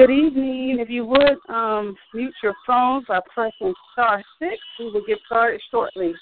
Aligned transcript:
Good 0.00 0.10
evening. 0.10 0.78
If 0.80 0.88
you 0.88 1.04
would 1.04 1.36
um, 1.50 1.94
mute 2.14 2.32
your 2.42 2.54
phones 2.66 3.04
by 3.06 3.20
pressing 3.34 3.74
star 3.92 4.22
six, 4.38 4.56
we 4.78 4.86
will 4.86 5.04
get 5.06 5.18
started 5.26 5.60
shortly. 5.70 6.14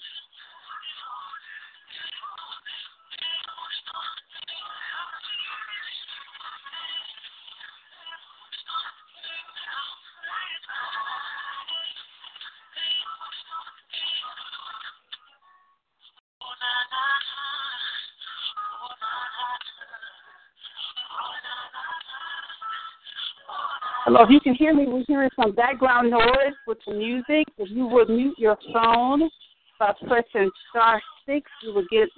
If 24.20 24.30
you 24.30 24.40
can 24.40 24.54
hear 24.54 24.74
me, 24.74 24.84
we're 24.88 25.04
hearing 25.06 25.30
some 25.40 25.54
background 25.54 26.10
noise 26.10 26.54
with 26.66 26.78
the 26.84 26.92
music. 26.92 27.46
If 27.56 27.70
you 27.70 27.86
would 27.86 28.08
mute 28.08 28.34
your 28.36 28.58
phone 28.72 29.30
by 29.78 29.92
pressing 30.08 30.50
star 30.70 31.00
six, 31.24 31.48
we 31.64 31.72
will 31.72 31.86
get 31.88 32.08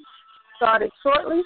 started 0.56 0.90
shortly. 1.02 1.42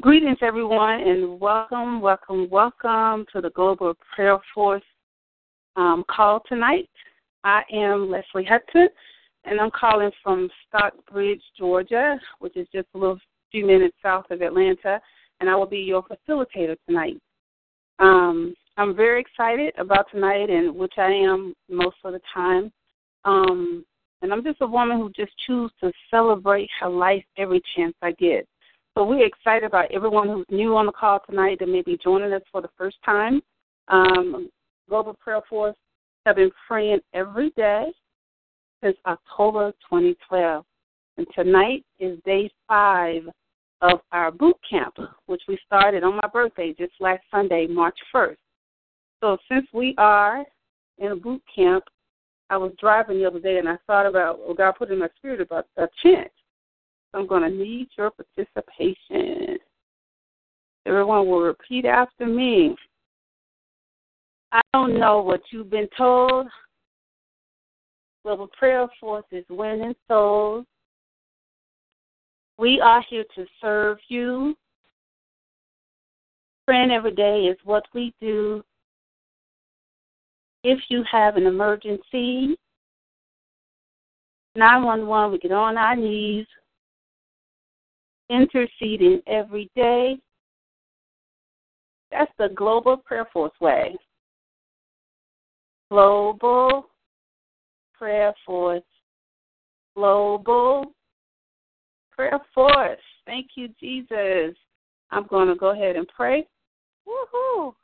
Greetings, 0.00 0.38
everyone, 0.40 1.00
and 1.00 1.38
welcome, 1.38 2.00
welcome, 2.00 2.48
welcome 2.48 3.26
to 3.34 3.42
the 3.42 3.50
Global 3.50 3.92
Prayer 4.14 4.38
Force 4.54 4.82
um, 5.76 6.04
call 6.08 6.40
tonight. 6.48 6.88
I 7.44 7.60
am 7.70 8.10
Leslie 8.10 8.46
Hudson, 8.48 8.88
and 9.44 9.60
I'm 9.60 9.70
calling 9.70 10.10
from 10.22 10.48
Stockbridge, 10.66 11.42
Georgia, 11.58 12.18
which 12.38 12.56
is 12.56 12.66
just 12.72 12.86
a 12.94 12.98
little 12.98 13.18
few 13.50 13.66
minutes 13.66 13.94
south 14.02 14.24
of 14.30 14.40
Atlanta, 14.40 15.02
and 15.40 15.50
I 15.50 15.56
will 15.56 15.66
be 15.66 15.80
your 15.80 16.02
facilitator 16.04 16.76
tonight. 16.88 17.20
Um, 17.98 18.54
I'm 18.78 18.96
very 18.96 19.20
excited 19.20 19.74
about 19.76 20.06
tonight, 20.10 20.48
and 20.48 20.74
which 20.74 20.94
I 20.96 21.10
am 21.10 21.52
most 21.68 21.96
of 22.04 22.14
the 22.14 22.20
time. 22.32 22.72
Um, 23.26 23.84
and 24.22 24.32
I'm 24.32 24.44
just 24.44 24.62
a 24.62 24.66
woman 24.66 24.96
who 24.96 25.10
just 25.10 25.32
chooses 25.46 25.76
to 25.82 25.92
celebrate 26.10 26.70
her 26.80 26.88
life 26.88 27.24
every 27.36 27.60
chance 27.76 27.94
I 28.00 28.12
get. 28.12 28.48
So 28.96 29.04
we're 29.04 29.26
excited 29.26 29.64
about 29.64 29.90
everyone 29.92 30.28
who's 30.28 30.46
new 30.50 30.76
on 30.76 30.86
the 30.86 30.92
call 30.92 31.20
tonight 31.28 31.58
that 31.60 31.68
may 31.68 31.82
be 31.82 31.98
joining 32.02 32.32
us 32.32 32.42
for 32.50 32.60
the 32.60 32.70
first 32.76 32.96
time. 33.04 33.40
Um, 33.88 34.50
Global 34.88 35.14
Prayer 35.14 35.40
Force 35.48 35.76
have 36.26 36.36
been 36.36 36.50
praying 36.66 36.98
every 37.14 37.50
day 37.50 37.92
since 38.82 38.96
October 39.06 39.72
2012. 39.88 40.64
And 41.16 41.26
tonight 41.34 41.84
is 41.98 42.18
day 42.24 42.50
five 42.66 43.22
of 43.80 44.00
our 44.12 44.30
boot 44.30 44.56
camp, 44.68 44.96
which 45.26 45.42
we 45.48 45.58
started 45.64 46.02
on 46.02 46.16
my 46.16 46.28
birthday 46.32 46.74
just 46.76 46.92
last 47.00 47.22
Sunday, 47.30 47.66
March 47.66 47.98
1st. 48.14 48.36
So 49.20 49.36
since 49.50 49.66
we 49.72 49.94
are 49.98 50.44
in 50.98 51.12
a 51.12 51.16
boot 51.16 51.42
camp, 51.54 51.84
I 52.48 52.56
was 52.56 52.72
driving 52.80 53.18
the 53.18 53.26
other 53.26 53.38
day 53.38 53.58
and 53.58 53.68
I 53.68 53.76
thought 53.86 54.06
about 54.06 54.40
what 54.40 54.56
God 54.56 54.72
put 54.72 54.90
in 54.90 54.98
my 54.98 55.08
spirit 55.16 55.40
about 55.40 55.66
a 55.76 55.86
chant. 56.02 56.30
I'm 57.12 57.26
going 57.26 57.42
to 57.42 57.50
need 57.50 57.88
your 57.98 58.10
participation. 58.10 59.58
Everyone 60.86 61.26
will 61.26 61.42
repeat 61.42 61.84
after 61.84 62.26
me. 62.26 62.76
I 64.52 64.60
don't 64.72 64.98
know 64.98 65.20
what 65.20 65.40
you've 65.50 65.70
been 65.70 65.88
told. 65.96 66.46
Global 68.24 68.48
Prayer 68.48 68.86
Force 69.00 69.24
is 69.32 69.44
winning 69.48 69.94
souls. 70.08 70.66
We 72.58 72.80
are 72.80 73.02
here 73.08 73.24
to 73.34 73.46
serve 73.60 73.98
you. 74.08 74.54
Praying 76.66 76.90
every 76.90 77.14
day 77.14 77.46
is 77.46 77.56
what 77.64 77.84
we 77.94 78.14
do. 78.20 78.62
If 80.62 80.78
you 80.90 81.02
have 81.10 81.36
an 81.36 81.46
emergency, 81.46 82.56
911, 84.56 85.32
we 85.32 85.38
get 85.38 85.52
on 85.52 85.78
our 85.78 85.96
knees 85.96 86.46
interceding 88.30 89.20
every 89.26 89.70
day. 89.74 90.16
That's 92.10 92.32
the 92.38 92.48
Global 92.54 92.96
Prayer 92.96 93.26
Force 93.32 93.52
way. 93.60 93.96
Global 95.90 96.86
Prayer 97.94 98.32
Force. 98.46 98.82
Global 99.94 100.86
Prayer 102.10 102.40
Force. 102.54 102.98
Thank 103.26 103.48
you, 103.56 103.68
Jesus. 103.78 104.56
I'm 105.10 105.26
going 105.26 105.48
to 105.48 105.56
go 105.56 105.70
ahead 105.70 105.96
and 105.96 106.08
pray. 106.08 106.46
Woohoo! 107.06 107.74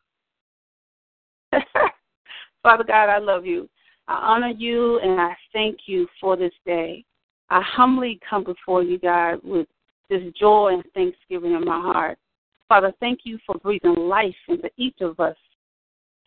Father 2.62 2.84
God, 2.84 3.08
I 3.08 3.18
love 3.18 3.46
you. 3.46 3.68
I 4.08 4.14
honor 4.14 4.52
you 4.56 5.00
and 5.00 5.20
I 5.20 5.36
thank 5.52 5.78
you 5.86 6.06
for 6.20 6.36
this 6.36 6.52
day. 6.64 7.04
I 7.50 7.60
humbly 7.62 8.20
come 8.28 8.44
before 8.44 8.82
you, 8.82 8.98
God, 8.98 9.40
with 9.42 9.66
this 10.08 10.22
joy 10.38 10.74
and 10.74 10.84
thanksgiving 10.94 11.52
in 11.52 11.64
my 11.64 11.80
heart. 11.80 12.18
Father, 12.68 12.92
thank 13.00 13.20
you 13.24 13.38
for 13.46 13.56
breathing 13.58 13.94
life 13.94 14.34
into 14.48 14.68
each 14.76 15.00
of 15.00 15.18
us 15.20 15.36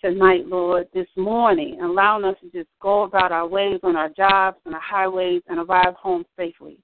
tonight, 0.02 0.48
Lord, 0.48 0.88
this 0.94 1.08
morning, 1.18 1.82
allowing 1.82 2.24
us 2.24 2.36
to 2.42 2.50
just 2.50 2.70
go 2.82 3.04
about 3.04 3.32
our 3.32 3.48
ways 3.48 3.80
on 3.84 3.96
our 3.96 4.10
jobs 4.10 4.58
and 4.66 4.74
our 4.74 4.82
highways 4.82 5.42
and 5.48 5.60
arrive 5.60 5.96
home 5.96 6.26
safely. 6.38 6.78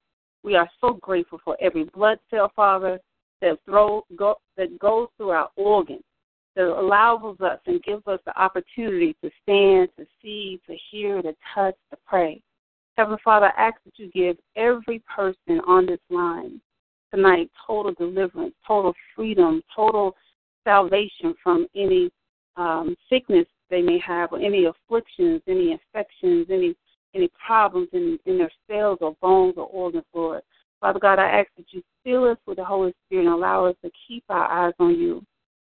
We 0.44 0.56
are 0.56 0.70
so 0.82 0.94
grateful 1.02 1.40
for 1.44 1.58
every 1.62 1.86
blood 1.86 2.20
cell, 2.30 2.52
Father, 2.56 3.00
that, 3.42 3.58
throw, 3.66 4.06
go, 4.16 4.36
that 4.58 4.78
goes 4.80 5.08
through 5.18 5.30
our 5.30 5.50
organs, 5.56 6.04
that 6.56 6.68
allows 6.68 7.40
us 7.40 7.60
and 7.66 7.82
gives 7.84 8.06
us 8.08 8.20
the 8.26 8.38
opportunity 8.40 9.16
to 9.24 9.32
stand, 9.44 9.90
to 9.98 10.06
see, 10.22 10.60
to 10.68 10.76
hear, 10.92 11.22
to 11.22 11.34
touch, 11.54 11.76
to 11.92 11.98
pray. 12.06 12.42
Heavenly 12.98 13.20
Father, 13.24 13.52
I 13.58 13.68
ask 13.68 13.76
that 13.86 13.98
you 13.98 14.10
give 14.12 14.38
every 14.56 15.02
person 15.14 15.62
on 15.68 15.86
this 15.86 16.00
line 16.10 16.62
tonight 17.16 17.50
total 17.66 17.94
deliverance, 17.94 18.54
total 18.68 18.94
freedom, 19.16 19.62
total 19.76 20.16
salvation 20.64 21.34
from 21.42 21.68
any 21.76 22.12
um, 22.58 22.96
sickness 23.10 23.46
they 23.70 23.82
may 23.82 24.00
have, 24.00 24.32
or 24.32 24.40
any 24.40 24.66
afflictions, 24.66 25.42
any 25.48 25.72
infections, 25.72 26.48
any 26.50 26.76
any 27.16 27.30
problems 27.46 27.88
in, 27.94 28.20
in 28.26 28.38
their 28.38 28.52
cells 28.70 28.98
or 29.00 29.16
bones 29.22 29.54
or 29.56 29.66
organs, 29.68 30.04
Lord. 30.14 30.42
Father 30.82 31.00
God, 31.00 31.18
I 31.18 31.40
ask 31.40 31.48
that 31.56 31.66
you 31.72 31.82
fill 32.04 32.26
us 32.26 32.38
with 32.46 32.58
the 32.58 32.66
Holy 32.66 32.94
Spirit 33.06 33.26
and 33.26 33.34
allow 33.34 33.66
us 33.66 33.76
to 33.84 33.92
keep 34.06 34.24
our 34.28 34.52
eyes 34.52 34.74
on 34.80 35.00
you. 35.00 35.24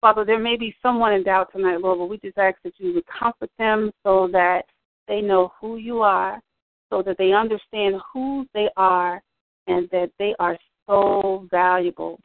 Father, 0.01 0.25
there 0.25 0.39
may 0.39 0.57
be 0.57 0.75
someone 0.81 1.13
in 1.13 1.23
doubt 1.23 1.49
tonight, 1.51 1.79
Lord, 1.79 1.99
but 1.99 2.05
we 2.07 2.17
just 2.17 2.39
ask 2.39 2.57
that 2.63 2.73
you 2.77 2.93
would 2.95 3.05
comfort 3.05 3.51
them 3.59 3.91
so 4.03 4.27
that 4.31 4.63
they 5.07 5.21
know 5.21 5.53
who 5.61 5.77
you 5.77 6.01
are, 6.01 6.41
so 6.89 7.03
that 7.03 7.17
they 7.19 7.33
understand 7.33 7.95
who 8.11 8.45
they 8.55 8.69
are, 8.75 9.21
and 9.67 9.87
that 9.91 10.09
they 10.17 10.33
are 10.39 10.57
so 10.87 11.47
valuable. 11.51 12.19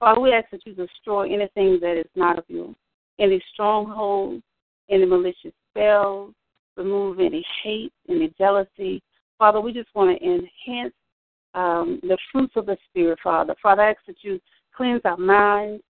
Father, 0.00 0.20
we 0.20 0.32
ask 0.32 0.50
that 0.50 0.66
you 0.66 0.74
destroy 0.74 1.32
anything 1.32 1.78
that 1.80 1.98
is 1.98 2.10
not 2.14 2.38
of 2.38 2.44
you, 2.48 2.74
any 3.18 3.42
strongholds, 3.52 4.42
any 4.90 5.06
malicious 5.06 5.52
spells, 5.70 6.32
remove 6.76 7.20
any 7.20 7.44
hate, 7.62 7.92
any 8.08 8.32
jealousy. 8.38 9.02
Father, 9.38 9.60
we 9.60 9.72
just 9.72 9.88
want 9.94 10.18
to 10.18 10.24
enhance 10.24 10.94
um, 11.54 12.00
the 12.02 12.18
fruits 12.30 12.52
of 12.56 12.66
the 12.66 12.76
Spirit, 12.88 13.18
Father. 13.22 13.54
Father, 13.62 13.82
I 13.82 13.90
ask 13.90 13.98
that 14.06 14.16
you 14.22 14.40
cleanse 14.76 15.02
our 15.04 15.16
minds, 15.16 15.82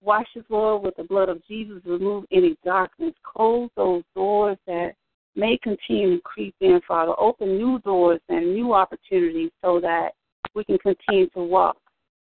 wash 0.00 0.28
us, 0.38 0.44
Lord, 0.48 0.82
with 0.84 0.96
the 0.96 1.04
blood 1.04 1.28
of 1.28 1.44
Jesus, 1.46 1.82
remove 1.84 2.24
any 2.30 2.56
darkness, 2.64 3.12
close 3.24 3.68
those 3.76 4.04
doors 4.14 4.58
that 4.66 4.92
may 5.34 5.58
continue 5.62 6.16
to 6.16 6.22
creep 6.22 6.54
in, 6.60 6.80
Father. 6.86 7.14
Open 7.18 7.56
new 7.56 7.80
doors 7.80 8.20
and 8.28 8.54
new 8.54 8.74
opportunities 8.74 9.50
so 9.62 9.80
that 9.80 10.10
we 10.54 10.64
can 10.64 10.78
continue 10.78 11.28
to 11.30 11.42
walk 11.42 11.76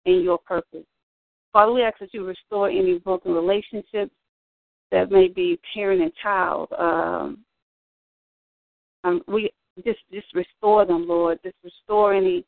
in 0.05 0.22
your 0.22 0.38
purpose. 0.38 0.86
Father, 1.53 1.72
we 1.72 1.84
ask 1.84 2.00
that 2.00 2.13
you 2.13 2.25
restore 2.25 2.69
any 2.69 3.00
broken 3.00 3.34
relationships 3.34 4.12
that 4.91 5.12
may 5.12 5.27
be 5.27 5.60
parent 5.74 6.01
and 6.01 6.12
child. 6.22 6.69
Um, 6.77 7.39
um, 9.03 9.22
we 9.27 9.50
just 9.84 10.00
just 10.12 10.27
restore 10.34 10.86
them, 10.86 11.07
Lord. 11.07 11.39
Just 11.43 11.55
restore 11.63 12.13
any 12.13 12.45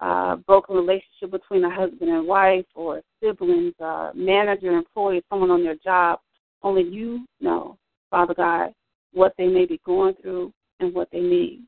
uh, 0.00 0.36
broken 0.36 0.76
relationship 0.76 1.30
between 1.30 1.64
a 1.64 1.74
husband 1.74 2.10
and 2.10 2.26
wife 2.26 2.66
or 2.74 3.02
siblings, 3.22 3.74
uh, 3.82 4.10
manager, 4.14 4.72
employee, 4.72 5.22
someone 5.28 5.50
on 5.50 5.64
their 5.64 5.76
job. 5.76 6.20
Only 6.62 6.82
you 6.82 7.24
know, 7.40 7.76
Father 8.10 8.34
God, 8.34 8.72
what 9.12 9.34
they 9.38 9.46
may 9.46 9.66
be 9.66 9.80
going 9.84 10.14
through 10.20 10.52
and 10.80 10.94
what 10.94 11.08
they 11.12 11.20
need. 11.20 11.62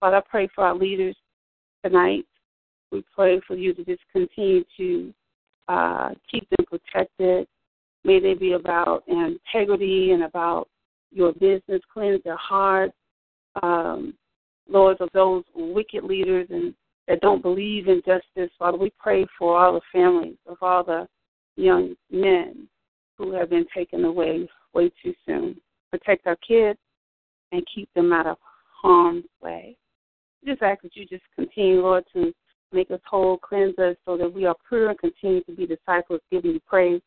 Father, 0.00 0.16
I 0.16 0.22
pray 0.28 0.48
for 0.54 0.64
our 0.64 0.74
leaders 0.74 1.16
tonight. 1.84 2.24
We 2.92 3.04
pray 3.14 3.40
for 3.46 3.56
you 3.56 3.74
to 3.74 3.84
just 3.84 4.02
continue 4.12 4.64
to 4.76 5.14
uh, 5.68 6.10
keep 6.30 6.48
them 6.50 6.66
protected. 6.66 7.46
May 8.04 8.18
they 8.20 8.34
be 8.34 8.52
about 8.52 9.04
integrity 9.06 10.12
and 10.12 10.24
about 10.24 10.68
your 11.12 11.32
business. 11.32 11.80
Cleanse 11.92 12.22
their 12.24 12.36
hearts, 12.36 12.94
um, 13.62 14.14
Lord, 14.68 15.00
of 15.00 15.08
those 15.12 15.44
wicked 15.54 16.04
leaders 16.04 16.46
and 16.50 16.74
that 17.08 17.20
don't 17.20 17.42
believe 17.42 17.88
in 17.88 18.02
justice. 18.06 18.52
Father, 18.58 18.78
we 18.78 18.92
pray 18.98 19.26
for 19.36 19.58
all 19.58 19.74
the 19.74 19.80
families 19.92 20.36
of 20.46 20.56
all 20.62 20.84
the 20.84 21.08
young 21.56 21.94
men 22.10 22.68
who 23.18 23.32
have 23.32 23.50
been 23.50 23.66
taken 23.74 24.04
away 24.04 24.48
way 24.74 24.90
too 25.02 25.12
soon. 25.26 25.60
Protect 25.90 26.26
our 26.26 26.36
kids 26.36 26.78
and 27.52 27.66
keep 27.74 27.92
them 27.94 28.12
out 28.12 28.26
of 28.26 28.36
harm's 28.80 29.24
way. 29.42 29.76
Just 30.46 30.62
ask 30.62 30.82
that 30.82 30.94
you 30.94 31.04
just 31.04 31.24
continue, 31.34 31.82
Lord, 31.82 32.04
to 32.14 32.32
make 32.72 32.90
us 32.90 33.00
whole, 33.06 33.38
cleanse 33.38 33.78
us 33.78 33.96
so 34.04 34.16
that 34.16 34.32
we 34.32 34.46
are 34.46 34.56
pure 34.68 34.90
and 34.90 34.98
continue 34.98 35.42
to 35.44 35.52
be 35.52 35.66
disciples, 35.66 36.20
giving 36.30 36.52
you 36.52 36.60
praise. 36.66 37.00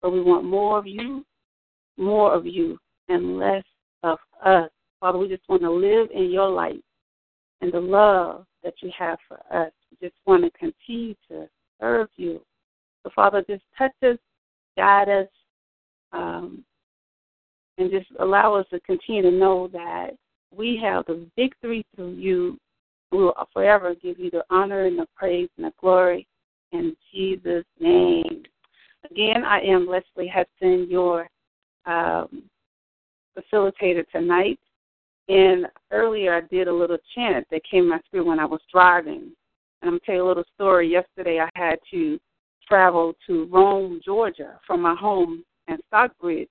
But 0.00 0.10
we 0.10 0.20
want 0.20 0.44
more 0.44 0.78
of 0.78 0.86
you, 0.86 1.24
more 1.96 2.32
of 2.32 2.46
you, 2.46 2.78
and 3.08 3.38
less 3.38 3.64
of 4.02 4.18
us. 4.44 4.70
Father, 5.00 5.18
we 5.18 5.28
just 5.28 5.48
want 5.48 5.62
to 5.62 5.70
live 5.70 6.08
in 6.14 6.30
your 6.30 6.48
light 6.48 6.82
and 7.60 7.72
the 7.72 7.80
love 7.80 8.46
that 8.62 8.74
you 8.82 8.90
have 8.96 9.18
for 9.26 9.38
us. 9.52 9.72
We 9.90 10.08
just 10.08 10.18
want 10.26 10.44
to 10.44 10.50
continue 10.58 11.14
to 11.28 11.48
serve 11.80 12.08
you. 12.16 12.40
So, 13.02 13.10
Father, 13.14 13.44
just 13.48 13.62
touch 13.76 13.92
us, 14.02 14.18
guide 14.76 15.08
us, 15.08 15.28
um, 16.12 16.64
and 17.78 17.90
just 17.90 18.06
allow 18.20 18.54
us 18.54 18.66
to 18.70 18.80
continue 18.80 19.22
to 19.22 19.30
know 19.30 19.68
that 19.68 20.10
we 20.54 20.80
have 20.82 21.06
the 21.06 21.26
victory 21.36 21.84
through 21.94 22.12
you 22.12 22.58
we 23.10 23.18
will 23.18 23.34
forever 23.52 23.94
give 23.94 24.18
you 24.18 24.30
the 24.30 24.44
honor 24.50 24.84
and 24.84 24.98
the 24.98 25.06
praise 25.16 25.48
and 25.56 25.66
the 25.66 25.72
glory 25.80 26.26
in 26.72 26.94
Jesus' 27.12 27.64
name. 27.80 28.42
Again, 29.10 29.44
I 29.44 29.60
am 29.60 29.86
Leslie 29.86 30.28
Hudson, 30.32 30.88
your 30.90 31.28
um, 31.86 32.42
facilitator 33.36 34.06
tonight. 34.10 34.58
And 35.28 35.66
earlier 35.90 36.34
I 36.34 36.40
did 36.40 36.68
a 36.68 36.72
little 36.72 36.98
chant 37.14 37.46
that 37.50 37.62
came 37.70 37.84
in 37.84 37.90
my 37.90 38.00
spirit 38.06 38.26
when 38.26 38.40
I 38.40 38.44
was 38.44 38.60
driving. 38.72 39.32
And 39.80 39.90
I'm 39.90 39.90
going 39.90 40.00
to 40.00 40.06
tell 40.06 40.14
you 40.16 40.24
a 40.24 40.28
little 40.28 40.44
story. 40.54 40.90
Yesterday 40.90 41.40
I 41.40 41.48
had 41.54 41.78
to 41.90 42.18
travel 42.66 43.14
to 43.26 43.46
Rome, 43.46 44.00
Georgia 44.04 44.58
from 44.66 44.82
my 44.82 44.94
home 44.94 45.44
in 45.68 45.78
Stockbridge. 45.88 46.48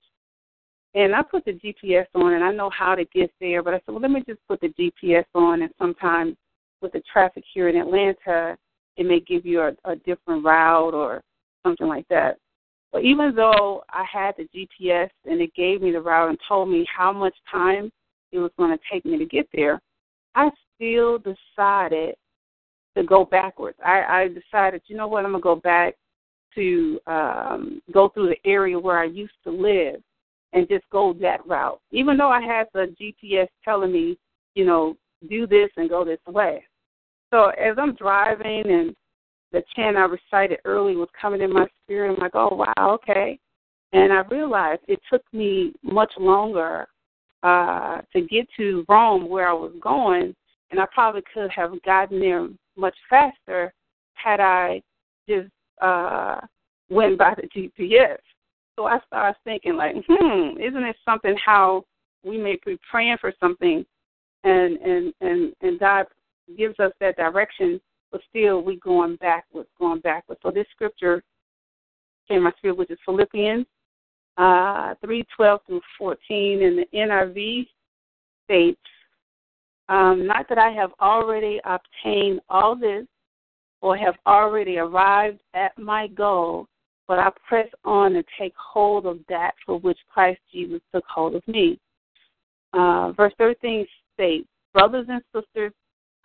And 0.94 1.14
I 1.14 1.22
put 1.22 1.44
the 1.44 1.52
GPS 1.52 2.06
on 2.14 2.32
and 2.32 2.42
I 2.42 2.50
know 2.50 2.70
how 2.70 2.94
to 2.94 3.04
get 3.04 3.30
there, 3.40 3.62
but 3.62 3.74
I 3.74 3.76
said, 3.78 3.92
well, 3.92 4.00
let 4.00 4.10
me 4.10 4.22
just 4.26 4.40
put 4.48 4.60
the 4.60 4.68
GPS 4.68 5.26
on. 5.34 5.62
And 5.62 5.72
sometimes 5.78 6.36
with 6.80 6.92
the 6.92 7.02
traffic 7.12 7.44
here 7.52 7.68
in 7.68 7.76
Atlanta, 7.76 8.56
it 8.96 9.06
may 9.06 9.20
give 9.20 9.46
you 9.46 9.60
a, 9.62 9.72
a 9.84 9.96
different 9.96 10.44
route 10.44 10.94
or 10.94 11.22
something 11.64 11.86
like 11.86 12.06
that. 12.08 12.38
But 12.92 13.04
even 13.04 13.34
though 13.34 13.84
I 13.90 14.04
had 14.10 14.34
the 14.36 14.48
GPS 14.54 15.10
and 15.24 15.40
it 15.40 15.54
gave 15.54 15.82
me 15.82 15.92
the 15.92 16.00
route 16.00 16.30
and 16.30 16.38
told 16.48 16.68
me 16.68 16.86
how 16.94 17.12
much 17.12 17.34
time 17.50 17.90
it 18.32 18.38
was 18.38 18.50
going 18.58 18.76
to 18.76 18.84
take 18.90 19.04
me 19.04 19.18
to 19.18 19.26
get 19.26 19.48
there, 19.52 19.80
I 20.34 20.50
still 20.74 21.18
decided 21.18 22.14
to 22.96 23.02
go 23.04 23.24
backwards. 23.24 23.78
I, 23.84 24.02
I 24.02 24.28
decided, 24.28 24.82
you 24.86 24.96
know 24.96 25.06
what, 25.06 25.24
I'm 25.24 25.32
going 25.32 25.42
to 25.42 25.44
go 25.44 25.56
back 25.56 25.94
to 26.54 26.98
um, 27.06 27.82
go 27.92 28.08
through 28.08 28.30
the 28.30 28.50
area 28.50 28.78
where 28.78 28.98
I 28.98 29.04
used 29.04 29.34
to 29.44 29.50
live 29.50 30.02
and 30.52 30.68
just 30.68 30.88
go 30.90 31.12
that 31.20 31.46
route. 31.46 31.80
Even 31.92 32.16
though 32.16 32.30
I 32.30 32.40
had 32.40 32.66
the 32.72 32.94
GPS 33.00 33.48
telling 33.64 33.92
me, 33.92 34.18
you 34.54 34.64
know, 34.64 34.96
do 35.28 35.46
this 35.46 35.68
and 35.76 35.88
go 35.88 36.04
this 36.04 36.18
way. 36.26 36.64
So 37.32 37.48
as 37.48 37.76
I'm 37.78 37.94
driving 37.94 38.64
and 38.66 38.96
the 39.52 39.62
chant 39.74 39.96
I 39.96 40.04
recited 40.04 40.60
early 40.64 40.96
was 40.96 41.08
coming 41.20 41.40
in 41.42 41.52
my 41.52 41.66
spirit, 41.82 42.12
I'm 42.12 42.20
like, 42.20 42.34
oh, 42.34 42.54
wow, 42.54 42.90
okay. 42.94 43.38
And 43.92 44.12
I 44.12 44.20
realized 44.30 44.82
it 44.88 45.00
took 45.10 45.22
me 45.32 45.72
much 45.82 46.12
longer 46.18 46.86
uh, 47.42 48.00
to 48.12 48.20
get 48.22 48.46
to 48.56 48.84
Rome 48.88 49.28
where 49.28 49.48
I 49.48 49.52
was 49.52 49.72
going, 49.80 50.34
and 50.70 50.80
I 50.80 50.86
probably 50.92 51.22
could 51.32 51.50
have 51.50 51.80
gotten 51.82 52.20
there 52.20 52.48
much 52.76 52.96
faster 53.08 53.72
had 54.14 54.40
I 54.40 54.82
just 55.28 55.48
uh, 55.80 56.40
went 56.90 57.18
by 57.18 57.34
the 57.36 57.48
GPS. 57.48 58.18
So 58.76 58.86
I 58.86 58.98
started 59.06 59.36
thinking, 59.44 59.76
like, 59.76 59.96
hmm, 60.06 60.60
isn't 60.60 60.84
it 60.84 60.96
something 61.04 61.36
how 61.44 61.84
we 62.24 62.38
may 62.38 62.58
be 62.64 62.78
praying 62.90 63.16
for 63.20 63.32
something, 63.40 63.84
and 64.44 64.76
and 64.78 65.12
and 65.20 65.52
and 65.62 65.80
God 65.80 66.06
gives 66.56 66.78
us 66.80 66.92
that 67.00 67.16
direction, 67.16 67.80
but 68.10 68.20
still 68.30 68.62
we 68.62 68.76
going 68.76 69.16
backwards, 69.16 69.68
going 69.78 70.00
backwards. 70.00 70.40
So 70.42 70.50
this 70.50 70.66
scripture 70.72 71.22
came 72.28 72.42
my 72.42 72.52
spirit, 72.58 72.76
which 72.76 72.90
is 72.90 72.98
Philippians 73.04 73.66
uh, 74.38 74.94
three 75.04 75.24
twelve 75.36 75.60
through 75.66 75.80
fourteen, 75.98 76.62
and 76.62 76.78
the 76.78 76.86
NIV 76.94 77.66
states, 78.44 78.80
um, 79.88 80.26
"Not 80.26 80.48
that 80.48 80.58
I 80.58 80.70
have 80.70 80.92
already 81.00 81.60
obtained 81.64 82.40
all 82.48 82.76
this, 82.76 83.06
or 83.82 83.96
have 83.96 84.14
already 84.26 84.78
arrived 84.78 85.40
at 85.54 85.76
my 85.76 86.06
goal." 86.06 86.66
But 87.08 87.18
I 87.18 87.30
press 87.48 87.68
on 87.84 88.16
and 88.16 88.24
take 88.38 88.54
hold 88.56 89.06
of 89.06 89.18
that 89.28 89.52
for 89.66 89.78
which 89.80 89.98
Christ 90.12 90.40
Jesus 90.52 90.80
took 90.94 91.04
hold 91.06 91.34
of 91.34 91.48
me. 91.48 91.80
Uh, 92.74 93.12
verse 93.12 93.32
13 93.38 93.86
states, 94.12 94.46
Brothers 94.74 95.06
and 95.08 95.22
sisters, 95.34 95.72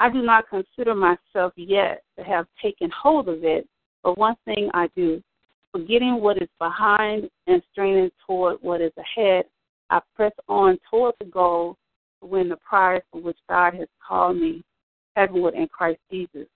I 0.03 0.09
do 0.09 0.21
not 0.21 0.49
consider 0.49 0.93
myself 0.93 1.53
yet 1.55 2.03
to 2.17 2.25
have 2.25 2.45
taken 2.61 2.91
hold 2.91 3.29
of 3.29 3.45
it, 3.45 3.65
but 4.03 4.17
one 4.17 4.35
thing 4.43 4.69
I 4.73 4.89
do, 4.97 5.23
forgetting 5.71 6.19
what 6.19 6.41
is 6.41 6.49
behind 6.59 7.29
and 7.47 7.63
straining 7.71 8.11
toward 8.27 8.57
what 8.59 8.81
is 8.81 8.91
ahead, 8.97 9.45
I 9.89 10.01
press 10.13 10.33
on 10.49 10.77
toward 10.91 11.15
the 11.21 11.25
goal 11.27 11.77
to 12.19 12.27
win 12.27 12.49
the 12.49 12.57
prize 12.57 13.01
for 13.13 13.21
which 13.21 13.37
God 13.47 13.75
has 13.75 13.87
called 14.05 14.35
me 14.35 14.61
heavenward 15.15 15.53
in 15.53 15.69
Christ 15.69 16.01
Jesus. 16.11 16.47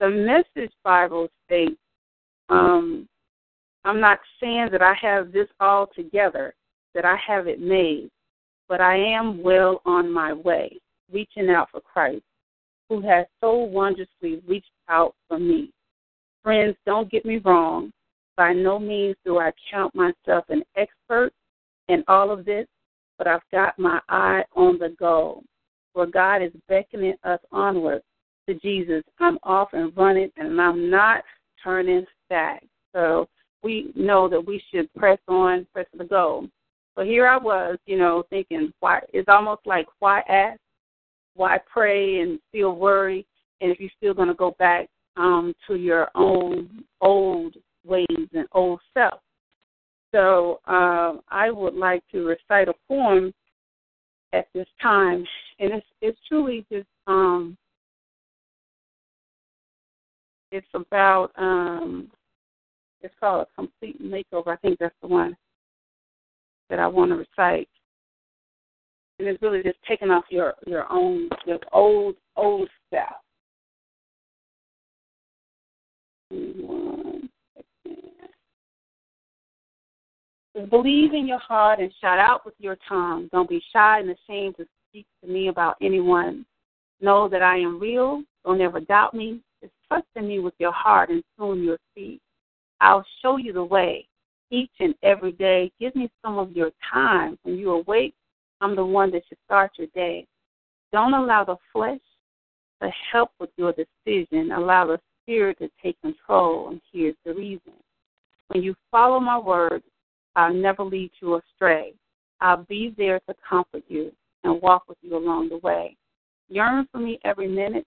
The 0.00 0.10
Message 0.10 0.72
Bible 0.82 1.28
states, 1.46 1.78
um, 2.48 3.08
I'm 3.84 4.00
not 4.00 4.18
saying 4.40 4.70
that 4.72 4.82
I 4.82 4.94
have 5.00 5.30
this 5.30 5.48
all 5.60 5.86
together, 5.94 6.54
that 6.96 7.04
I 7.04 7.14
have 7.24 7.46
it 7.46 7.60
made, 7.60 8.10
but 8.68 8.80
I 8.80 8.96
am 8.96 9.44
well 9.44 9.80
on 9.86 10.12
my 10.12 10.32
way, 10.32 10.76
reaching 11.12 11.50
out 11.50 11.68
for 11.70 11.80
Christ 11.80 12.24
who 12.88 13.00
has 13.00 13.26
so 13.40 13.54
wondrously 13.54 14.42
reached 14.46 14.70
out 14.88 15.14
for 15.28 15.38
me. 15.38 15.70
Friends, 16.42 16.76
don't 16.84 17.10
get 17.10 17.24
me 17.24 17.38
wrong. 17.38 17.92
By 18.36 18.52
no 18.52 18.78
means 18.78 19.16
do 19.24 19.38
I 19.38 19.52
count 19.70 19.94
myself 19.94 20.44
an 20.48 20.62
expert 20.76 21.32
in 21.88 22.04
all 22.08 22.30
of 22.30 22.44
this, 22.44 22.66
but 23.16 23.26
I've 23.26 23.48
got 23.52 23.78
my 23.78 24.00
eye 24.08 24.44
on 24.54 24.78
the 24.78 24.90
goal. 24.98 25.42
Where 25.92 26.06
God 26.06 26.42
is 26.42 26.52
beckoning 26.68 27.14
us 27.22 27.38
onward 27.52 28.02
to 28.48 28.54
Jesus, 28.54 29.02
I'm 29.20 29.38
off 29.44 29.68
and 29.72 29.96
running, 29.96 30.30
and 30.36 30.60
I'm 30.60 30.90
not 30.90 31.22
turning 31.62 32.04
back. 32.28 32.64
So 32.92 33.28
we 33.62 33.92
know 33.94 34.28
that 34.28 34.44
we 34.44 34.62
should 34.70 34.92
press 34.94 35.18
on, 35.28 35.66
press 35.72 35.86
the 35.96 36.04
goal. 36.04 36.48
So 36.96 37.04
here 37.04 37.26
I 37.26 37.36
was, 37.36 37.78
you 37.86 37.96
know, 37.96 38.24
thinking, 38.30 38.72
why? 38.80 39.00
It's 39.12 39.28
almost 39.28 39.62
like 39.66 39.86
why 40.00 40.20
ask 40.28 40.58
why 41.34 41.58
pray 41.72 42.20
and 42.20 42.38
still 42.48 42.76
worry? 42.76 43.26
And 43.60 43.70
if 43.70 43.80
you're 43.80 43.90
still 43.96 44.14
going 44.14 44.28
to 44.28 44.34
go 44.34 44.54
back 44.58 44.88
um, 45.16 45.54
to 45.66 45.76
your 45.76 46.08
own 46.14 46.84
old 47.00 47.54
ways 47.84 48.06
and 48.32 48.46
old 48.52 48.80
self. 48.92 49.20
So 50.12 50.60
um, 50.66 51.20
I 51.28 51.50
would 51.50 51.74
like 51.74 52.02
to 52.12 52.24
recite 52.24 52.68
a 52.68 52.74
poem 52.88 53.32
at 54.32 54.46
this 54.54 54.66
time, 54.80 55.24
and 55.58 55.72
it's 55.72 55.86
it's 56.00 56.18
truly 56.28 56.64
just 56.70 56.86
um, 57.06 57.56
it's 60.52 60.66
about 60.74 61.30
um, 61.36 62.10
it's 63.00 63.14
called 63.18 63.46
a 63.46 63.54
complete 63.54 64.00
makeover. 64.00 64.48
I 64.48 64.56
think 64.56 64.78
that's 64.78 64.94
the 65.02 65.08
one 65.08 65.36
that 66.70 66.78
I 66.78 66.86
want 66.86 67.10
to 67.10 67.16
recite 67.16 67.68
and 69.18 69.28
it's 69.28 69.42
really 69.42 69.62
just 69.62 69.78
taking 69.86 70.10
off 70.10 70.24
your 70.30 70.54
your 70.66 70.90
own 70.90 71.28
your 71.46 71.58
old 71.72 72.16
old 72.36 72.68
stuff. 72.88 73.14
Believe 80.70 81.14
in 81.14 81.26
your 81.26 81.38
heart 81.38 81.80
and 81.80 81.92
shout 82.00 82.18
out 82.18 82.44
with 82.44 82.54
your 82.58 82.76
tongue. 82.88 83.28
Don't 83.32 83.48
be 83.48 83.62
shy 83.72 84.00
and 84.00 84.10
ashamed 84.10 84.56
to 84.56 84.66
speak 84.88 85.06
to 85.22 85.30
me 85.30 85.48
about 85.48 85.76
anyone. 85.82 86.46
Know 87.00 87.28
that 87.28 87.42
I 87.42 87.58
am 87.58 87.80
real. 87.80 88.22
Don't 88.44 88.60
ever 88.60 88.80
doubt 88.80 89.14
me. 89.14 89.40
Just 89.60 89.72
trust 89.88 90.06
in 90.14 90.28
me 90.28 90.38
with 90.38 90.54
your 90.58 90.72
heart 90.72 91.10
and 91.10 91.24
soon 91.38 91.62
you'll 91.62 91.76
see. 91.94 92.20
I'll 92.80 93.04
show 93.20 93.36
you 93.36 93.52
the 93.52 93.64
way 93.64 94.06
each 94.50 94.70
and 94.78 94.94
every 95.02 95.32
day. 95.32 95.72
Give 95.80 95.94
me 95.96 96.08
some 96.24 96.38
of 96.38 96.52
your 96.52 96.70
time. 96.92 97.36
When 97.42 97.56
you 97.56 97.72
awake, 97.72 98.14
I'm 98.64 98.74
the 98.74 98.84
one 98.84 99.10
that 99.10 99.24
should 99.28 99.36
start 99.44 99.72
your 99.76 99.88
day. 99.88 100.26
Don't 100.90 101.12
allow 101.12 101.44
the 101.44 101.56
flesh 101.70 102.00
to 102.82 102.88
help 103.12 103.28
with 103.38 103.50
your 103.58 103.74
decision. 103.74 104.52
Allow 104.52 104.86
the 104.86 105.00
spirit 105.22 105.58
to 105.58 105.68
take 105.82 106.00
control, 106.00 106.70
and 106.70 106.80
here's 106.90 107.14
the 107.26 107.34
reason. 107.34 107.74
When 108.48 108.62
you 108.62 108.74
follow 108.90 109.20
my 109.20 109.38
word, 109.38 109.82
I'll 110.34 110.54
never 110.54 110.82
lead 110.82 111.10
you 111.20 111.34
astray. 111.34 111.92
I'll 112.40 112.64
be 112.64 112.94
there 112.96 113.20
to 113.28 113.34
comfort 113.46 113.82
you 113.88 114.10
and 114.44 114.62
walk 114.62 114.84
with 114.88 114.96
you 115.02 115.14
along 115.14 115.50
the 115.50 115.58
way. 115.58 115.94
Yearn 116.48 116.88
for 116.90 117.00
me 117.00 117.18
every 117.22 117.48
minute 117.48 117.86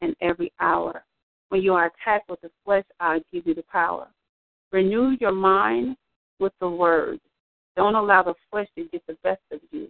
and 0.00 0.16
every 0.20 0.52
hour. 0.58 1.04
When 1.50 1.62
you 1.62 1.72
are 1.74 1.86
attacked 1.86 2.28
with 2.28 2.40
the 2.40 2.50
flesh, 2.64 2.84
I'll 2.98 3.20
give 3.32 3.46
you 3.46 3.54
the 3.54 3.62
power. 3.70 4.08
Renew 4.72 5.16
your 5.20 5.30
mind 5.30 5.96
with 6.40 6.52
the 6.60 6.68
word. 6.68 7.20
Don't 7.76 7.94
allow 7.94 8.24
the 8.24 8.34
flesh 8.50 8.66
to 8.76 8.86
get 8.90 9.06
the 9.06 9.16
best 9.22 9.42
of 9.52 9.60
you. 9.70 9.88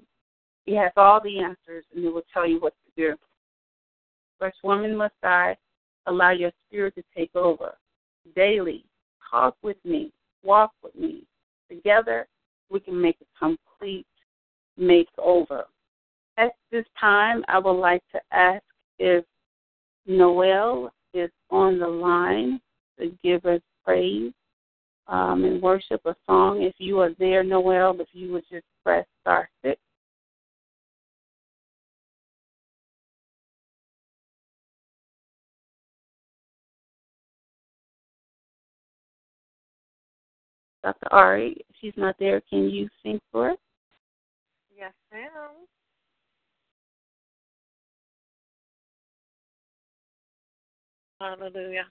He 0.67 0.75
has 0.75 0.93
all 0.97 1.21
the 1.21 1.39
answers 1.39 1.85
and 1.95 2.05
he 2.05 2.11
will 2.11 2.25
tell 2.33 2.47
you 2.47 2.61
what 2.61 2.75
to 2.75 3.03
do. 3.11 3.17
First 4.39 4.59
woman 4.63 4.97
must 4.97 5.15
I 5.23 5.57
allow 6.07 6.31
your 6.31 6.53
spirit 6.67 6.95
to 6.97 7.05
take 7.17 7.35
over. 7.35 7.75
Daily, 8.35 8.85
talk 9.31 9.57
with 9.63 9.77
me, 9.85 10.13
walk 10.43 10.73
with 10.83 10.95
me. 10.95 11.23
Together, 11.71 12.27
we 12.69 12.81
can 12.81 13.01
make 13.01 13.17
a 13.21 13.39
complete 13.39 14.07
makeover. 14.79 15.63
At 16.37 16.53
this 16.71 16.85
time, 17.01 17.45
I 17.49 17.59
would 17.59 17.73
like 17.73 18.03
to 18.13 18.21
ask 18.33 18.63
if 18.99 19.25
Noel 20.07 20.93
is 21.15 21.31
on 21.51 21.79
the 21.79 21.89
line 21.89 22.61
to 22.99 23.17
give 23.23 23.47
us 23.47 23.61
praise 23.85 24.33
um, 25.09 25.45
and 25.45 25.63
worship 25.63 26.01
a 26.05 26.15
song. 26.27 26.63
If 26.63 26.75
you 26.79 27.01
are 27.01 27.11
there, 27.19 27.43
Noel, 27.43 27.99
if 28.01 28.09
you 28.13 28.33
would 28.33 28.45
just 28.51 28.67
press 28.85 29.07
star 29.23 29.49
six. 29.63 29.81
Dr. 40.87 41.13
Ari. 41.13 41.57
If 41.69 41.77
she's 41.81 41.95
not 41.97 42.15
there, 42.21 42.41
can 42.49 42.71
you 42.71 42.89
sing 43.03 43.21
for 43.33 43.51
us? 43.51 43.59
Yes, 44.79 44.93
ma'am. 45.13 45.31
Hallelujah. 51.21 51.87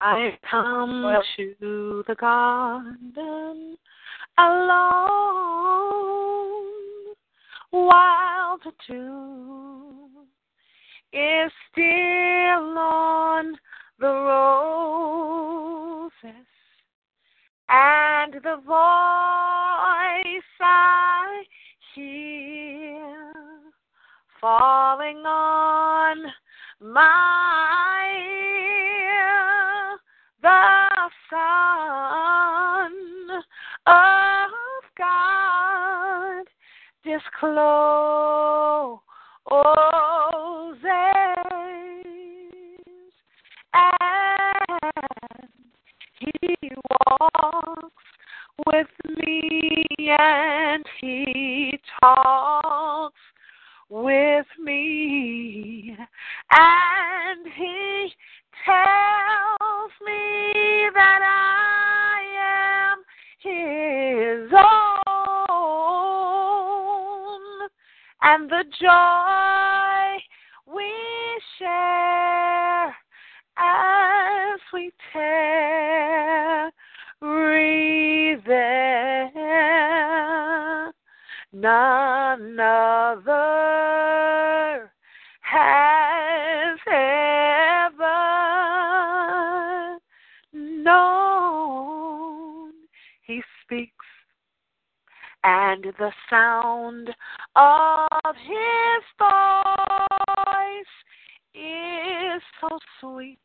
I 0.00 0.38
come 0.48 1.02
Well- 1.02 1.24
to 1.34 2.04
the 2.06 2.14
garden 2.14 3.76
alone 4.36 4.76
while 7.70 8.58
the 8.58 8.72
dew 8.86 10.28
is 11.12 11.52
still 11.72 12.78
on 12.78 13.58
the 13.98 14.06
roses 16.22 16.46
and 17.68 18.32
the 18.34 18.56
voice 18.66 18.74
I 20.60 21.42
hear 21.94 23.34
falling 24.40 25.18
on 25.26 26.16
my 26.80 28.10
ear, 29.00 29.98
the 30.42 31.10
Son 31.30 32.92
of 33.86 34.50
God 34.96 36.44
discloses, 37.04 37.38
He 46.40 46.56
walks 47.10 48.04
with 48.66 48.88
me, 49.16 49.86
and 50.08 50.84
He 51.00 51.78
talks 52.00 53.14
with 53.88 54.46
me, 54.62 55.96
and 56.52 57.46
He 57.54 58.12
tells 58.64 59.92
me 60.04 60.90
that 60.94 61.20
I 61.22 62.20
am 62.92 62.98
His 63.40 64.52
own, 64.52 65.18
and 68.22 68.50
the 68.50 68.64
joy 68.80 70.18
we 70.74 70.90
share 71.58 72.67
as 73.58 74.60
we 74.72 74.92
tarry 75.12 76.70
there. 78.46 79.32
None 81.52 82.60
other 82.60 83.32
has 85.40 86.78
ever 86.86 88.38
known. 90.52 92.72
He 93.22 93.42
speaks, 93.64 94.06
and 95.42 95.82
the 95.98 96.12
sound 96.30 97.10
of 97.56 98.36
his 98.36 99.02
voice 99.18 100.86
is 101.54 102.42
so 102.60 102.78
sweet 103.00 103.38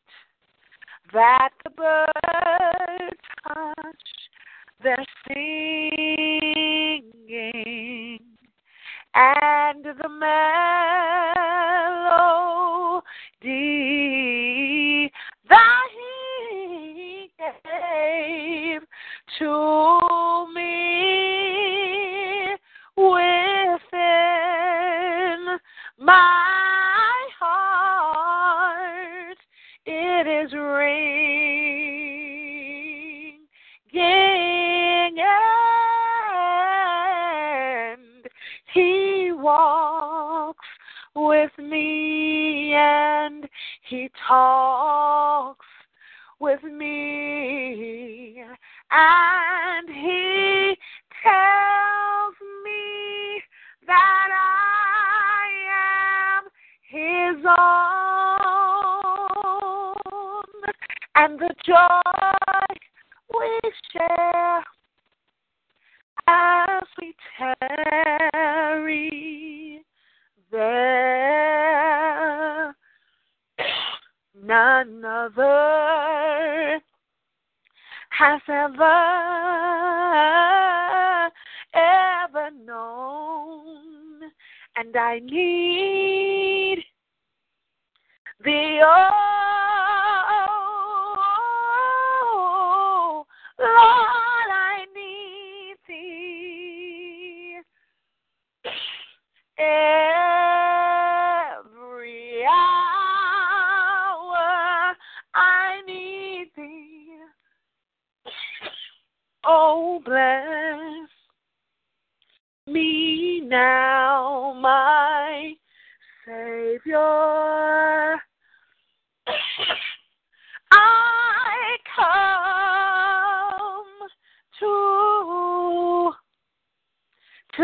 that 1.14 1.50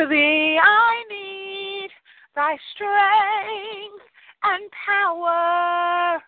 thee 0.09 0.59
I 0.61 1.03
need 1.09 1.89
thy 2.35 2.57
strength 2.73 4.05
and 4.43 4.69
power. 4.85 6.21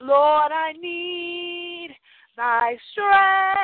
Lord, 0.00 0.52
I 0.52 0.72
need 0.80 1.90
thy 2.36 2.76
strength 2.92 3.55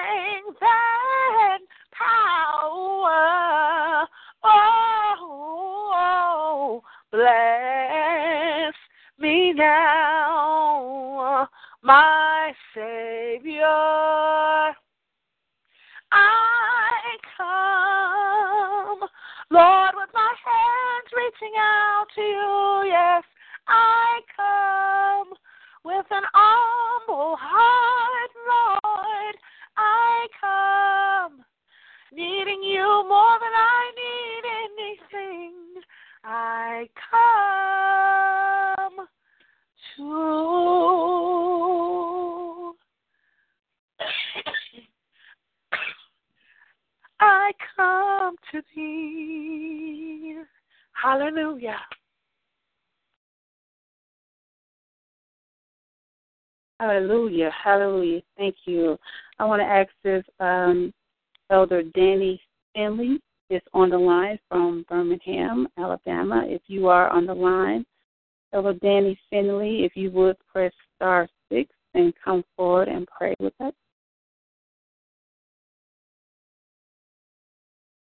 if 69.92 69.96
you 69.96 70.10
would 70.10 70.36
press 70.50 70.72
star 70.96 71.28
six 71.50 71.70
and 71.94 72.12
come 72.24 72.42
forward 72.56 72.88
and 72.88 73.06
pray 73.06 73.34
with 73.38 73.52
us. 73.60 73.72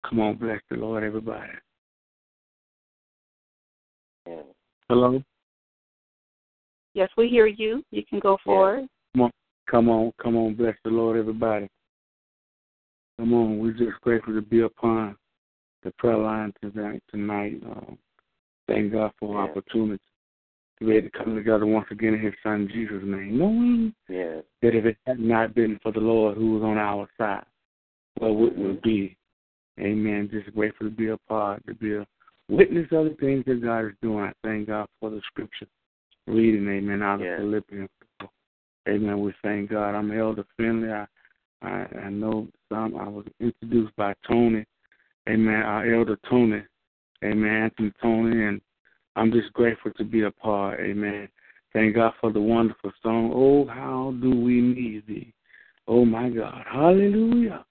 Come 0.08 0.20
on, 0.20 0.36
bless 0.36 0.60
the 0.70 0.78
Lord, 0.78 1.04
everybody. 1.04 1.52
Hello? 4.90 5.22
Yes, 6.94 7.10
we 7.16 7.28
hear 7.28 7.46
you. 7.46 7.84
You 7.92 8.04
can 8.10 8.20
go 8.20 8.38
forward. 8.44 8.88
Come 9.14 9.24
on, 9.24 9.32
come 9.70 9.90
on, 9.90 10.12
come 10.22 10.36
on, 10.36 10.56
bless 10.56 10.76
the 10.84 10.90
Lord, 10.90 11.18
everybody. 11.18 11.68
Come 13.20 13.34
on, 13.34 13.60
we're 13.60 13.72
just 13.72 14.02
grateful 14.02 14.34
to 14.34 14.42
be 14.42 14.62
upon 14.62 15.16
the 15.84 15.92
prayer 15.98 16.18
line 16.18 16.54
tonight. 16.62 17.04
tonight. 17.10 17.62
Um, 17.66 17.98
thank 18.68 18.94
God 18.94 19.12
for 19.20 19.34
the 19.34 19.40
opportunity 19.40 20.02
able 20.82 21.10
to 21.10 21.10
come 21.10 21.36
together 21.36 21.66
once 21.66 21.88
again 21.92 22.14
in 22.14 22.22
His 22.22 22.34
Son 22.44 22.70
Jesus' 22.72 23.04
name, 23.04 23.38
knowing 23.38 23.94
Yes. 24.08 24.44
that 24.62 24.76
if 24.76 24.86
it 24.86 24.98
had 25.06 25.20
not 25.20 25.54
been 25.54 25.80
for 25.84 25.92
the 25.92 26.00
Lord 26.00 26.38
who 26.38 26.54
was 26.54 26.64
on 26.64 26.78
our 26.78 27.08
side, 27.18 27.46
what 28.18 28.36
would 28.36 28.58
we 28.58 28.80
be? 28.84 29.18
Amen. 29.80 30.30
Just 30.32 30.54
grateful 30.56 30.88
to 30.90 30.96
be 30.96 31.10
a 31.10 31.18
part, 31.28 31.66
to 31.68 31.74
be 31.74 31.96
a 31.96 32.08
witness 32.50 32.88
of 32.92 33.06
the 33.06 33.16
things 33.20 33.44
that 33.46 33.62
God 33.64 33.86
is 33.86 33.94
doing. 34.02 34.26
I 34.26 34.34
thank 34.44 34.68
God 34.68 34.88
for 35.00 35.10
the 35.10 35.22
scripture 35.28 35.68
reading, 36.28 36.68
amen, 36.68 37.02
out 37.02 37.16
of 37.16 37.22
Yes. 37.22 37.40
Philippians. 37.40 37.90
Amen. 38.88 39.20
We 39.20 39.34
thank 39.44 39.70
God. 39.70 39.96
I'm 39.96 40.12
Elder 40.12 40.46
Finley. 40.58 40.92
I, 40.92 41.06
I 41.62 41.86
I 42.06 42.10
know 42.10 42.48
some 42.70 42.96
I 42.98 43.08
was 43.08 43.26
introduced 43.40 43.96
by 43.96 44.14
Tony. 44.28 44.66
Amen. 45.28 45.62
Our 45.62 45.94
elder 45.94 46.18
Tony. 46.30 46.64
Amen. 47.24 47.64
Anthony 47.64 47.92
Tony 48.02 48.46
and 48.46 48.62
I'm 49.20 49.34
just 49.34 49.52
grateful 49.52 49.92
to 49.98 50.04
be 50.06 50.22
a 50.22 50.32
part. 50.32 50.80
Amen. 50.80 51.28
Thank 51.74 51.96
God 51.96 52.14
for 52.22 52.32
the 52.32 52.40
wonderful 52.40 52.92
song. 53.04 53.32
Oh, 53.36 53.68
how 53.68 54.14
do 54.22 54.30
we 54.30 54.62
need 54.62 55.04
thee? 55.08 55.34
Oh 55.90 56.06
my 56.06 56.30
God. 56.30 56.64
Hallelujah. 56.72 57.66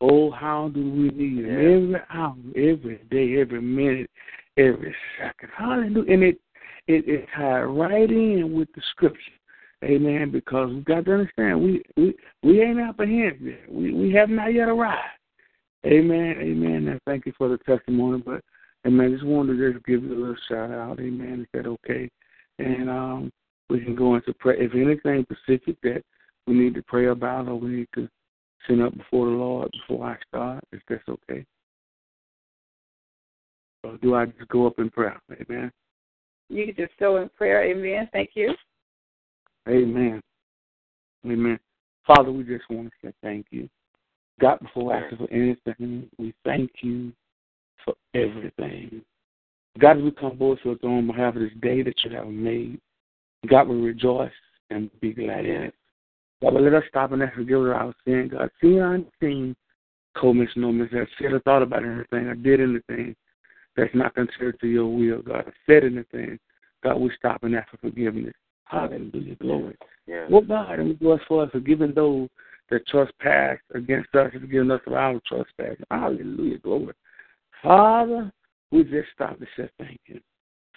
Oh, 0.00 0.30
how 0.30 0.70
do 0.72 0.80
we 0.80 1.10
need 1.10 1.44
him 1.44 1.94
every 1.94 2.00
hour, 2.10 2.36
every 2.56 3.00
day, 3.10 3.40
every 3.40 3.60
minute, 3.60 4.10
every 4.56 4.94
second. 5.18 5.50
Hallelujah. 5.56 6.12
And 6.12 6.22
it 6.22 6.38
it 6.88 7.26
tied 7.36 7.64
right 7.64 8.10
in 8.10 8.54
with 8.56 8.68
the 8.74 8.82
scripture. 8.92 9.20
Amen. 9.84 10.30
Because 10.30 10.70
we 10.70 10.80
got 10.80 11.04
to 11.04 11.12
understand 11.12 11.62
we 11.62 11.82
we, 11.96 12.14
we 12.42 12.62
ain't 12.62 12.80
apprehended 12.80 13.42
yet. 13.42 13.70
We 13.70 13.92
we 13.92 14.12
have 14.14 14.30
not 14.30 14.54
yet 14.54 14.68
arrived. 14.68 15.02
Amen. 15.84 16.36
Amen. 16.40 16.88
And 16.88 17.00
thank 17.04 17.26
you 17.26 17.34
for 17.36 17.50
the 17.50 17.58
testimony. 17.58 18.22
But 18.24 18.42
amen, 18.86 19.12
just 19.12 19.24
wanted 19.24 19.56
to 19.56 19.72
just 19.72 19.84
give 19.84 20.02
you 20.02 20.14
a 20.14 20.18
little 20.18 20.36
shout 20.48 20.70
out. 20.70 21.00
Amen. 21.00 21.40
Is 21.42 21.46
that 21.52 21.66
okay? 21.68 22.08
And 22.58 22.88
um 22.88 23.32
we 23.68 23.80
can 23.80 23.96
go 23.96 24.14
into 24.14 24.32
prayer. 24.34 24.62
if 24.62 24.74
anything 24.74 25.26
specific 25.32 25.76
that 25.82 26.02
we 26.46 26.54
need 26.54 26.74
to 26.74 26.82
pray 26.82 27.06
about 27.06 27.48
or 27.48 27.56
we 27.56 27.70
need 27.70 27.88
to 27.96 28.08
send 28.66 28.82
up 28.82 28.96
before 28.96 29.26
the 29.26 29.32
Lord 29.32 29.70
before 29.72 30.06
I 30.06 30.16
start, 30.28 30.64
if 30.72 30.80
that's 30.88 31.02
okay. 31.08 31.44
Or 33.82 33.96
do 33.98 34.14
I 34.14 34.26
just 34.26 34.48
go 34.48 34.66
up 34.66 34.78
in 34.78 34.90
prayer? 34.90 35.20
Amen. 35.32 35.72
You 36.48 36.66
can 36.66 36.76
just 36.76 36.98
go 36.98 37.16
in 37.16 37.28
prayer. 37.30 37.64
Amen. 37.64 38.08
Thank 38.12 38.30
you. 38.34 38.54
Amen. 39.68 40.20
Amen. 41.24 41.58
Father, 42.06 42.30
we 42.30 42.44
just 42.44 42.68
want 42.70 42.88
to 42.88 43.08
say 43.08 43.12
thank 43.22 43.46
you. 43.50 43.68
God, 44.40 44.60
before 44.60 44.94
I 44.94 45.00
ask 45.00 45.16
for 45.16 45.30
anything, 45.32 46.08
we 46.18 46.32
thank 46.44 46.70
you 46.82 47.12
for 47.86 47.94
everything. 48.14 49.00
God, 49.78 49.98
as 49.98 50.02
we 50.02 50.10
come 50.10 50.36
forward 50.36 50.58
to 50.62 50.70
your 50.70 50.78
throne 50.78 50.98
on 50.98 51.06
behalf 51.06 51.36
of 51.36 51.42
this 51.42 51.52
day 51.62 51.82
that 51.82 51.94
you 52.04 52.10
have 52.14 52.26
made, 52.28 52.78
God, 53.48 53.68
we 53.68 53.76
rejoice 53.76 54.30
and 54.70 54.90
be 55.00 55.12
glad 55.12 55.46
in 55.46 55.62
it. 55.62 55.74
God, 56.42 56.52
but 56.52 56.62
let 56.62 56.74
us 56.74 56.84
stop 56.88 57.12
and 57.12 57.22
ask 57.22 57.34
forgiveness 57.34 57.70
of 57.70 57.76
our 57.76 57.94
sin. 58.04 58.30
God, 58.32 58.50
seen 58.60 58.78
or 58.78 58.94
unseen, 58.94 59.56
commission, 60.18 60.62
no 60.62 60.72
mishap, 60.72 61.08
said 61.18 61.32
or 61.32 61.40
thought 61.40 61.62
about 61.62 61.84
anything, 61.84 62.26
or 62.26 62.34
did 62.34 62.60
anything 62.60 63.14
that's 63.76 63.94
not 63.94 64.14
considered 64.14 64.58
to 64.60 64.66
your 64.66 64.86
will, 64.86 65.22
God, 65.22 65.46
or 65.46 65.54
said 65.66 65.84
anything. 65.84 66.38
God, 66.82 67.00
we 67.00 67.10
stop 67.16 67.42
and 67.42 67.54
ask 67.54 67.70
for 67.70 67.78
forgiveness. 67.78 68.34
Hallelujah. 68.64 69.36
Glory. 69.36 69.76
Yes. 70.06 70.28
Well, 70.30 70.42
God, 70.42 70.78
and 70.78 70.88
we 71.00 71.18
for 71.28 71.44
us 71.44 71.50
forgiving 71.52 71.94
those 71.94 72.28
that 72.70 72.86
trespass 72.88 73.58
against 73.74 74.14
us 74.14 74.30
and 74.32 74.40
forgiving 74.42 74.70
us 74.70 74.80
of 74.86 74.94
our 74.94 75.20
trespass. 75.26 75.76
Hallelujah. 75.90 76.58
Glory. 76.58 76.94
Father, 77.62 78.32
we 78.70 78.84
just 78.84 79.08
stop 79.14 79.38
to 79.38 79.46
say 79.56 79.68
thank 79.78 80.00
you. 80.06 80.20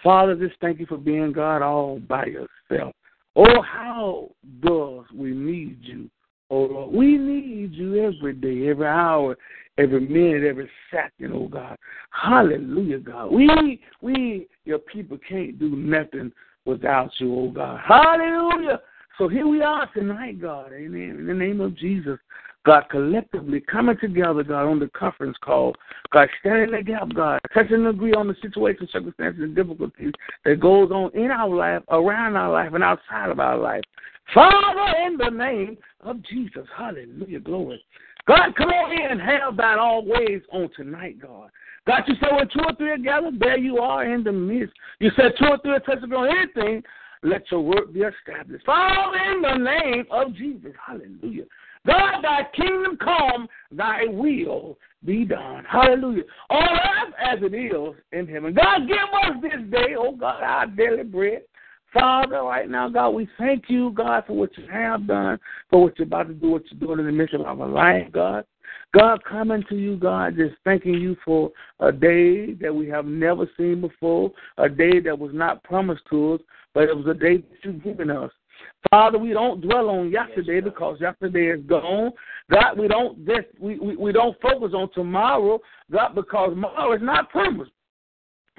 Father, 0.02 0.34
just 0.34 0.58
thank 0.60 0.80
you 0.80 0.86
for 0.86 0.96
being 0.96 1.32
God 1.32 1.62
all 1.62 1.98
by 1.98 2.26
yourself. 2.26 2.94
Oh, 3.36 3.62
how 3.62 4.30
does 4.62 5.04
we 5.14 5.30
need 5.32 5.78
you, 5.82 6.10
oh 6.50 6.62
Lord. 6.62 6.92
We 6.92 7.16
need 7.16 7.72
you 7.72 8.02
every 8.02 8.34
day, 8.34 8.68
every 8.68 8.86
hour, 8.86 9.36
every 9.78 10.00
minute, 10.00 10.44
every 10.44 10.70
second, 10.90 11.32
oh 11.34 11.48
God. 11.48 11.76
Hallelujah, 12.10 12.98
God. 12.98 13.32
We 13.32 13.80
we 14.00 14.48
your 14.64 14.78
people 14.78 15.18
can't 15.28 15.58
do 15.58 15.76
nothing 15.76 16.32
without 16.64 17.10
you, 17.18 17.34
oh 17.34 17.50
God. 17.50 17.80
Hallelujah. 17.86 18.80
So 19.18 19.28
here 19.28 19.46
we 19.46 19.62
are 19.62 19.88
tonight, 19.92 20.40
God. 20.40 20.72
Amen. 20.72 21.16
In 21.18 21.26
the 21.26 21.34
name 21.34 21.60
of 21.60 21.76
Jesus. 21.76 22.18
God, 22.66 22.84
collectively 22.90 23.60
coming 23.60 23.96
together, 23.98 24.42
God, 24.42 24.66
on 24.66 24.78
the 24.78 24.88
conference 24.88 25.36
call. 25.42 25.74
God, 26.12 26.28
standing 26.40 26.64
in 26.64 26.70
the 26.72 26.82
gap, 26.82 27.08
God, 27.14 27.40
touching 27.54 27.76
and 27.76 27.86
agree 27.88 28.12
on 28.12 28.28
the 28.28 28.36
situation, 28.42 28.86
circumstances, 28.92 29.42
and 29.42 29.56
difficulties 29.56 30.12
that 30.44 30.60
goes 30.60 30.90
on 30.90 31.10
in 31.14 31.30
our 31.30 31.48
life, 31.48 31.82
around 31.90 32.36
our 32.36 32.52
life, 32.52 32.72
and 32.74 32.84
outside 32.84 33.30
of 33.30 33.40
our 33.40 33.56
life. 33.56 33.82
Father, 34.34 34.94
in 35.06 35.16
the 35.16 35.30
name 35.30 35.78
of 36.00 36.22
Jesus. 36.24 36.66
Hallelujah. 36.76 37.40
Glory. 37.40 37.82
God, 38.26 38.54
come 38.56 38.68
on 38.68 38.92
in 38.92 39.10
and 39.10 39.20
have 39.20 39.56
thine 39.56 39.78
always 39.78 40.42
on 40.52 40.68
tonight, 40.76 41.20
God. 41.20 41.50
God, 41.86 42.02
you 42.06 42.14
said 42.20 42.36
when 42.36 42.48
two 42.48 42.60
or 42.64 42.74
three 42.76 42.90
are 42.90 42.98
gathered, 42.98 43.40
there 43.40 43.58
you 43.58 43.78
are 43.78 44.04
in 44.04 44.22
the 44.22 44.32
midst. 44.32 44.74
You 44.98 45.10
said 45.16 45.32
two 45.38 45.46
or 45.46 45.58
three 45.58 45.72
are 45.72 45.80
touching 45.80 46.12
on 46.12 46.28
anything, 46.28 46.82
let 47.22 47.50
your 47.50 47.62
work 47.62 47.92
be 47.92 48.00
established. 48.00 48.64
Father, 48.66 49.18
in 49.32 49.42
the 49.42 49.56
name 49.56 50.04
of 50.10 50.34
Jesus. 50.34 50.72
Hallelujah. 50.86 51.44
God, 51.86 52.22
thy 52.22 52.46
kingdom 52.54 52.98
come, 52.98 53.48
thy 53.72 54.04
will 54.06 54.78
be 55.04 55.24
done. 55.24 55.64
Hallelujah. 55.64 56.24
On 56.50 56.62
earth 56.62 57.14
as 57.18 57.38
it 57.42 57.54
is 57.54 57.94
in 58.12 58.26
heaven. 58.26 58.54
God, 58.54 58.86
give 58.86 58.96
us 58.96 59.42
this 59.42 59.70
day, 59.70 59.94
oh 59.98 60.12
God, 60.12 60.42
our 60.42 60.66
daily 60.66 61.04
bread. 61.04 61.42
Father, 61.92 62.42
right 62.42 62.70
now, 62.70 62.88
God, 62.88 63.10
we 63.10 63.28
thank 63.36 63.64
you, 63.68 63.90
God, 63.90 64.24
for 64.26 64.34
what 64.34 64.56
you 64.56 64.64
have 64.70 65.08
done, 65.08 65.40
for 65.70 65.82
what 65.82 65.98
you're 65.98 66.06
about 66.06 66.28
to 66.28 66.34
do, 66.34 66.50
what 66.50 66.62
you're 66.70 66.78
doing 66.78 67.00
in 67.00 67.06
the 67.06 67.12
midst 67.12 67.34
of 67.34 67.40
our 67.40 67.68
life, 67.68 68.06
God. 68.12 68.44
God, 68.92 69.24
coming 69.24 69.64
to 69.68 69.76
you, 69.76 69.96
God, 69.96 70.36
just 70.36 70.54
thanking 70.64 70.94
you 70.94 71.16
for 71.24 71.50
a 71.80 71.90
day 71.90 72.54
that 72.54 72.74
we 72.74 72.88
have 72.88 73.06
never 73.06 73.48
seen 73.56 73.80
before, 73.80 74.30
a 74.58 74.68
day 74.68 75.00
that 75.00 75.18
was 75.18 75.32
not 75.32 75.64
promised 75.64 76.02
to 76.10 76.34
us, 76.34 76.40
but 76.74 76.84
it 76.84 76.96
was 76.96 77.06
a 77.06 77.14
day 77.14 77.38
that 77.38 77.58
you've 77.64 77.82
given 77.82 78.10
us. 78.10 78.30
Father, 78.88 79.18
we 79.18 79.32
don't 79.32 79.60
dwell 79.60 79.90
on 79.90 80.10
yesterday 80.10 80.60
because 80.60 80.98
yesterday 81.00 81.48
is 81.48 81.60
gone. 81.66 82.12
God, 82.50 82.78
we 82.78 82.88
don't 82.88 83.24
just 83.26 83.46
we, 83.60 83.78
we, 83.78 83.96
we 83.96 84.12
don't 84.12 84.40
focus 84.40 84.72
on 84.74 84.90
tomorrow, 84.94 85.60
God, 85.92 86.14
because 86.14 86.50
tomorrow 86.50 86.94
is 86.94 87.02
not 87.02 87.30
promised. 87.30 87.72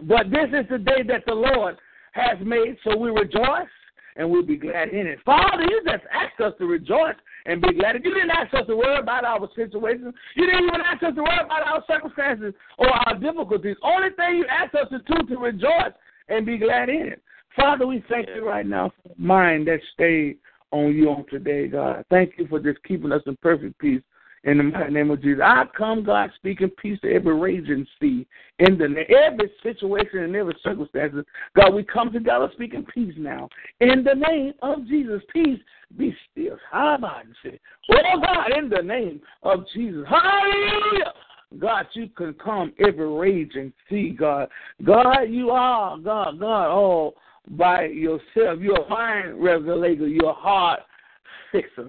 But 0.03 0.29
this 0.29 0.47
is 0.53 0.69
the 0.69 0.77
day 0.77 1.03
that 1.07 1.25
the 1.25 1.33
Lord 1.33 1.77
has 2.13 2.37
made, 2.43 2.77
so 2.83 2.97
we 2.97 3.09
rejoice 3.09 3.67
and 4.15 4.29
we'll 4.29 4.45
be 4.45 4.57
glad 4.57 4.89
in 4.89 5.07
it. 5.07 5.19
Father, 5.25 5.63
you 5.63 5.81
just 5.85 6.03
asked 6.11 6.39
us 6.41 6.53
to 6.59 6.65
rejoice 6.65 7.15
and 7.45 7.61
be 7.61 7.73
glad. 7.73 7.95
You 7.95 8.13
didn't 8.13 8.31
ask 8.31 8.53
us 8.53 8.67
to 8.67 8.75
worry 8.75 8.99
about 8.99 9.23
our 9.23 9.47
situation. 9.55 10.13
You 10.35 10.45
didn't 10.45 10.63
even 10.65 10.81
ask 10.81 11.01
us 11.03 11.15
to 11.15 11.21
worry 11.21 11.39
about 11.43 11.65
our 11.65 11.83
circumstances 11.87 12.53
or 12.77 12.89
our 12.89 13.17
difficulties. 13.17 13.77
Only 13.81 14.09
thing 14.15 14.37
you 14.37 14.45
asked 14.49 14.75
us 14.75 14.89
to 14.89 14.99
do 14.99 15.27
to 15.27 15.39
rejoice 15.39 15.93
and 16.27 16.45
be 16.45 16.57
glad 16.57 16.89
in 16.89 17.07
it. 17.07 17.23
Father, 17.55 17.85
we 17.85 18.03
thank 18.09 18.27
you 18.33 18.47
right 18.47 18.65
now 18.65 18.91
for 19.01 19.09
the 19.09 19.21
mind 19.21 19.67
that 19.67 19.79
stayed 19.93 20.37
on 20.71 20.95
you 20.95 21.09
on 21.09 21.25
today, 21.29 21.67
God. 21.67 22.05
Thank 22.09 22.33
you 22.37 22.47
for 22.47 22.59
just 22.59 22.81
keeping 22.83 23.11
us 23.11 23.21
in 23.25 23.35
perfect 23.37 23.77
peace. 23.79 24.01
In 24.43 24.57
the 24.57 24.63
mighty 24.63 24.91
name 24.91 25.11
of 25.11 25.21
Jesus, 25.21 25.43
I 25.45 25.65
come, 25.77 26.03
God, 26.03 26.31
speaking 26.35 26.71
peace 26.81 26.99
to 27.01 27.13
every 27.13 27.37
raging 27.37 27.85
sea, 27.99 28.25
in 28.57 28.75
the 28.75 29.03
every 29.15 29.51
situation 29.61 30.19
and 30.19 30.35
every 30.35 30.55
circumstance. 30.63 31.13
God, 31.55 31.75
we 31.75 31.83
come 31.83 32.11
together 32.11 32.49
speaking 32.53 32.83
peace 32.91 33.13
now. 33.17 33.47
In 33.81 34.03
the 34.03 34.15
name 34.15 34.53
of 34.63 34.87
Jesus, 34.87 35.21
peace 35.31 35.59
be 35.95 36.15
still. 36.31 36.57
How 36.71 36.95
about 36.95 37.25
it? 37.43 37.61
Oh 37.91 38.19
God, 38.19 38.57
in 38.57 38.69
the 38.69 38.81
name 38.81 39.21
of 39.43 39.65
Jesus, 39.75 40.05
Hallelujah. 40.09 41.13
God, 41.59 41.85
you 41.93 42.07
can 42.07 42.33
calm 42.33 42.73
every 42.79 43.07
raging 43.07 43.73
sea, 43.89 44.15
God. 44.17 44.47
God, 44.83 45.23
you 45.23 45.51
are, 45.51 45.99
God, 45.99 46.39
God, 46.39 46.67
all 46.71 47.15
by 47.49 47.85
yourself. 47.85 48.59
You're 48.59 48.81
a 48.81 48.89
mind 48.89 49.43
regulator. 49.43 50.07
You're 50.07 50.33
heart 50.33 50.81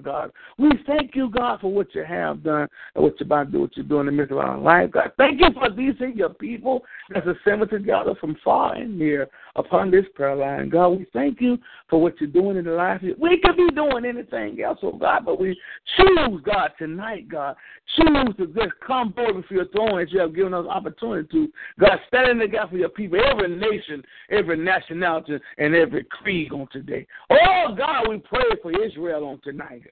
God. 0.03 0.31
We 0.59 0.71
thank 0.87 1.15
you, 1.15 1.31
God, 1.31 1.61
for 1.61 1.73
what 1.73 1.95
you 1.95 2.05
have 2.05 2.43
done 2.43 2.69
and 2.95 3.05
what 3.05 3.15
you're 3.19 3.27
about 3.27 3.47
to 3.47 3.53
do, 3.53 3.61
what 3.61 3.77
you're 3.77 3.87
doing 3.87 4.01
in 4.01 4.07
the 4.07 4.13
midst 4.13 4.33
of 4.33 4.39
our 4.39 4.59
life, 4.59 4.91
God. 4.91 5.13
Thank 5.17 5.41
you 5.41 5.49
for 5.55 5.71
these 5.71 5.95
and 6.01 6.17
your 6.17 6.31
people 6.31 6.83
that's 7.11 7.27
assembled 7.27 7.71
together 7.71 8.15
from 8.21 8.37
far 8.45 8.75
and 8.75 8.99
near 8.99 9.29
upon 9.57 9.91
this 9.91 10.05
prayer 10.15 10.37
line. 10.37 10.69
God, 10.69 10.89
we 10.89 11.07
thank 11.13 11.41
you 11.41 11.59
for 11.89 12.01
what 12.01 12.21
you're 12.21 12.31
doing 12.31 12.57
in 12.57 12.65
the 12.65 12.73
life. 12.73 13.03
We 13.03 13.41
could 13.43 13.57
be 13.57 13.69
doing 13.75 14.05
anything 14.05 14.61
else, 14.63 14.79
oh 14.83 14.93
God, 14.93 15.25
but 15.25 15.41
we 15.41 15.59
choose, 15.97 16.41
God, 16.45 16.71
tonight, 16.79 17.29
God. 17.29 17.57
Choose 17.97 18.37
to 18.39 18.47
just 18.47 18.73
come 18.87 19.13
forward 19.13 19.43
before 19.43 19.57
your 19.59 19.69
throne 19.69 20.01
as 20.01 20.09
you 20.11 20.21
have 20.21 20.35
given 20.35 20.55
us 20.55 20.67
opportunity 20.67 21.29
to. 21.31 21.53
God, 21.79 21.99
stand 22.09 22.31
in 22.31 22.39
the 22.39 22.49
gap 22.49 22.71
for 22.71 22.77
your 22.77 22.89
people, 22.89 23.19
every 23.23 23.55
nation, 23.55 24.03
every 24.31 24.57
nationality, 24.57 25.39
and 25.59 25.75
every 25.75 26.05
creed 26.05 26.53
on 26.53 26.69
today. 26.73 27.07
Oh 27.31 27.75
God, 27.77 28.09
we 28.09 28.19
pray 28.19 28.45
for 28.63 28.73
Israel 28.83 29.25
on 29.25 29.41
tonight. 29.53 29.83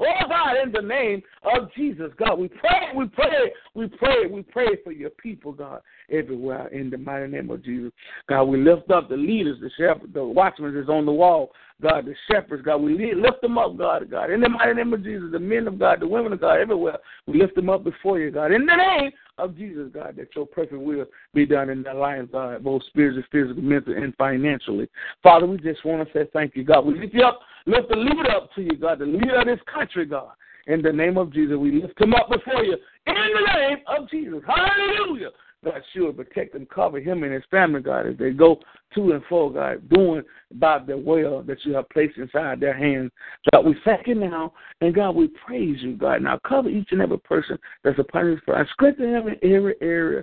Oh 0.00 0.04
God, 0.28 0.56
in 0.62 0.72
the 0.72 0.82
name 0.82 1.22
of 1.44 1.68
Jesus, 1.76 2.10
God, 2.18 2.38
we 2.38 2.48
pray, 2.48 2.92
we 2.96 3.06
pray, 3.08 3.52
we 3.74 3.88
pray, 3.88 4.26
we 4.30 4.42
pray 4.42 4.68
for 4.84 4.92
your 4.92 5.10
people, 5.10 5.52
God, 5.52 5.80
everywhere 6.10 6.68
in 6.68 6.90
the 6.90 6.98
mighty 6.98 7.28
name 7.28 7.50
of 7.50 7.64
Jesus. 7.64 7.92
God, 8.28 8.44
we 8.44 8.58
lift 8.62 8.90
up 8.90 9.08
the 9.08 9.16
leaders, 9.16 9.58
the 9.60 9.70
shepherds, 9.78 10.14
the 10.14 10.24
watchmen 10.24 10.76
is 10.76 10.88
on 10.88 11.06
the 11.06 11.12
wall. 11.12 11.50
God, 11.80 12.06
the 12.06 12.14
shepherds, 12.30 12.62
God, 12.64 12.78
we 12.78 13.14
lift 13.14 13.40
them 13.40 13.58
up, 13.58 13.76
God, 13.76 14.10
God, 14.10 14.30
in 14.30 14.40
the 14.40 14.48
mighty 14.48 14.74
name 14.74 14.92
of 14.92 15.02
Jesus, 15.02 15.28
the 15.32 15.38
men 15.38 15.66
of 15.66 15.78
God, 15.78 16.00
the 16.00 16.06
women 16.08 16.32
of 16.32 16.40
God, 16.40 16.60
everywhere, 16.60 16.98
we 17.26 17.38
lift 17.38 17.54
them 17.54 17.70
up 17.70 17.84
before 17.84 18.18
you, 18.18 18.30
God, 18.30 18.52
in 18.52 18.66
the 18.66 18.76
name 18.76 19.10
of 19.38 19.56
Jesus, 19.56 19.88
God, 19.92 20.16
that 20.16 20.34
your 20.34 20.46
perfect 20.46 20.80
will 20.80 21.06
be 21.34 21.46
done 21.46 21.70
in 21.70 21.82
their 21.82 21.94
lives, 21.94 22.28
God, 22.30 22.62
both 22.62 22.82
spiritually, 22.88 23.26
physically, 23.32 23.62
mentally, 23.62 23.96
and 23.96 24.14
financially. 24.16 24.88
Father, 25.22 25.46
we 25.46 25.56
just 25.58 25.84
want 25.84 26.06
to 26.06 26.12
say 26.12 26.28
thank 26.32 26.56
you, 26.56 26.64
God. 26.64 26.84
We 26.86 26.98
lift 26.98 27.14
you 27.14 27.24
up, 27.24 27.40
lift 27.66 27.88
the 27.88 27.96
leader 27.96 28.30
up 28.30 28.52
to 28.54 28.62
you, 28.62 28.76
God, 28.76 28.98
the 28.98 29.06
leader 29.06 29.40
of 29.40 29.46
this 29.46 29.60
country, 29.72 30.04
God. 30.04 30.30
In 30.66 30.82
the 30.82 30.92
name 30.92 31.16
of 31.16 31.32
Jesus, 31.32 31.56
we 31.56 31.80
lift 31.80 32.00
him 32.00 32.14
up 32.14 32.30
before 32.30 32.62
you. 32.62 32.76
In 33.10 33.32
the 33.34 33.58
name 33.58 33.78
of 33.86 34.08
Jesus. 34.10 34.40
Hallelujah. 34.46 35.30
God, 35.62 35.82
sure, 35.92 36.12
protect 36.12 36.54
and 36.54 36.68
cover 36.70 37.00
him 37.00 37.22
and 37.22 37.34
his 37.34 37.42
family, 37.50 37.82
God, 37.82 38.06
as 38.06 38.16
they 38.16 38.30
go 38.30 38.60
to 38.94 39.12
and 39.12 39.22
fro, 39.28 39.50
God, 39.50 39.86
doing 39.90 40.22
about 40.50 40.86
the 40.86 40.96
will 40.96 41.42
that 41.42 41.58
you 41.64 41.74
have 41.74 41.88
placed 41.90 42.16
inside 42.16 42.60
their 42.60 42.76
hands. 42.76 43.10
God, 43.52 43.66
we 43.66 43.76
thank 43.84 44.06
you 44.06 44.14
now, 44.14 44.54
and 44.80 44.94
God, 44.94 45.14
we 45.14 45.28
praise 45.28 45.76
you, 45.80 45.96
God. 45.96 46.22
Now 46.22 46.40
cover 46.48 46.70
each 46.70 46.88
and 46.92 47.02
every 47.02 47.18
person 47.18 47.58
that's 47.84 47.98
upon 47.98 48.30
this 48.30 48.40
prayer. 48.44 48.66
Strengthen 48.72 49.12
them 49.12 49.28
in 49.28 49.52
every 49.52 49.74
area 49.82 50.22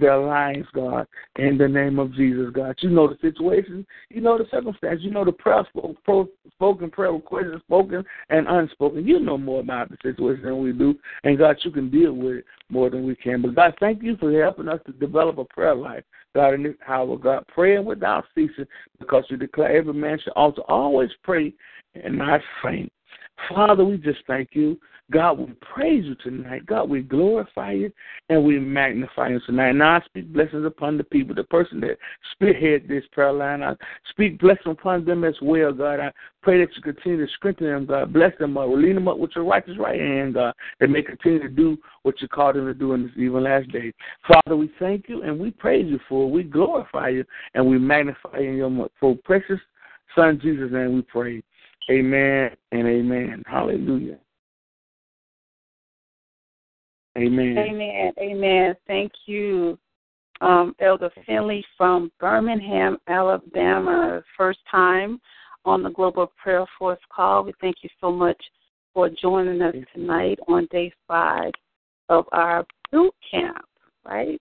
their 0.00 0.18
lives, 0.18 0.66
God, 0.74 1.06
in 1.36 1.58
the 1.58 1.68
name 1.68 1.98
of 1.98 2.14
Jesus, 2.14 2.50
God. 2.52 2.76
You 2.80 2.90
know 2.90 3.08
the 3.08 3.18
situation, 3.20 3.86
you 4.08 4.20
know 4.20 4.38
the 4.38 4.46
circumstance, 4.50 5.00
you 5.02 5.10
know 5.10 5.24
the 5.24 5.32
prayer 5.32 5.66
spoken, 5.70 6.90
prayer 6.90 7.12
requests, 7.12 7.60
spoken 7.66 8.04
and 8.30 8.48
unspoken. 8.48 9.06
You 9.06 9.20
know 9.20 9.38
more 9.38 9.60
about 9.60 9.90
the 9.90 9.96
situation 10.02 10.44
than 10.44 10.62
we 10.62 10.72
do, 10.72 10.98
and 11.24 11.38
God, 11.38 11.56
you 11.62 11.70
can 11.70 11.90
deal 11.90 12.12
with 12.12 12.38
it 12.38 12.44
more 12.70 12.88
than 12.90 13.06
we 13.06 13.14
can. 13.14 13.42
But 13.42 13.54
God, 13.54 13.74
thank 13.78 14.02
you 14.02 14.16
for 14.16 14.32
helping 14.32 14.68
us 14.68 14.80
to 14.86 14.92
develop 14.92 15.38
a 15.38 15.44
prayer 15.44 15.74
life, 15.74 16.04
God, 16.34 16.54
in 16.54 16.62
this 16.62 16.74
hour, 16.88 17.16
God, 17.18 17.44
praying 17.48 17.84
without 17.84 18.24
ceasing, 18.34 18.66
because 18.98 19.24
you 19.28 19.36
declare 19.36 19.76
every 19.76 19.94
man 19.94 20.18
should 20.22 20.32
also 20.32 20.62
always 20.68 21.10
pray 21.22 21.52
and 21.94 22.18
not 22.18 22.40
faint. 22.62 22.90
Father, 23.48 23.84
we 23.84 23.96
just 23.98 24.20
thank 24.26 24.50
you. 24.52 24.78
God, 25.10 25.38
we 25.38 25.52
praise 25.74 26.04
you 26.06 26.14
tonight. 26.14 26.64
God, 26.64 26.88
we 26.88 27.02
glorify 27.02 27.72
you 27.72 27.92
and 28.30 28.42
we 28.42 28.58
magnify 28.58 29.28
you 29.28 29.40
tonight. 29.44 29.72
Now 29.72 29.96
I 29.96 30.04
speak 30.06 30.32
blessings 30.32 30.64
upon 30.64 30.96
the 30.96 31.04
people, 31.04 31.34
the 31.34 31.44
person 31.44 31.80
that 31.80 31.98
spearhead 32.32 32.88
this 32.88 33.04
prayer 33.12 33.32
line. 33.32 33.62
I 33.62 33.74
speak 34.08 34.40
blessings 34.40 34.78
upon 34.78 35.04
them 35.04 35.24
as 35.24 35.34
well, 35.42 35.72
God. 35.72 36.00
I 36.00 36.10
pray 36.42 36.58
that 36.64 36.74
you 36.74 36.80
continue 36.80 37.24
to 37.24 37.32
strengthen 37.34 37.66
them, 37.66 37.84
God. 37.84 38.14
Bless 38.14 38.32
them 38.38 38.56
up. 38.56 38.68
Lean 38.70 38.94
them 38.94 39.08
up 39.08 39.18
with 39.18 39.32
your 39.34 39.44
righteous 39.44 39.76
right 39.78 40.00
hand, 40.00 40.34
God. 40.34 40.54
That 40.80 40.88
may 40.88 41.02
continue 41.02 41.40
to 41.40 41.50
do 41.50 41.76
what 42.02 42.22
you 42.22 42.28
called 42.28 42.56
them 42.56 42.64
to 42.64 42.74
do 42.74 42.94
in 42.94 43.02
this 43.02 43.12
even 43.18 43.44
last 43.44 43.70
day. 43.72 43.92
Father, 44.26 44.56
we 44.56 44.72
thank 44.78 45.08
you 45.08 45.22
and 45.22 45.38
we 45.38 45.50
praise 45.50 45.86
you 45.86 46.00
for 46.08 46.24
it. 46.24 46.30
We 46.30 46.44
glorify 46.44 47.10
you 47.10 47.24
and 47.52 47.66
we 47.66 47.78
magnify 47.78 48.38
you 48.38 48.50
in 48.50 48.56
your 48.56 48.88
for 48.98 49.16
precious 49.22 49.60
Son 50.14 50.38
Jesus' 50.40 50.70
name 50.70 50.94
we 50.94 51.02
pray. 51.02 51.42
Amen 51.90 52.50
and 52.72 52.86
amen. 52.86 53.42
Hallelujah. 53.46 54.18
Amen. 57.16 57.58
Amen. 57.58 58.12
Amen. 58.18 58.74
Thank 58.86 59.12
you, 59.26 59.78
um, 60.40 60.74
Elder 60.80 61.10
Finley 61.26 61.64
from 61.76 62.10
Birmingham, 62.18 62.96
Alabama. 63.06 64.22
First 64.36 64.58
time 64.70 65.20
on 65.64 65.82
the 65.82 65.90
Global 65.90 66.32
Prayer 66.42 66.66
Force 66.78 66.98
call. 67.14 67.44
We 67.44 67.52
thank 67.60 67.76
you 67.82 67.90
so 68.00 68.10
much 68.10 68.40
for 68.92 69.08
joining 69.08 69.60
us 69.62 69.74
tonight 69.94 70.38
on 70.48 70.66
day 70.70 70.92
five 71.06 71.52
of 72.08 72.24
our 72.32 72.64
boot 72.90 73.14
camp, 73.30 73.64
right? 74.04 74.40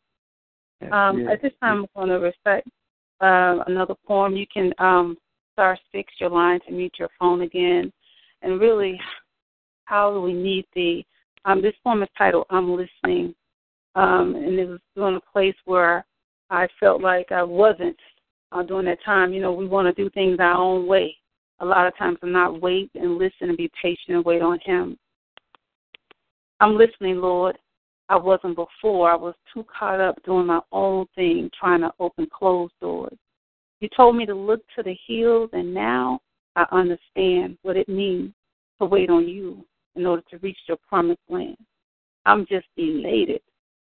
Um, 0.91 1.19
yes. 1.19 1.29
At 1.33 1.41
this 1.41 1.53
time, 1.61 1.85
I'm 1.95 2.07
going 2.07 2.09
to 2.09 2.19
recite 2.19 2.63
uh, 3.21 3.63
another 3.67 3.95
poem. 4.05 4.35
You 4.35 4.45
can 4.53 4.73
um, 4.79 5.17
star 5.53 5.77
six 5.91 6.11
your 6.19 6.29
line 6.29 6.59
to 6.67 6.73
mute 6.73 6.95
your 6.99 7.09
phone 7.17 7.41
again. 7.41 7.91
And 8.41 8.59
really, 8.59 8.99
how 9.85 10.13
do 10.13 10.21
we 10.21 10.33
need 10.33 10.65
thee? 10.75 11.05
Um, 11.45 11.61
this 11.61 11.73
poem 11.83 12.03
is 12.03 12.09
titled 12.17 12.45
I'm 12.49 12.75
Listening. 12.75 13.33
Um, 13.95 14.35
and 14.35 14.57
it 14.59 14.67
was 14.67 14.79
during 14.95 15.15
a 15.15 15.31
place 15.31 15.55
where 15.65 16.05
I 16.49 16.67
felt 16.79 17.01
like 17.01 17.31
I 17.31 17.43
wasn't 17.43 17.97
uh, 18.51 18.63
during 18.63 18.85
that 18.85 19.03
time. 19.03 19.33
You 19.33 19.41
know, 19.41 19.53
we 19.53 19.67
want 19.67 19.93
to 19.93 20.03
do 20.03 20.09
things 20.09 20.37
our 20.39 20.55
own 20.55 20.87
way. 20.87 21.15
A 21.59 21.65
lot 21.65 21.87
of 21.87 21.95
times 21.97 22.17
I'm 22.23 22.31
not 22.31 22.61
wait 22.61 22.89
and 22.95 23.17
listen 23.17 23.49
and 23.49 23.57
be 23.57 23.71
patient 23.81 24.09
and 24.09 24.25
wait 24.25 24.41
on 24.41 24.59
Him. 24.65 24.97
I'm 26.59 26.77
listening, 26.77 27.17
Lord. 27.17 27.57
I 28.09 28.15
wasn't 28.15 28.55
before. 28.55 29.11
I 29.11 29.15
was 29.15 29.33
too 29.53 29.65
caught 29.77 29.99
up 29.99 30.21
doing 30.23 30.47
my 30.47 30.59
own 30.71 31.05
thing, 31.15 31.49
trying 31.57 31.81
to 31.81 31.91
open 31.99 32.27
closed 32.33 32.73
doors. 32.81 33.17
You 33.83 33.89
told 33.89 34.15
me 34.15 34.25
to 34.27 34.33
look 34.33 34.61
to 34.77 34.81
the 34.81 34.97
hills, 35.07 35.49
and 35.51 35.73
now 35.73 36.21
I 36.55 36.65
understand 36.71 37.57
what 37.63 37.75
it 37.75 37.89
means 37.89 38.31
to 38.79 38.85
wait 38.85 39.09
on 39.09 39.27
you 39.27 39.65
in 39.97 40.05
order 40.05 40.23
to 40.29 40.37
reach 40.37 40.57
your 40.69 40.77
promised 40.87 41.19
land. 41.27 41.57
I'm 42.25 42.45
just 42.45 42.67
elated 42.77 43.41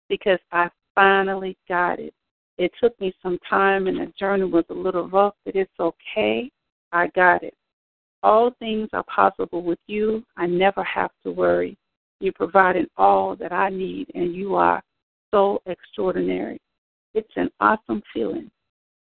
because 0.08 0.38
I 0.52 0.68
finally 0.94 1.58
got 1.68 1.98
it. 1.98 2.14
It 2.58 2.70
took 2.80 2.98
me 3.00 3.12
some 3.20 3.40
time, 3.50 3.88
and 3.88 3.98
the 3.98 4.12
journey 4.16 4.44
was 4.44 4.62
a 4.70 4.72
little 4.72 5.08
rough, 5.08 5.34
but 5.44 5.56
it's 5.56 5.80
okay. 5.80 6.48
I 6.92 7.08
got 7.08 7.42
it. 7.42 7.54
All 8.22 8.52
things 8.61 8.88
are 8.92 9.02
possible 9.12 9.64
with 9.64 9.80
you. 9.88 10.24
I 10.37 10.46
never 10.46 10.84
have 10.84 11.11
to 11.24 11.32
worry. 11.32 11.76
You're 12.20 12.34
providing 12.34 12.87
all 12.96 13.34
that 13.34 13.52
I 13.52 13.68
need, 13.68 14.12
and 14.14 14.32
you 14.32 14.54
are 14.54 14.80
so 15.34 15.61
extraordinary. 15.66 16.61
It's 17.14 17.32
an 17.34 17.50
awesome 17.58 18.00
feeling 18.14 18.48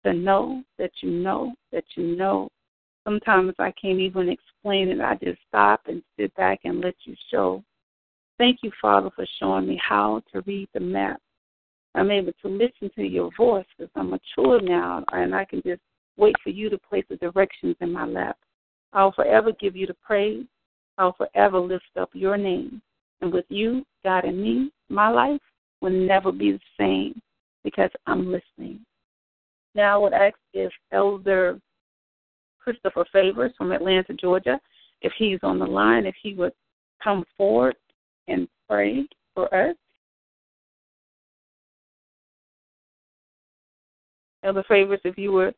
to 0.07 0.15
know 0.15 0.63
that 0.79 0.93
you 1.03 1.11
know 1.11 1.55
that 1.73 1.85
you 1.97 2.17
know. 2.17 2.49
Sometimes 3.05 3.55
I 3.59 3.73
can't 3.73 3.99
even 3.99 4.29
explain 4.29 4.89
it. 4.89 5.01
I 5.01 5.15
just 5.17 5.39
stop 5.49 5.83
and 5.87 6.03
sit 6.19 6.35
back 6.35 6.61
and 6.65 6.81
let 6.81 6.95
you 7.05 7.15
show. 7.31 7.63
Thank 8.39 8.59
you, 8.63 8.71
Father, 8.81 9.11
for 9.15 9.27
showing 9.39 9.67
me 9.67 9.81
how 9.83 10.23
to 10.33 10.43
read 10.43 10.69
the 10.75 10.81
map. 10.81 11.21
I'm 11.95 12.11
able 12.11 12.33
to 12.43 12.49
listen 12.49 12.91
to 12.95 13.03
your 13.03 13.31
voice 13.37 13.67
because 13.77 13.91
I'm 13.97 14.11
mature 14.11 14.61
now, 14.61 15.05
and 15.13 15.35
I 15.35 15.45
can 15.45 15.63
just 15.63 15.81
wait 16.17 16.37
for 16.43 16.51
you 16.51 16.69
to 16.71 16.79
place 16.79 17.05
the 17.09 17.17
directions 17.17 17.77
in 17.81 17.93
my 17.93 18.07
lap. 18.07 18.37
I'll 18.93 19.13
forever 19.13 19.53
give 19.59 19.75
you 19.75 19.87
the 19.87 19.97
praise. 20.05 20.45
I'll 20.99 21.15
forever 21.15 21.59
lift 21.59 21.85
up 21.99 22.11
your 22.13 22.37
name. 22.37 22.81
And 23.21 23.33
with 23.33 23.47
you, 23.49 23.85
God, 24.05 24.25
and 24.25 24.41
me, 24.41 24.71
my 24.89 25.09
life 25.09 25.41
will 25.81 25.91
never 25.91 26.33
be 26.33 26.53
the 26.53 26.61
same 26.79 27.21
because 27.65 27.91
I'm 28.07 28.31
listening. 28.31 28.86
Now 29.77 29.95
I 29.95 30.03
would 30.03 30.15
ask 30.15 30.37
if 30.55 30.73
Elder 30.91 31.61
Christopher 32.59 33.05
Favors 33.13 33.53
from 33.59 33.73
Atlanta, 33.73 34.15
Georgia, 34.15 34.59
if 35.03 35.13
he's 35.19 35.39
on 35.43 35.59
the 35.59 35.67
line, 35.67 36.07
if 36.07 36.15
he 36.23 36.33
would 36.33 36.55
come 37.05 37.25
forward 37.37 37.77
and 38.27 38.49
pray 38.69 39.07
for 39.35 39.55
us. 39.55 39.77
Elder 44.43 44.65
Favors, 44.67 45.01
if 45.05 45.19
you 45.19 45.33
would 45.33 45.55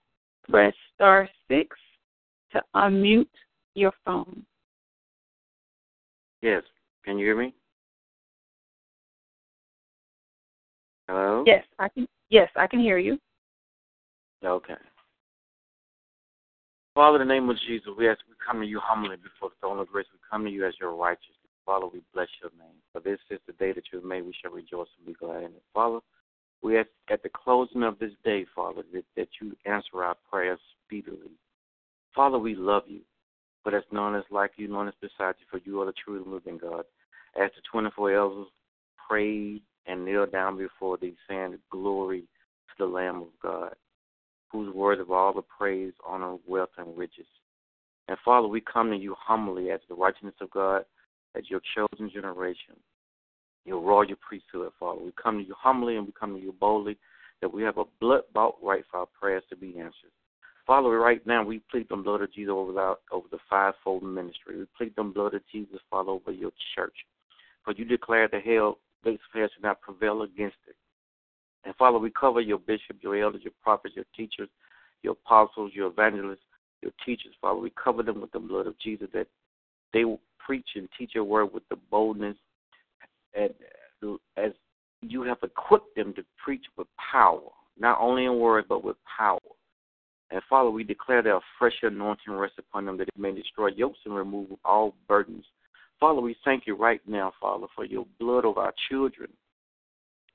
press 0.49 0.75
star 0.97 1.29
six 1.47 1.77
to 2.51 2.61
unmute 2.75 3.29
your 3.75 3.93
phone. 4.05 4.43
Yes. 6.43 6.65
Can 7.05 7.19
you 7.19 7.27
hear 7.27 7.39
me? 7.39 7.55
Hello? 11.07 11.45
Yes, 11.47 11.65
I 11.79 11.89
can. 11.89 12.09
Yes, 12.31 12.51
I 12.57 12.67
can 12.67 12.81
hear 12.81 12.99
you. 12.99 13.19
Okay. 14.45 14.75
Father, 16.95 17.23
in 17.23 17.29
the 17.29 17.35
name 17.35 17.49
of 17.49 17.57
Jesus, 17.67 17.89
we 17.97 18.09
ask 18.09 18.21
we 18.29 18.35
come 18.45 18.61
to 18.61 18.67
you 18.67 18.81
humbly 18.83 19.17
before 19.17 19.51
the 19.51 19.55
throne 19.61 19.79
of 19.79 19.89
grace. 19.89 20.07
We 20.13 20.19
come 20.29 20.45
to 20.45 20.51
you 20.51 20.67
as 20.67 20.75
your 20.81 20.95
righteous, 20.95 21.35
Father, 21.69 21.87
we 21.87 22.01
bless 22.15 22.29
your 22.41 22.51
name. 22.59 22.77
For 22.93 23.01
this 23.01 23.19
is 23.31 23.39
the 23.47 23.53
day 23.53 23.73
that 23.73 23.85
you 23.93 23.99
have 23.99 24.09
made. 24.09 24.23
We 24.23 24.35
shall 24.41 24.53
rejoice 24.53 24.89
and 24.97 25.07
be 25.07 25.13
glad 25.13 25.45
in 25.45 25.51
it. 25.53 25.63
Father, 25.75 26.01
we 26.63 26.79
ask 26.79 26.89
at 27.11 27.23
the 27.23 27.29
closing 27.29 27.83
of 27.83 27.99
this 27.99 28.13
day, 28.25 28.47
Father, 28.57 28.83
that, 28.95 29.05
that 29.17 29.29
you 29.39 29.55
answer 29.67 30.03
our 30.03 30.17
prayers 30.31 30.59
speedily. 30.87 31.31
Father, 32.15 32.39
we 32.39 32.55
love 32.55 32.85
you, 32.87 33.01
but 33.65 33.75
as 33.75 33.83
none 33.93 34.15
as 34.15 34.25
like 34.31 34.53
you, 34.57 34.67
none 34.67 34.89
as 34.89 34.95
beside 35.01 35.35
you, 35.39 35.47
for 35.51 35.61
you 35.65 35.83
are 35.83 35.87
the 35.87 35.93
true 35.93 36.25
living 36.27 36.59
God. 36.59 36.85
As 37.39 37.51
the 37.55 37.63
24 37.71 38.15
elders 38.15 38.47
prayed 39.09 39.61
and 39.87 40.07
kneel 40.07 40.25
down 40.25 40.57
before 40.57 40.97
thee, 40.97 41.17
saying, 41.29 41.59
Glory 41.71 42.23
to 42.23 42.75
the 42.79 42.87
Lamb 42.87 43.17
of 43.17 43.29
God, 43.43 43.75
whose 44.51 44.75
word 44.75 45.01
of 45.01 45.11
all 45.11 45.33
the 45.33 45.43
praise, 45.43 45.93
honor, 46.07 46.37
wealth, 46.47 46.71
and 46.79 46.97
riches. 46.97 47.27
And 48.09 48.17
Father, 48.25 48.49
we 48.49 48.61
come 48.61 48.91
to 48.91 48.97
you 48.97 49.15
humbly 49.19 49.71
as 49.71 49.81
the 49.89 49.95
righteousness 49.95 50.35
of 50.41 50.51
God, 50.51 50.85
as 51.37 51.45
your 51.51 51.61
chosen 51.75 52.11
generation, 52.11 52.75
your 53.65 53.81
royal 53.81 54.07
priesthood, 54.27 54.73
Father. 54.81 55.03
We 55.05 55.13
come 55.23 55.39
to 55.39 55.45
you 55.45 55.55
humbly 55.59 55.97
and 55.97 56.07
we 56.07 56.13
come 56.19 56.35
to 56.35 56.41
you 56.41 56.55
boldly 56.59 56.97
that 57.41 57.53
we 57.53 57.63
have 57.63 57.79
a 57.79 57.85
blood 58.01 58.23
bought 58.33 58.57
right 58.63 58.85
for 58.91 59.01
our 59.01 59.09
prayers 59.21 59.45
to 59.51 59.57
be 59.57 59.79
answered. 59.79 60.11
Father, 60.67 60.91
right 60.99 61.27
now 61.27 61.43
we 61.45 61.63
plead 61.71 61.87
the 61.89 61.97
blood 61.97 62.23
of 62.23 62.33
Jesus 62.33 62.51
over, 62.51 62.79
our, 62.79 62.97
over 63.11 63.27
the 63.31 63.39
fivefold 63.49 64.03
ministry. 64.03 64.59
We 64.59 64.67
plead 64.77 64.95
the 64.97 65.03
blood 65.03 65.35
of 65.35 65.43
Jesus, 65.51 65.79
Father, 65.91 66.11
over 66.11 66.31
your 66.31 66.51
church. 66.75 66.95
For 67.65 67.73
you 67.73 67.85
declare 67.85 68.29
the 68.29 68.41
hell 68.41 68.79
gates 69.05 69.23
of 69.33 69.39
hell 69.39 69.49
should 69.55 69.63
not 69.63 69.81
prevail 69.81 70.23
against 70.23 70.57
it. 70.67 70.77
And 71.65 71.75
Father, 71.77 71.99
we 71.99 72.11
cover 72.11 72.41
your 72.41 72.59
bishop, 72.59 72.97
your 73.01 73.21
elders, 73.23 73.43
your 73.45 73.53
prophets, 73.63 73.97
your 73.97 74.05
teachers, 74.17 74.49
your 75.03 75.13
apostles, 75.13 75.73
your 75.75 75.89
evangelists, 75.89 76.39
your 76.83 76.93
teachers, 77.05 77.35
Father. 77.41 77.59
We 77.59 77.73
cover 77.83 78.03
them 78.03 78.21
with 78.21 78.33
the 78.33 78.39
blood 78.39 78.67
of 78.67 78.79
Jesus 78.79 79.09
that 79.13 79.27
they 79.93 80.05
will 80.05 80.21
preach 80.39 80.69
and 80.77 80.89
teach 80.99 81.13
your 81.15 81.25
word 81.25 81.53
with 81.53 81.69
the 81.69 81.77
boldness 81.91 82.37
and 83.35 83.51
as 84.37 84.53
you 85.03 85.23
have 85.23 85.39
equipped 85.43 85.95
them 85.97 86.13
to 86.15 86.25
preach 86.43 86.65
with 86.77 86.87
power, 87.13 87.41
not 87.79 87.99
only 88.01 88.25
in 88.25 88.39
word 88.39 88.65
but 88.69 88.85
with 88.85 88.97
power. 89.17 89.39
And 90.31 90.43
Father, 90.49 90.71
we 90.71 90.85
declare 90.85 91.23
that 91.23 91.31
a 91.31 91.41
fresh 91.59 91.77
anointing 91.83 92.33
rests 92.33 92.59
upon 92.59 92.85
them 92.85 92.99
that 92.99 93.09
it 93.09 93.19
may 93.19 93.33
destroy 93.33 93.69
yokes 93.69 93.99
and 94.05 94.15
remove 94.15 94.49
all 94.65 94.95
burdens. 95.09 95.45
Father, 95.99 96.21
we 96.21 96.37
thank 96.45 96.67
you 96.67 96.77
right 96.77 97.01
now, 97.07 97.33
Father, 97.41 97.67
for 97.75 97.85
your 97.85 98.07
blood 98.21 98.45
of 98.45 98.59
our 98.59 98.75
children. 98.91 99.31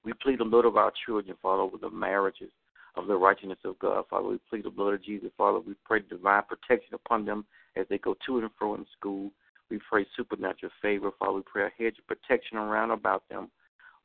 We 0.06 0.14
plead 0.14 0.40
the 0.40 0.46
blood 0.46 0.66
of 0.66 0.78
our 0.78 0.92
children, 1.06 1.36
Father, 1.42 1.64
over 1.64 1.78
the 1.78 1.90
marriages 1.90 2.52
of 2.96 3.08
the 3.08 3.16
righteousness 3.16 3.60
of 3.64 3.80
God. 3.80 4.04
Father, 4.10 4.28
we 4.28 4.40
plead 4.50 4.66
the 4.66 4.70
blood 4.70 4.94
of 4.94 5.04
Jesus. 5.04 5.32
Father, 5.38 5.60
we 5.60 5.76
pray 5.86 6.02
divine 6.02 6.44
protection 6.48 6.94
upon 6.94 7.26
them 7.26 7.46
as 7.76 7.86
they 7.90 7.98
go 7.98 8.16
to 8.26 8.40
and 8.40 8.50
fro 8.58 8.76
in 8.76 8.86
school. 8.98 9.32
We 9.70 9.80
pray 9.90 10.06
supernatural 10.16 10.72
favor, 10.82 11.12
Father. 11.18 11.34
We 11.34 11.42
pray 11.44 11.66
a 11.66 11.84
hedge 11.84 11.96
of 11.98 12.08
protection 12.08 12.58
around 12.58 12.92
about 12.92 13.28
them. 13.30 13.50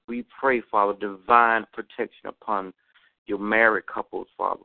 We 0.07 0.25
pray, 0.41 0.63
Father, 0.71 0.95
divine 0.99 1.67
protection 1.73 2.29
upon 2.29 2.73
your 3.27 3.39
married 3.39 3.87
couples, 3.87 4.29
Father, 4.39 4.65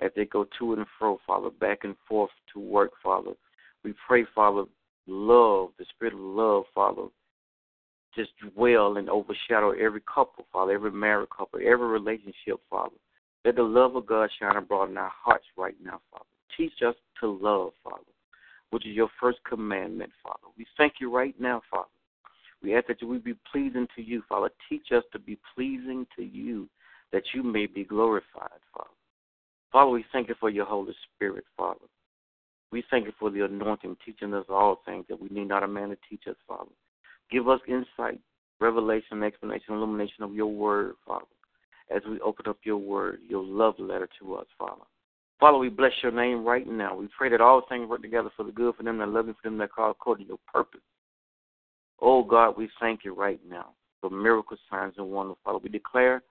as 0.00 0.10
they 0.16 0.24
go 0.24 0.46
to 0.58 0.72
and 0.72 0.86
fro, 0.98 1.20
Father, 1.26 1.50
back 1.50 1.80
and 1.84 1.94
forth 2.08 2.30
to 2.54 2.60
work, 2.60 2.92
Father. 3.02 3.32
We 3.84 3.94
pray, 4.06 4.24
Father, 4.34 4.64
love, 5.06 5.70
the 5.78 5.84
spirit 5.90 6.14
of 6.14 6.20
love, 6.20 6.64
Father, 6.74 7.08
just 8.14 8.30
dwell 8.54 8.96
and 8.96 9.08
overshadow 9.08 9.72
every 9.72 10.02
couple, 10.12 10.46
Father, 10.52 10.72
every 10.72 10.90
married 10.90 11.30
couple, 11.30 11.60
every 11.64 11.86
relationship, 11.86 12.60
Father. 12.68 12.96
Let 13.44 13.56
the 13.56 13.62
love 13.62 13.96
of 13.96 14.06
God 14.06 14.30
shine 14.38 14.56
abroad 14.56 14.90
in 14.90 14.98
our 14.98 15.12
hearts 15.24 15.46
right 15.56 15.76
now, 15.82 16.00
Father. 16.10 16.24
Teach 16.56 16.82
us 16.86 16.94
to 17.20 17.38
love, 17.40 17.72
Father, 17.82 18.02
which 18.70 18.86
is 18.86 18.94
your 18.94 19.08
first 19.20 19.38
commandment, 19.48 20.10
Father. 20.22 20.52
We 20.58 20.66
thank 20.76 20.94
you 21.00 21.14
right 21.14 21.34
now, 21.40 21.62
Father. 21.70 21.88
We 22.62 22.76
ask 22.76 22.88
that 22.88 23.02
we 23.02 23.18
be 23.18 23.34
pleasing 23.50 23.86
to 23.96 24.02
you, 24.02 24.22
Father. 24.28 24.50
Teach 24.68 24.88
us 24.92 25.04
to 25.12 25.18
be 25.18 25.38
pleasing 25.54 26.06
to 26.16 26.22
you, 26.22 26.68
that 27.12 27.22
you 27.32 27.42
may 27.42 27.66
be 27.66 27.84
glorified, 27.84 28.60
Father. 28.74 28.90
Father, 29.72 29.90
we 29.90 30.04
thank 30.12 30.28
you 30.28 30.34
for 30.38 30.50
your 30.50 30.66
Holy 30.66 30.94
Spirit, 31.14 31.44
Father. 31.56 31.86
We 32.72 32.84
thank 32.90 33.06
you 33.06 33.12
for 33.18 33.30
the 33.30 33.44
anointing, 33.44 33.96
teaching 34.04 34.34
us 34.34 34.44
all 34.48 34.82
things 34.84 35.06
that 35.08 35.20
we 35.20 35.28
need 35.28 35.48
not 35.48 35.62
a 35.62 35.68
man 35.68 35.88
to 35.88 35.96
teach 36.08 36.24
us, 36.28 36.36
Father. 36.46 36.70
Give 37.30 37.48
us 37.48 37.60
insight, 37.68 38.20
revelation, 38.60 39.22
explanation, 39.22 39.74
illumination 39.74 40.24
of 40.24 40.34
your 40.34 40.48
word, 40.48 40.94
Father 41.06 41.26
as 41.90 42.02
we 42.08 42.20
open 42.20 42.46
up 42.48 42.58
your 42.62 42.76
word, 42.76 43.20
your 43.28 43.42
love 43.42 43.74
letter 43.78 44.08
to 44.20 44.34
us, 44.36 44.46
Father. 44.58 44.82
Father, 45.38 45.58
we 45.58 45.68
bless 45.68 45.92
your 46.02 46.12
name 46.12 46.44
right 46.44 46.66
now. 46.66 46.94
We 46.94 47.08
pray 47.16 47.30
that 47.30 47.40
all 47.40 47.62
things 47.68 47.88
work 47.88 48.02
together 48.02 48.30
for 48.36 48.44
the 48.44 48.52
good 48.52 48.74
for 48.76 48.82
them 48.82 48.98
that 48.98 49.08
love 49.08 49.26
you, 49.26 49.34
for 49.42 49.48
them 49.48 49.58
that 49.58 49.72
call 49.72 49.90
according 49.90 50.26
to 50.26 50.30
your 50.30 50.38
purpose. 50.52 50.80
Oh 52.00 52.22
God, 52.22 52.56
we 52.56 52.68
thank 52.78 53.04
you 53.04 53.14
right 53.14 53.40
now 53.48 53.70
for 54.00 54.10
miracle 54.10 54.56
signs 54.70 54.94
and 54.98 55.10
wonders, 55.10 55.36
Father. 55.44 55.58
We 55.58 55.68
declare 55.70 56.22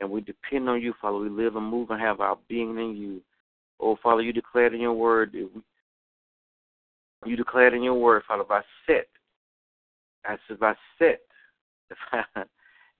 and 0.00 0.10
we 0.10 0.20
depend 0.20 0.68
on 0.68 0.80
you, 0.80 0.94
Father. 1.00 1.18
We 1.18 1.28
live 1.28 1.56
and 1.56 1.66
move 1.66 1.90
and 1.90 2.00
have 2.00 2.20
our 2.20 2.38
being 2.48 2.78
in 2.78 2.96
you. 2.96 3.20
Oh 3.80 3.96
Father, 4.02 4.22
you 4.22 4.32
declared 4.32 4.74
in 4.74 4.80
your 4.80 4.92
word 4.92 5.32
that 5.32 5.50
we, 5.54 7.30
you 7.30 7.36
declared 7.36 7.74
in 7.74 7.82
your 7.82 7.94
word, 7.94 8.22
Father, 8.28 8.44
by 8.44 8.60
set. 8.86 9.08
I 10.24 10.36
said 10.46 10.60
by 10.60 10.74
set. 10.98 11.20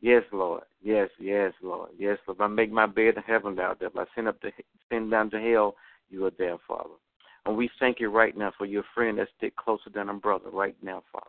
Yes, 0.01 0.23
Lord. 0.33 0.63
Yes, 0.81 1.09
yes, 1.19 1.53
Lord. 1.61 1.91
Yes, 1.99 2.19
Lord. 2.27 2.37
If 2.37 2.41
I 2.41 2.47
make 2.47 2.71
my 2.71 2.87
bed 2.87 3.17
in 3.17 3.23
heaven 3.25 3.57
thou 3.57 3.75
there. 3.79 3.89
If 3.89 3.97
I 3.97 4.05
send 4.15 4.29
up 4.29 4.41
to 4.43 4.53
send 4.89 5.11
down 5.11 5.31
to 5.31 5.41
hell, 5.41 5.75
you 6.09 6.25
are 6.27 6.33
there, 6.39 6.57
Father. 6.69 6.95
And 7.47 7.57
we 7.57 7.69
thank 7.81 7.99
you 7.99 8.09
right 8.11 8.37
now 8.37 8.53
for 8.57 8.65
your 8.65 8.85
friend 8.95 9.19
that 9.19 9.29
stick 9.37 9.57
closer 9.57 9.91
than 9.93 10.09
a 10.09 10.15
brother 10.15 10.51
right 10.51 10.77
now, 10.83 11.03
Father. 11.13 11.27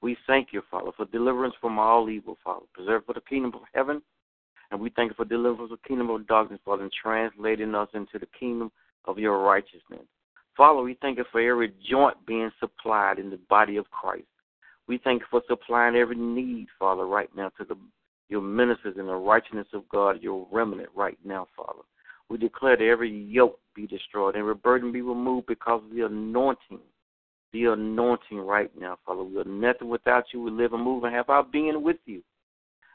We 0.00 0.16
thank 0.26 0.52
you, 0.52 0.62
Father, 0.70 0.90
for 0.96 1.04
deliverance 1.06 1.54
from 1.60 1.78
all 1.78 2.08
evil, 2.08 2.38
Father. 2.42 2.64
Preserve 2.72 3.04
for 3.04 3.14
the 3.14 3.20
kingdom 3.20 3.52
of 3.54 3.62
heaven. 3.74 4.00
And 4.70 4.80
we 4.80 4.90
thank 4.90 5.10
you 5.10 5.14
for 5.14 5.24
deliverance 5.24 5.72
of 5.72 5.78
the 5.82 5.88
kingdom 5.88 6.08
of 6.10 6.26
darkness, 6.26 6.60
Father, 6.64 6.84
and 6.84 6.92
translating 6.92 7.74
us 7.74 7.88
into 7.92 8.18
the 8.18 8.28
kingdom 8.38 8.70
of 9.04 9.18
your 9.18 9.42
righteousness. 9.42 10.06
Father, 10.56 10.80
we 10.80 10.96
thank 11.02 11.18
you 11.18 11.24
for 11.30 11.40
every 11.40 11.74
joint 11.90 12.16
being 12.26 12.50
supplied 12.58 13.18
in 13.18 13.28
the 13.28 13.38
body 13.48 13.76
of 13.76 13.90
Christ. 13.90 14.24
We 14.88 14.98
thank 14.98 15.20
you 15.20 15.26
for 15.30 15.42
supplying 15.46 15.96
every 15.96 16.16
need, 16.16 16.66
Father, 16.78 17.06
right 17.06 17.28
now 17.36 17.50
to 17.58 17.64
the 17.64 17.76
your 18.30 18.42
ministers 18.42 18.96
and 18.98 19.08
the 19.08 19.14
righteousness 19.14 19.68
of 19.72 19.88
God, 19.88 20.22
your 20.22 20.46
remnant 20.52 20.90
right 20.94 21.16
now, 21.24 21.46
Father. 21.56 21.80
We 22.28 22.36
declare 22.36 22.76
that 22.76 22.84
every 22.84 23.10
yoke 23.10 23.58
be 23.74 23.86
destroyed, 23.86 24.36
every 24.36 24.54
burden 24.54 24.92
be 24.92 25.00
removed 25.00 25.46
because 25.46 25.82
of 25.82 25.94
the 25.94 26.04
anointing. 26.04 26.80
The 27.54 27.64
anointing 27.66 28.38
right 28.38 28.70
now, 28.78 28.98
Father. 29.06 29.22
We 29.22 29.40
are 29.40 29.44
nothing 29.44 29.88
without 29.88 30.24
you. 30.34 30.42
We 30.42 30.50
live 30.50 30.74
and 30.74 30.84
move 30.84 31.04
and 31.04 31.14
have 31.14 31.30
our 31.30 31.42
being 31.42 31.82
with 31.82 31.96
you. 32.04 32.22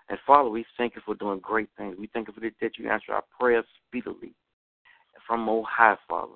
And 0.10 0.20
Father, 0.28 0.50
we 0.50 0.66
thank 0.78 0.96
you 0.96 1.02
for 1.04 1.16
doing 1.16 1.40
great 1.40 1.70
things. 1.78 1.96
We 1.98 2.08
thank 2.14 2.28
you 2.28 2.34
for 2.36 2.40
the, 2.42 2.52
that 2.62 2.78
you 2.78 2.92
answer 2.92 3.14
our 3.14 3.24
prayers 3.40 3.66
speedily 3.88 4.34
from 5.26 5.50
on 5.50 5.64
high, 5.68 5.98
Father. 6.08 6.34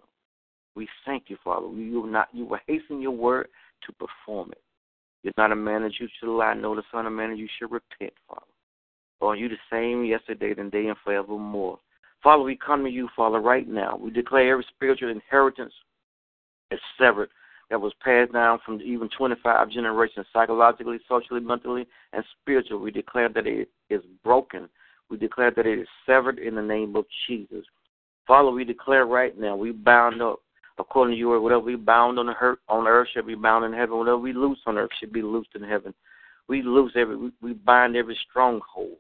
We 0.76 0.88
thank 1.06 1.26
you, 1.28 1.38
Father. 1.44 1.68
You 1.68 2.02
will 2.02 2.08
not 2.08 2.30
you 2.34 2.46
will 2.46 2.60
hasten 2.68 3.02
your 3.02 3.12
word 3.12 3.50
to 3.86 3.94
perform 3.94 4.52
it. 4.52 4.62
You're 5.28 5.34
not 5.38 5.52
a 5.52 5.58
man 5.58 5.82
that 5.82 6.00
you 6.00 6.08
should 6.18 6.34
lie, 6.34 6.54
nor 6.54 6.78
the 6.78 6.84
son 6.90 7.06
of 7.06 7.12
man 7.12 7.32
that 7.32 7.38
you 7.38 7.50
should 7.60 7.70
repent, 7.70 8.14
Father. 8.30 8.46
Are 9.20 9.36
you 9.36 9.50
the 9.50 9.58
same 9.70 10.06
yesterday, 10.06 10.54
today, 10.54 10.88
and 10.88 10.96
forevermore? 11.04 11.80
Father, 12.24 12.44
we 12.44 12.56
come 12.56 12.86
to 12.86 12.90
you, 12.90 13.10
Father, 13.14 13.42
right 13.42 13.68
now. 13.68 14.00
We 14.02 14.10
declare 14.10 14.54
every 14.54 14.66
spiritual 14.74 15.10
inheritance 15.10 15.74
is 16.72 16.80
severed 16.98 17.28
that 17.70 17.82
was 17.82 17.92
passed 18.02 18.32
down 18.32 18.60
from 18.66 18.80
even 18.82 19.10
25 19.18 19.70
generations, 19.70 20.28
psychologically, 20.32 21.00
socially, 21.10 21.42
mentally, 21.42 21.86
and 22.14 22.24
spiritually. 22.40 22.82
We 22.82 22.92
declare 22.92 23.28
that 23.28 23.46
it 23.46 23.68
is 23.90 24.04
broken. 24.24 24.70
We 25.10 25.18
declare 25.18 25.52
that 25.52 25.68
it 25.68 25.78
is 25.78 25.88
severed 26.06 26.40
in 26.40 26.56
the 26.56 26.62
name 26.62 26.96
of 26.96 27.04
Jesus. 27.28 27.66
Father, 28.26 28.52
we 28.52 28.64
declare 28.64 29.06
right 29.06 29.38
now, 29.38 29.58
we 29.58 29.72
bound 29.72 30.22
up 30.22 30.40
according 30.80 31.16
to 31.16 31.20
your. 31.20 31.40
Whatever 31.40 31.62
we 31.62 31.76
bound 31.76 32.20
on 32.20 32.28
the 32.28 32.36
earth, 32.40 32.60
on 32.70 32.88
earth 32.88 33.08
shall 33.14 33.24
be 33.24 33.36
bound 33.36 33.66
in 33.66 33.74
heaven. 33.74 33.98
Whatever 33.98 34.18
we 34.18 34.34
loose 34.34 34.60
on 34.66 34.78
earth 34.78 34.92
should 35.00 35.14
be 35.14 35.22
loosed 35.22 35.56
in 35.56 35.64
heaven. 35.64 35.94
We 36.48 36.62
loose 36.62 36.94
every, 36.96 37.32
we, 37.42 37.54
bind 37.54 37.96
every 37.96 38.18
stronghold 38.30 38.98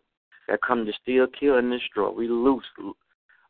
that 0.48 0.62
come 0.62 0.86
to 0.86 0.94
steal, 1.02 1.28
kill, 1.40 1.58
and 1.58 1.72
destroy. 1.72 2.12
We 2.12 2.28
loose 2.28 2.66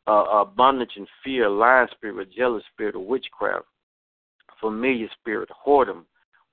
uh, 0.07 0.11
abundance 0.11 0.91
and 0.95 1.07
fear, 1.23 1.49
lying 1.49 1.87
spirit, 1.91 2.29
jealous 2.35 2.63
spirit, 2.73 2.95
of 2.95 3.01
witchcraft, 3.01 3.65
familiar 4.61 5.07
spirit, 5.19 5.49
whoredom. 5.65 6.03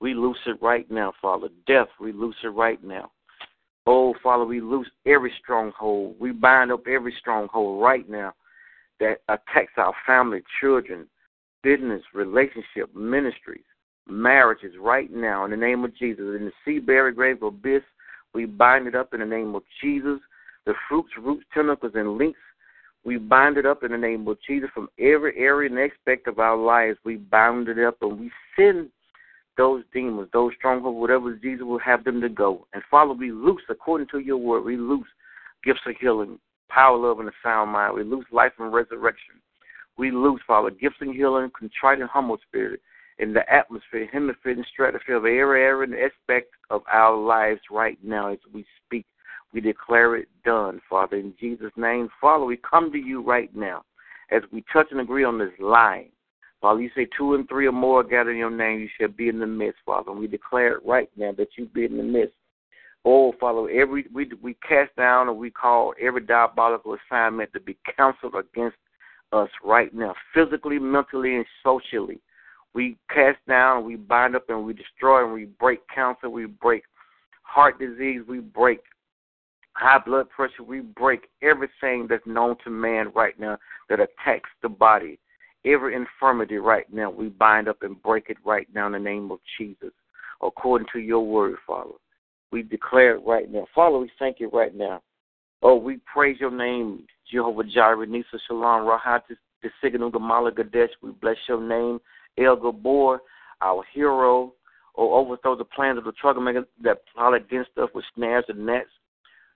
We 0.00 0.14
loose 0.14 0.38
it 0.46 0.60
right 0.60 0.90
now, 0.90 1.12
Father. 1.20 1.48
Death, 1.66 1.88
we 2.00 2.12
loose 2.12 2.36
it 2.42 2.48
right 2.48 2.82
now. 2.82 3.10
Oh, 3.86 4.14
Father, 4.22 4.44
we 4.44 4.60
loose 4.60 4.88
every 5.06 5.32
stronghold. 5.42 6.16
We 6.18 6.32
bind 6.32 6.72
up 6.72 6.86
every 6.86 7.14
stronghold 7.20 7.82
right 7.82 8.08
now 8.08 8.32
that 9.00 9.18
attacks 9.28 9.72
our 9.76 9.94
family, 10.06 10.42
children, 10.60 11.06
business, 11.64 12.02
relationship, 12.12 12.94
ministries, 12.94 13.64
marriages 14.06 14.74
right 14.80 15.10
now 15.10 15.44
in 15.44 15.50
the 15.50 15.56
name 15.56 15.84
of 15.84 15.96
Jesus. 15.96 16.36
In 16.38 16.44
the 16.44 16.52
sea, 16.64 16.78
buried 16.78 17.16
grave, 17.16 17.42
abyss, 17.42 17.82
we 18.34 18.44
bind 18.44 18.86
it 18.86 18.94
up 18.94 19.14
in 19.14 19.20
the 19.20 19.26
name 19.26 19.56
of 19.56 19.62
Jesus 19.82 20.20
the 20.66 20.74
fruits, 20.88 21.10
roots, 21.20 21.44
tentacles, 21.52 21.92
and 21.94 22.16
links. 22.16 22.38
We 23.04 23.18
bind 23.18 23.58
it 23.58 23.66
up 23.66 23.82
in 23.82 23.92
the 23.92 23.98
name 23.98 24.26
of 24.28 24.38
Jesus 24.46 24.70
from 24.72 24.88
every 24.98 25.36
area 25.36 25.68
and 25.68 25.78
aspect 25.78 26.26
of 26.26 26.38
our 26.38 26.56
lives. 26.56 26.98
We 27.04 27.16
bound 27.16 27.68
it 27.68 27.78
up 27.78 27.98
and 28.00 28.18
we 28.18 28.30
send 28.56 28.88
those 29.56 29.84
demons, 29.92 30.28
those 30.32 30.52
strongholds, 30.56 30.98
whatever 30.98 31.34
Jesus 31.34 31.64
will 31.64 31.78
have 31.80 32.02
them 32.04 32.20
to 32.22 32.28
go. 32.28 32.66
And 32.72 32.82
Father, 32.90 33.12
we 33.12 33.30
loose, 33.30 33.62
according 33.68 34.08
to 34.08 34.20
your 34.20 34.38
word, 34.38 34.64
we 34.64 34.76
loose 34.76 35.06
gifts 35.64 35.82
of 35.86 35.94
healing, 36.00 36.38
power, 36.70 36.96
love, 36.96 37.20
and 37.20 37.28
a 37.28 37.32
sound 37.42 37.70
mind. 37.70 37.94
We 37.94 38.04
loose 38.04 38.24
life 38.32 38.52
and 38.58 38.72
resurrection. 38.72 39.34
We 39.96 40.10
loose, 40.10 40.40
Father, 40.46 40.70
gifts 40.70 40.96
and 41.00 41.14
healing, 41.14 41.50
contrite 41.56 42.00
and 42.00 42.10
humble 42.10 42.38
spirit 42.46 42.80
in 43.18 43.32
the 43.32 43.48
atmosphere, 43.52 44.08
hemisphere, 44.12 44.52
and 44.52 44.66
stratosphere 44.72 45.16
of 45.16 45.24
every 45.24 45.38
area 45.38 45.80
and 45.82 45.94
aspect 45.94 46.50
of 46.70 46.82
our 46.90 47.16
lives 47.16 47.60
right 47.70 47.98
now 48.02 48.32
as 48.32 48.38
we 48.52 48.66
speak. 48.84 49.06
We 49.52 49.60
declare 49.60 50.16
it 50.16 50.28
done, 50.44 50.80
Father. 50.90 51.16
In 51.16 51.32
Jesus' 51.38 51.70
name, 51.76 52.08
Father, 52.20 52.44
we 52.44 52.56
come 52.56 52.90
to 52.90 52.98
you 52.98 53.22
right 53.22 53.54
now 53.54 53.84
as 54.32 54.42
we 54.52 54.64
touch 54.72 54.88
and 54.90 55.00
agree 55.00 55.22
on 55.22 55.38
this 55.38 55.52
line. 55.60 56.10
Father, 56.60 56.80
you 56.80 56.90
say 56.96 57.06
two 57.16 57.34
and 57.34 57.48
three 57.48 57.66
or 57.66 57.72
more 57.72 58.02
gather 58.02 58.32
in 58.32 58.38
your 58.38 58.50
name, 58.50 58.80
you 58.80 58.88
shall 58.98 59.08
be 59.08 59.28
in 59.28 59.38
the 59.38 59.46
midst, 59.46 59.80
Father. 59.86 60.10
And 60.10 60.18
we 60.18 60.26
declare 60.26 60.76
it 60.76 60.84
right 60.84 61.10
now 61.16 61.30
that 61.32 61.48
you 61.56 61.66
be 61.66 61.84
in 61.84 61.96
the 61.96 62.02
midst. 62.02 62.34
Oh, 63.04 63.34
Father, 63.38 63.68
every 63.70 64.06
we 64.14 64.30
we 64.42 64.56
cast 64.66 64.96
down 64.96 65.28
and 65.28 65.36
we 65.36 65.50
call 65.50 65.92
every 66.00 66.22
diabolical 66.22 66.96
assignment 66.96 67.52
to 67.52 67.60
be 67.60 67.76
counseled 67.96 68.34
against 68.34 68.78
us 69.34 69.50
right 69.64 69.92
now, 69.92 70.14
physically, 70.32 70.78
mentally, 70.78 71.36
and 71.36 71.44
socially. 71.62 72.20
We 72.72 72.96
cast 73.08 73.38
down, 73.46 73.84
we 73.84 73.96
bind 73.96 74.34
up, 74.36 74.48
and 74.48 74.64
we 74.64 74.72
destroy, 74.72 75.24
and 75.24 75.32
we 75.32 75.44
break 75.44 75.80
cancer, 75.94 76.30
we 76.30 76.46
break 76.46 76.82
heart 77.42 77.78
disease, 77.78 78.22
we 78.26 78.40
break 78.40 78.80
high 79.74 79.98
blood 80.04 80.30
pressure, 80.30 80.62
we 80.62 80.80
break 80.80 81.28
everything 81.42 82.06
that's 82.08 82.26
known 82.26 82.56
to 82.64 82.70
man 82.70 83.12
right 83.14 83.38
now 83.38 83.58
that 83.88 84.00
attacks 84.00 84.50
the 84.62 84.68
body. 84.68 85.18
Every 85.66 85.94
infirmity 85.94 86.56
right 86.56 86.92
now, 86.92 87.10
we 87.10 87.28
bind 87.28 87.68
up 87.68 87.82
and 87.82 88.00
break 88.02 88.26
it 88.28 88.36
right 88.44 88.68
now 88.74 88.86
in 88.86 88.92
the 88.92 88.98
name 88.98 89.30
of 89.30 89.38
Jesus, 89.58 89.92
according 90.42 90.88
to 90.92 90.98
your 91.00 91.26
word, 91.26 91.56
Father. 91.66 91.94
We 92.52 92.62
declare 92.62 93.16
it 93.16 93.22
right 93.26 93.50
now. 93.50 93.66
Father, 93.74 93.98
we 93.98 94.10
thank 94.18 94.40
you 94.40 94.48
right 94.50 94.74
now. 94.74 95.02
Oh, 95.62 95.76
we 95.76 95.98
praise 96.12 96.36
your 96.38 96.50
name, 96.50 97.06
Jehovah 97.30 97.64
Jireh, 97.64 98.06
Nisa 98.06 98.38
Shalom, 98.46 98.86
Rahat, 98.86 99.22
the 99.62 99.70
Signal, 99.82 100.10
the 100.10 100.18
Malagadesh. 100.18 100.90
We 101.02 101.10
bless 101.10 101.36
your 101.48 101.60
name, 101.60 102.00
El 102.38 102.56
Gabor, 102.56 103.20
our 103.60 103.84
hero. 103.92 104.52
Oh, 104.96 105.14
overthrow 105.14 105.56
the 105.56 105.64
plans 105.64 105.98
of 105.98 106.04
the 106.04 106.12
troublemakers 106.12 106.66
that 106.82 107.02
plot 107.12 107.34
against 107.34 107.70
us 107.78 107.88
with 107.94 108.04
snares 108.14 108.44
and 108.48 108.64
nets. 108.64 108.90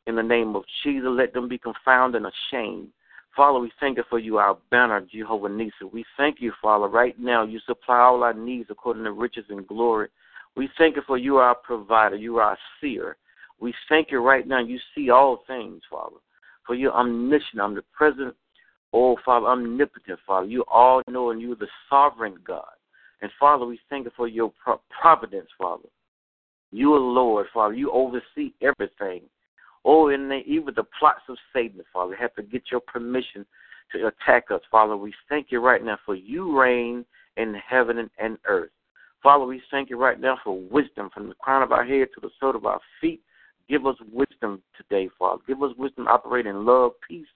In 0.07 0.17
the 0.17 0.23
name 0.23 0.57
of 0.57 0.65
Jesus, 0.83 1.09
let 1.11 1.33
them 1.33 1.49
be 1.49 1.59
confounded 1.59 2.23
and 2.23 2.33
ashamed. 2.33 2.89
Father, 3.37 3.61
we 3.61 3.71
thank 3.79 3.99
you 3.99 4.05
for 4.11 4.19
you, 4.19 4.39
our 4.39 4.59
banner, 4.71 5.01
Jehovah 5.01 5.49
Nisa. 5.49 5.87
We 5.93 6.05
thank 6.17 6.41
you, 6.41 6.53
Father, 6.61 6.89
right 6.89 7.17
now. 7.21 7.45
You 7.45 7.61
supply 7.67 8.01
all 8.01 8.25
our 8.25 8.35
needs 8.35 8.69
according 8.71 9.05
to 9.05 9.13
riches 9.13 9.45
and 9.49 9.65
glory. 9.67 10.09
We 10.57 10.69
thank 10.77 10.97
you 10.97 11.03
for 11.07 11.19
you, 11.19 11.37
our 11.37 11.55
provider. 11.55 12.17
You 12.17 12.39
are 12.39 12.51
our 12.51 12.59
seer. 12.81 13.17
We 13.61 13.73
thank 13.89 14.11
you 14.11 14.19
right 14.19 14.47
now. 14.47 14.61
You 14.61 14.79
see 14.93 15.11
all 15.11 15.45
things, 15.47 15.83
Father. 15.89 16.17
For 16.69 16.75
you 16.75 16.91
omniscient, 16.91 17.61
omnipresent, 17.61 18.37
oh, 18.93 19.17
Father, 19.25 19.47
omnipotent, 19.47 20.19
Father. 20.27 20.47
You 20.47 20.65
all 20.69 21.03
know 21.09 21.31
and 21.31 21.41
you're 21.41 21.57
the 21.57 21.67
sovereign 21.89 22.37
God. 22.47 22.63
And 23.23 23.31
Father, 23.41 23.65
we 23.65 23.81
thank 23.89 24.05
you 24.05 24.13
for 24.15 24.29
your 24.29 24.53
providence, 25.01 25.49
Father. 25.57 25.89
You 26.71 26.93
are 26.93 27.01
Lord, 27.01 27.47
Father. 27.55 27.73
You 27.73 27.91
oversee 27.91 28.53
everything. 28.61 29.23
Oh, 29.87 30.11
and 30.11 30.31
even 30.47 30.75
the 30.77 30.85
plots 30.99 31.23
of 31.31 31.39
Satan, 31.55 31.81
Father, 31.91 32.11
We 32.11 32.17
have 32.21 32.35
to 32.35 32.43
get 32.43 32.65
your 32.71 32.81
permission 32.81 33.47
to 33.93 34.09
attack 34.09 34.51
us, 34.51 34.61
Father. 34.71 34.95
We 34.95 35.15
thank 35.31 35.47
you 35.51 35.61
right 35.61 35.83
now 35.83 35.99
for 36.05 36.15
you 36.15 36.61
reign 36.61 37.07
in 37.39 37.55
heaven 37.55 38.11
and 38.19 38.37
earth. 38.47 38.71
Father, 39.23 39.47
we 39.47 39.63
thank 39.71 39.89
you 39.89 39.99
right 39.99 40.21
now 40.21 40.39
for 40.45 40.61
wisdom 40.61 41.09
from 41.15 41.29
the 41.29 41.35
crown 41.35 41.63
of 41.63 41.73
our 41.73 41.85
head 41.85 42.09
to 42.15 42.21
the 42.21 42.31
sole 42.39 42.55
of 42.55 42.67
our 42.67 42.81
feet. 43.01 43.23
Give 43.69 43.87
us 43.87 43.97
wisdom 44.13 44.63
today, 44.77 45.09
Father. 45.19 45.43
Give 45.47 45.63
us 45.63 45.73
wisdom 45.77 46.07
to 46.07 46.11
operate 46.11 46.47
in 46.47 46.65
love, 46.65 46.93
peace, 47.07 47.27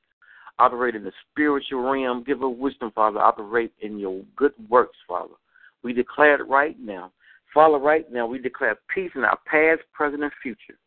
operate 0.59 0.95
in 0.95 1.05
the 1.05 1.13
spiritual 1.31 1.83
realm. 1.83 2.25
Give 2.25 2.43
us 2.43 2.55
wisdom, 2.57 2.91
Father, 2.95 3.19
operate 3.21 3.73
in 3.81 3.99
your 3.99 4.23
good 4.37 4.53
works, 4.69 4.97
Father. 5.07 5.35
We 5.83 5.93
declare 5.93 6.41
it 6.41 6.49
right 6.49 6.79
now. 6.81 7.13
Father, 7.53 7.79
right 7.79 8.11
now, 8.11 8.27
we 8.27 8.39
declare 8.39 8.79
peace 8.95 9.11
in 9.15 9.25
our 9.25 9.39
past, 9.47 9.83
present, 9.93 10.23
and 10.23 10.33
future 10.43 10.79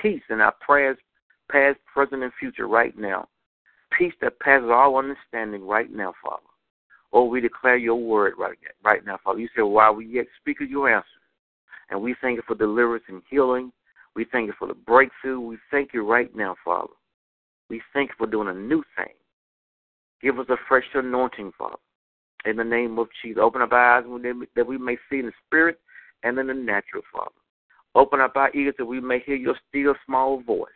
peace 0.00 0.22
in 0.30 0.40
our 0.40 0.54
prayers, 0.60 0.96
past, 1.50 1.78
present, 1.92 2.22
and 2.22 2.32
future 2.38 2.66
right 2.66 2.96
now. 2.96 3.28
Peace 3.98 4.14
that 4.20 4.38
passes 4.40 4.70
all 4.72 4.96
understanding 4.96 5.66
right 5.66 5.92
now, 5.92 6.14
Father. 6.22 6.42
Oh, 7.12 7.24
we 7.26 7.40
declare 7.40 7.76
your 7.76 7.96
word 7.96 8.34
right, 8.38 8.56
right 8.82 9.04
now, 9.04 9.18
Father. 9.22 9.40
You 9.40 9.48
said, 9.54 9.62
while 9.62 9.94
we 9.94 10.06
yet 10.06 10.26
speak 10.40 10.60
of 10.62 10.70
your 10.70 10.88
answer. 10.88 11.06
And 11.90 12.00
we 12.00 12.14
thank 12.22 12.36
you 12.36 12.42
for 12.46 12.54
deliverance 12.54 13.04
and 13.08 13.22
healing. 13.28 13.70
We 14.14 14.26
thank 14.30 14.46
you 14.46 14.54
for 14.58 14.68
the 14.68 14.74
breakthrough. 14.74 15.40
We 15.40 15.58
thank 15.70 15.92
you 15.94 16.06
right 16.08 16.34
now, 16.34 16.56
Father. 16.64 16.92
We 17.70 17.80
thank 17.94 18.10
you 18.10 18.14
for 18.18 18.26
doing 18.26 18.48
a 18.48 18.54
new 18.54 18.82
thing. 18.96 19.14
Give 20.20 20.38
us 20.38 20.46
a 20.50 20.56
fresh 20.68 20.84
anointing, 20.94 21.52
Father. 21.58 21.76
In 22.44 22.56
the 22.56 22.64
name 22.64 22.98
of 22.98 23.08
Jesus. 23.22 23.40
Open 23.42 23.62
up 23.62 23.72
our 23.72 23.98
eyes 23.98 24.04
that 24.56 24.66
we 24.66 24.76
may 24.76 24.96
see 25.08 25.20
in 25.20 25.26
the 25.26 25.32
spirit 25.46 25.78
and 26.22 26.38
in 26.38 26.48
the 26.48 26.54
natural, 26.54 27.02
Father. 27.12 27.30
Open 27.94 28.20
up 28.20 28.36
our 28.36 28.50
ears 28.54 28.74
that 28.78 28.84
we 28.84 29.00
may 29.00 29.20
hear 29.20 29.36
your 29.36 29.56
still 29.68 29.94
small 30.06 30.42
voice. 30.42 30.68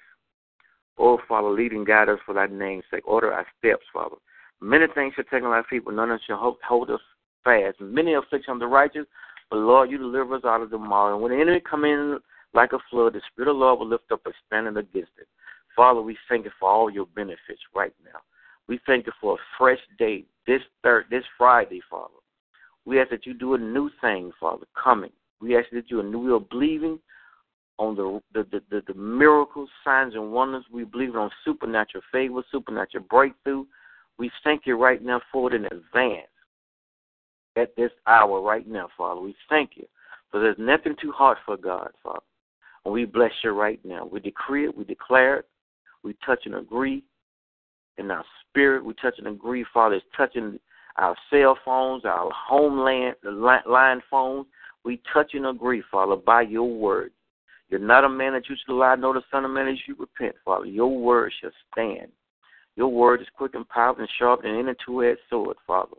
Oh, 0.99 1.19
Father, 1.29 1.49
lead 1.49 1.73
and 1.73 1.87
guide 1.87 2.09
us 2.09 2.19
for 2.25 2.35
thy 2.35 2.47
name's 2.47 2.85
sake. 2.91 3.07
Order 3.07 3.33
our 3.33 3.47
steps, 3.59 3.85
Father. 3.93 4.17
Many 4.61 4.87
things 4.95 5.15
shall 5.15 5.25
take 5.25 5.43
on 5.43 5.51
our 5.51 5.65
feet, 5.65 5.85
but 5.85 5.95
none 5.95 6.19
shall 6.27 6.57
hold 6.63 6.91
us 6.91 7.01
fast. 7.45 7.81
Many 7.81 8.15
afflictions 8.15 8.55
of 8.55 8.61
the 8.61 8.67
righteous, 8.67 9.07
but 9.51 9.57
Lord, 9.57 9.91
you 9.91 9.99
deliver 9.99 10.37
us 10.37 10.45
out 10.45 10.63
of 10.63 10.71
them 10.71 10.93
all. 10.93 11.13
And 11.13 11.21
when 11.21 11.33
the 11.33 11.41
enemy 11.41 11.61
come 11.61 11.85
in 11.85 12.19
like 12.57 12.73
a 12.73 12.79
flood, 12.91 13.13
the 13.13 13.21
Spirit 13.31 13.51
of 13.51 13.57
the 13.57 13.61
Lord 13.61 13.79
will 13.79 13.89
lift 13.89 14.11
up 14.11 14.27
a 14.27 14.31
standing 14.47 14.79
against 14.79 15.13
it. 15.21 15.29
Father, 15.77 16.01
we 16.01 16.17
thank 16.29 16.47
you 16.47 16.51
for 16.59 16.69
all 16.69 16.91
your 16.91 17.07
benefits 17.15 17.61
right 17.75 17.95
now. 18.05 18.19
We 18.67 18.81
thank 18.87 19.07
you 19.07 19.13
for 19.21 19.35
a 19.35 19.45
fresh 19.59 19.79
day 19.99 20.25
this 20.47 20.63
third, 20.83 21.05
this 21.11 21.25
Friday, 21.37 21.81
Father. 21.89 22.15
We 22.87 23.01
ask 23.01 23.11
that 23.11 23.27
you 23.27 23.35
do 23.35 23.55
a 23.55 23.59
new 23.59 23.91
thing, 24.01 24.33
Father, 24.41 24.65
coming. 24.83 25.11
We 25.41 25.57
ask 25.57 25.67
that 25.73 25.91
you 25.91 26.01
and 26.01 26.15
we 26.15 26.33
are 26.33 26.41
believing 26.41 26.99
on 27.79 27.95
the 27.95 28.21
the, 28.33 28.47
the 28.51 28.63
the, 28.71 28.93
the 28.93 28.99
miracles, 28.99 29.69
signs, 29.85 30.15
and 30.15 30.33
wonders. 30.33 30.65
We 30.73 30.85
believe 30.85 31.15
on 31.15 31.31
supernatural 31.45 32.03
favor, 32.11 32.43
supernatural 32.51 33.05
breakthrough. 33.11 33.67
We 34.19 34.31
thank 34.43 34.63
you 34.65 34.77
right 34.77 35.03
now 35.03 35.21
for 35.31 35.53
it 35.53 35.57
in 35.57 35.67
advance 35.67 36.29
at 37.57 37.77
this 37.77 37.91
hour 38.07 38.41
right 38.41 38.67
now, 38.67 38.89
Father. 38.97 39.21
We 39.21 39.35
thank 39.51 39.73
you. 39.75 39.87
For 40.31 40.41
there's 40.41 40.57
nothing 40.59 40.97
too 41.01 41.13
hard 41.13 41.39
for 41.45 41.57
God, 41.57 41.91
Father. 42.03 42.21
And 42.87 42.93
we 42.93 43.05
bless 43.05 43.33
you 43.43 43.51
right 43.51 43.81
now. 43.85 44.09
We 44.11 44.21
decree 44.21 44.65
it, 44.67 44.77
we 44.77 44.85
declare 44.85 45.39
it, 45.39 45.49
we 46.05 46.15
touch 46.25 46.47
and 46.47 46.55
agree 46.55 47.03
in 47.99 48.13
our 48.13 48.25
spirit. 48.49 48.85
We 48.85 48.95
touch 48.95 49.15
and 49.19 49.27
agree, 49.27 49.67
Father. 49.75 49.97
It's 49.97 50.07
touching 50.17 50.61
our 50.97 51.17
cell 51.29 51.59
phones, 51.65 52.05
our 52.05 52.31
homeland, 52.33 53.17
the 53.25 53.33
line 53.33 54.01
phones. 54.09 54.47
We 54.85 55.03
touch 55.13 55.33
and 55.35 55.47
agree, 55.47 55.83
Father, 55.91 56.15
by 56.15 56.43
your 56.43 56.71
word. 56.71 57.11
You're 57.71 57.81
not 57.81 58.05
a 58.05 58.09
man 58.09 58.35
that 58.35 58.49
you 58.49 58.55
should 58.55 58.73
lie, 58.73 58.95
nor 58.95 59.15
the 59.15 59.23
son 59.33 59.45
of 59.45 59.51
man 59.51 59.67
that 59.67 59.79
you 59.89 59.97
repent, 59.99 60.37
Father. 60.45 60.67
Your 60.67 60.97
word 60.97 61.33
shall 61.41 61.51
stand. 61.73 62.13
Your 62.77 62.87
word 62.87 63.21
is 63.21 63.27
quick 63.37 63.57
and 63.57 63.69
powerful 63.69 64.03
and 64.03 64.11
sharp 64.17 64.43
than 64.43 64.61
any 64.61 64.75
two-edged 64.87 65.19
sword, 65.29 65.57
Father. 65.67 65.97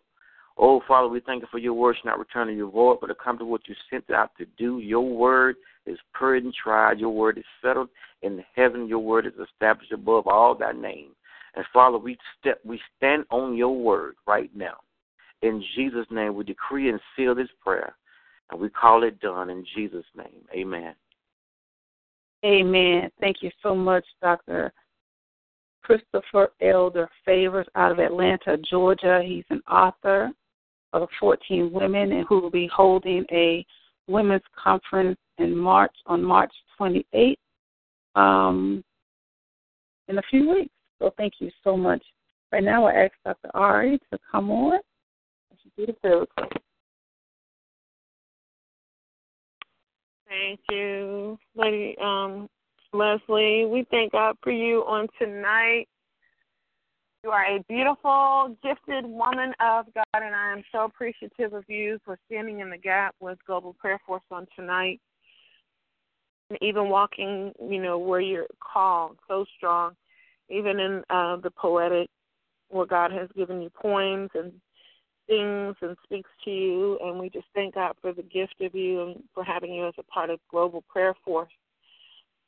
Oh, 0.58 0.82
Father, 0.88 1.10
we 1.10 1.20
thank 1.20 1.42
you 1.42 1.48
for 1.52 1.58
your 1.58 1.74
word 1.74 1.98
shall 2.02 2.12
not 2.12 2.20
return 2.20 2.48
to 2.48 2.54
your 2.56 2.72
void, 2.72 3.00
but 3.02 3.08
to 3.08 3.46
what 3.46 3.68
you 3.68 3.76
sent 3.90 4.10
out 4.10 4.32
to 4.38 4.46
do. 4.58 4.80
Your 4.80 5.06
word 5.06 5.58
is 5.88 5.98
purged 6.14 6.46
and 6.46 6.54
tried. 6.54 7.00
Your 7.00 7.12
word 7.12 7.38
is 7.38 7.46
settled 7.62 7.90
in 8.22 8.44
heaven. 8.56 8.88
Your 8.88 9.00
word 9.00 9.26
is 9.26 9.34
established 9.52 9.92
above 9.92 10.28
all 10.28 10.56
thy 10.56 10.72
name. 10.72 11.12
And 11.56 11.66
Father, 11.74 11.98
we 11.98 12.18
step, 12.40 12.60
we 12.64 12.80
stand 12.98 13.26
on 13.32 13.56
your 13.56 13.76
word 13.76 14.16
right 14.28 14.52
now. 14.56 14.76
In 15.42 15.64
Jesus' 15.76 16.06
name, 16.10 16.36
we 16.36 16.44
decree 16.44 16.90
and 16.90 17.00
seal 17.16 17.36
this 17.36 17.48
prayer. 17.64 17.96
And 18.52 18.60
we 18.60 18.70
call 18.70 19.04
it 19.04 19.20
done 19.20 19.50
in 19.50 19.66
Jesus' 19.76 20.06
name. 20.16 20.46
Amen. 20.54 20.96
Amen. 22.46 23.10
Thank 23.20 23.38
you 23.42 23.52
so 23.62 23.76
much, 23.76 24.06
Dr. 24.22 24.72
Christopher 25.84 26.50
Elder 26.62 27.10
Favors 27.26 27.68
out 27.76 27.92
of 27.92 28.00
Atlanta, 28.00 28.58
Georgia. 28.70 29.22
He's 29.26 29.46
an 29.50 29.62
author 29.70 30.32
of 30.94 31.10
14 31.20 31.72
Women 31.72 32.12
and 32.12 32.26
who 32.28 32.40
will 32.40 32.52
be 32.52 32.70
holding 32.74 33.26
a 33.32 33.66
women's 34.08 34.44
conference 34.62 35.18
in 35.38 35.56
March 35.56 35.96
on 36.06 36.24
March 36.24 36.52
28th 36.80 37.36
um, 38.16 38.84
in 40.08 40.18
a 40.18 40.22
few 40.30 40.50
weeks. 40.50 40.74
So 41.00 41.14
thank 41.18 41.34
you 41.40 41.52
so 41.64 41.78
much. 41.78 42.04
Right 42.52 42.64
now, 42.64 42.86
I 42.86 42.94
ask 42.94 43.12
Dr. 43.26 43.52
Ari 43.54 44.00
to 44.12 44.20
come 44.32 44.50
on. 44.50 44.80
She 45.62 45.70
do 45.78 45.86
the 45.86 45.94
prayer 45.94 46.20
request. 46.20 46.54
Thank 50.28 50.60
you, 50.70 51.38
Lady 51.56 51.96
um, 52.02 52.50
Leslie. 52.94 53.66
We 53.66 53.86
thank 53.92 54.12
God 54.12 54.36
for 54.44 54.52
you 54.52 54.80
on 54.82 55.08
tonight. 55.20 55.88
You 57.24 57.32
are 57.32 57.46
a 57.46 57.64
beautiful, 57.68 58.56
gifted 58.62 59.06
woman 59.06 59.54
of 59.60 59.86
God, 59.94 60.06
and 60.14 60.36
I 60.36 60.52
am 60.52 60.64
so 60.72 60.86
appreciative 60.86 61.54
of 61.54 61.64
you 61.68 62.00
for 62.06 62.20
standing 62.28 62.60
in 62.60 62.70
the 62.70 62.78
gap 62.78 63.16
with 63.20 63.40
Global 63.48 63.74
Prayer 63.74 64.00
Force 64.06 64.22
on 64.30 64.46
tonight. 64.56 65.02
And 66.50 66.60
even 66.62 66.90
walking, 66.90 67.52
you 67.60 67.82
know, 67.82 67.98
where 67.98 68.22
you're 68.22 68.46
called 68.62 69.18
so 69.28 69.46
strong, 69.58 69.96
even 70.50 70.80
in 70.80 71.04
uh, 71.10 71.38
the 71.38 71.52
poetic, 71.52 72.08
where 72.70 72.86
God 72.86 73.12
has 73.12 73.30
given 73.36 73.62
you 73.62 73.72
poems 73.72 74.30
and 74.36 74.54
things 75.26 75.76
and 75.82 75.98
speaks 76.04 76.30
to 76.46 76.52
you. 76.52 77.00
And 77.04 77.20
we 77.20 77.30
just 77.30 77.48
thank 77.56 77.76
God 77.76 77.96
for 78.00 78.14
the 78.14 78.24
gift 78.24 78.62
of 78.62 78.76
you 78.76 79.02
and 79.02 79.24
for 79.34 79.44
having 79.44 79.74
you 79.74 79.88
as 79.88 79.96
a 79.98 80.04
part 80.04 80.30
of 80.30 80.40
Global 80.52 80.84
Prayer 80.88 81.16
Force 81.26 81.52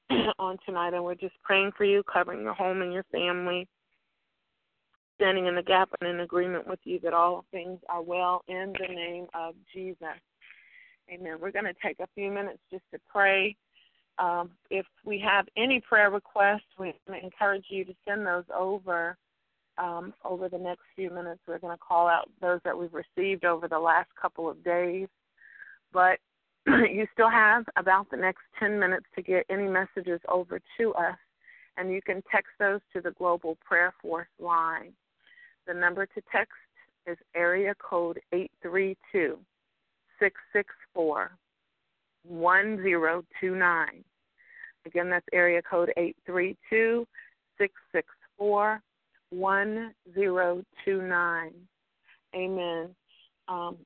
on 0.39 0.57
tonight. 0.65 0.93
And 0.93 1.03
we're 1.03 1.15
just 1.15 1.36
praying 1.43 1.72
for 1.76 1.86
you, 1.86 2.03
covering 2.03 2.43
your 2.43 2.53
home 2.53 2.84
and 2.84 2.93
your 2.93 3.05
family 3.11 3.67
standing 5.20 5.47
in 5.47 5.55
the 5.55 5.63
gap 5.63 5.89
and 5.99 6.09
in 6.09 6.22
agreement 6.22 6.65
with 6.65 6.80
you 6.86 6.99
that 7.01 7.13
all 7.13 7.43
things 7.51 7.80
are 7.89 8.01
well 8.01 8.41
in 8.47 8.74
the 8.80 8.88
name 8.88 9.28
of 9.34 9.53
Jesus. 9.74 9.97
Amen. 11.11 11.38
We're 11.41 11.51
going 11.51 11.65
to 11.65 11.76
take 11.84 11.99
a 11.99 12.07
few 12.15 12.32
minutes 12.32 12.59
just 12.72 12.84
to 12.93 12.99
pray. 13.11 13.55
Um, 14.17 14.51
if 14.70 14.86
we 15.03 15.20
have 15.20 15.45
any 15.57 15.82
prayer 15.82 16.09
requests, 16.09 16.61
we 16.78 16.93
encourage 17.22 17.65
you 17.70 17.84
to 17.86 17.93
send 18.07 18.26
those 18.26 18.45
over 18.55 19.17
um, 19.78 20.13
over 20.26 20.49
the 20.49 20.57
next 20.57 20.84
few 20.95 21.09
minutes. 21.09 21.39
We're 21.47 21.59
going 21.59 21.76
to 21.76 21.84
call 21.86 22.07
out 22.07 22.30
those 22.41 22.59
that 22.65 22.78
we've 22.78 22.93
received 22.93 23.45
over 23.45 23.67
the 23.67 23.80
last 23.80 24.09
couple 24.22 24.49
of 24.49 24.63
days. 24.63 25.07
But 25.93 26.20
you 26.67 27.07
still 27.13 27.30
have 27.30 27.65
about 27.78 28.09
the 28.11 28.17
next 28.17 28.41
10 28.59 28.80
minutes 28.80 29.05
to 29.15 29.22
get 29.22 29.45
any 29.49 29.67
messages 29.67 30.20
over 30.28 30.59
to 30.80 30.93
us, 30.93 31.17
and 31.78 31.91
you 31.91 32.01
can 32.01 32.22
text 32.32 32.51
those 32.59 32.82
to 32.93 33.01
the 33.01 33.11
Global 33.11 33.57
Prayer 33.65 33.93
Force 34.01 34.28
line. 34.39 34.91
The 35.68 35.74
number 35.74 36.05
to 36.05 36.22
text 36.32 36.53
is 37.05 37.18
area 37.36 37.74
code 37.80 38.20
832 38.34 39.38
664 40.20 41.32
1029. 42.28 44.03
Again, 44.86 45.10
that's 45.10 45.26
area 45.34 45.62
code 45.62 45.91
832 45.97 47.05
664 47.57 48.82
1029. 49.32 51.51
Amen. 52.36 52.89
Um, 53.47 53.78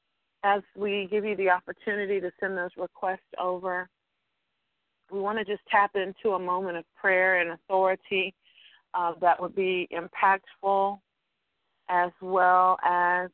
as 0.43 0.61
we 0.75 1.07
give 1.09 1.23
you 1.25 1.37
the 1.37 1.49
opportunity 1.49 2.19
to 2.19 2.31
send 2.39 2.57
those 2.57 2.71
requests 2.77 3.19
over, 3.39 3.87
we 5.11 5.19
want 5.19 5.37
to 5.37 5.45
just 5.45 5.61
tap 5.69 5.91
into 5.95 6.31
a 6.35 6.39
moment 6.39 6.77
of 6.77 6.85
prayer 6.99 7.41
and 7.41 7.51
authority 7.51 8.33
uh, 8.93 9.13
that 9.21 9.41
would 9.41 9.55
be 9.55 9.87
impactful 9.91 10.99
as 11.93 12.11
well 12.21 12.77
as 12.83 13.29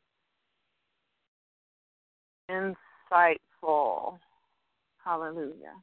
insightful. 2.50 4.18
Hallelujah. 5.02 5.74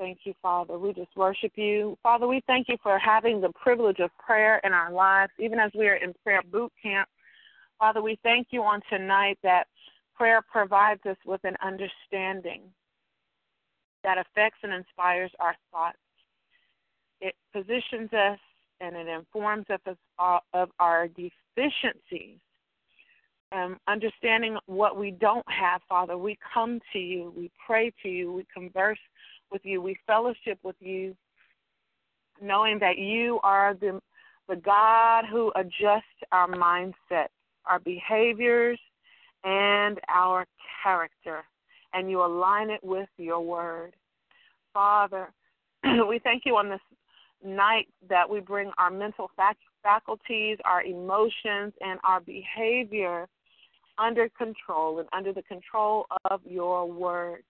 Thank 0.00 0.20
you, 0.24 0.34
Father. 0.42 0.78
We 0.78 0.92
just 0.94 1.14
worship 1.14 1.52
you. 1.54 1.96
Father, 2.02 2.26
we 2.26 2.42
thank 2.48 2.68
you 2.68 2.76
for 2.82 2.98
having 2.98 3.40
the 3.40 3.50
privilege 3.50 4.00
of 4.00 4.10
prayer 4.18 4.60
in 4.64 4.72
our 4.72 4.90
lives, 4.90 5.30
even 5.38 5.60
as 5.60 5.70
we 5.78 5.86
are 5.86 5.94
in 5.94 6.12
prayer 6.24 6.42
boot 6.50 6.72
camp. 6.82 7.08
Father, 7.78 8.02
we 8.02 8.18
thank 8.24 8.48
you 8.50 8.62
on 8.62 8.80
tonight 8.90 9.38
that 9.44 9.68
prayer 10.16 10.42
provides 10.50 11.00
us 11.06 11.18
with 11.24 11.40
an 11.44 11.56
understanding 11.62 12.62
that 14.02 14.18
affects 14.18 14.58
and 14.64 14.72
inspires 14.72 15.30
our 15.38 15.54
thoughts. 15.70 15.98
It 17.20 17.34
positions 17.52 18.12
us 18.12 18.38
and 18.80 18.96
it 18.96 19.06
informs 19.06 19.66
us 19.70 19.80
of 20.54 20.70
our 20.80 21.06
deficiencies. 21.56 22.38
Um, 23.52 23.78
understanding 23.88 24.56
what 24.66 24.96
we 24.96 25.10
don't 25.10 25.44
have, 25.50 25.80
Father, 25.88 26.16
we 26.16 26.38
come 26.54 26.78
to 26.92 26.98
you, 26.98 27.32
we 27.36 27.50
pray 27.66 27.92
to 28.02 28.08
you, 28.08 28.32
we 28.32 28.46
converse 28.54 28.98
with 29.50 29.62
you, 29.64 29.82
we 29.82 29.96
fellowship 30.06 30.58
with 30.62 30.76
you, 30.78 31.16
knowing 32.40 32.78
that 32.78 32.98
you 32.98 33.40
are 33.42 33.74
the 33.74 34.00
the 34.48 34.56
God 34.56 35.24
who 35.30 35.52
adjusts 35.54 36.02
our 36.32 36.48
mindset, 36.48 37.28
our 37.66 37.78
behaviors, 37.78 38.80
and 39.44 40.00
our 40.08 40.44
character, 40.82 41.44
and 41.94 42.10
you 42.10 42.24
align 42.24 42.68
it 42.68 42.82
with 42.82 43.08
your 43.16 43.40
word. 43.40 43.94
Father, 44.74 45.32
we 46.08 46.18
thank 46.18 46.42
you 46.44 46.56
on 46.56 46.68
this 46.68 46.80
night 47.44 47.86
that 48.08 48.28
we 48.28 48.40
bring 48.40 48.70
our 48.76 48.90
mental 48.90 49.30
fac- 49.36 49.56
faculties, 49.82 50.58
our 50.64 50.82
emotions, 50.82 51.72
and 51.80 51.98
our 52.04 52.20
behavior 52.20 53.26
under 53.98 54.28
control 54.30 54.98
and 54.98 55.08
under 55.12 55.32
the 55.32 55.42
control 55.42 56.06
of 56.30 56.40
your 56.44 56.90
word. 56.90 57.42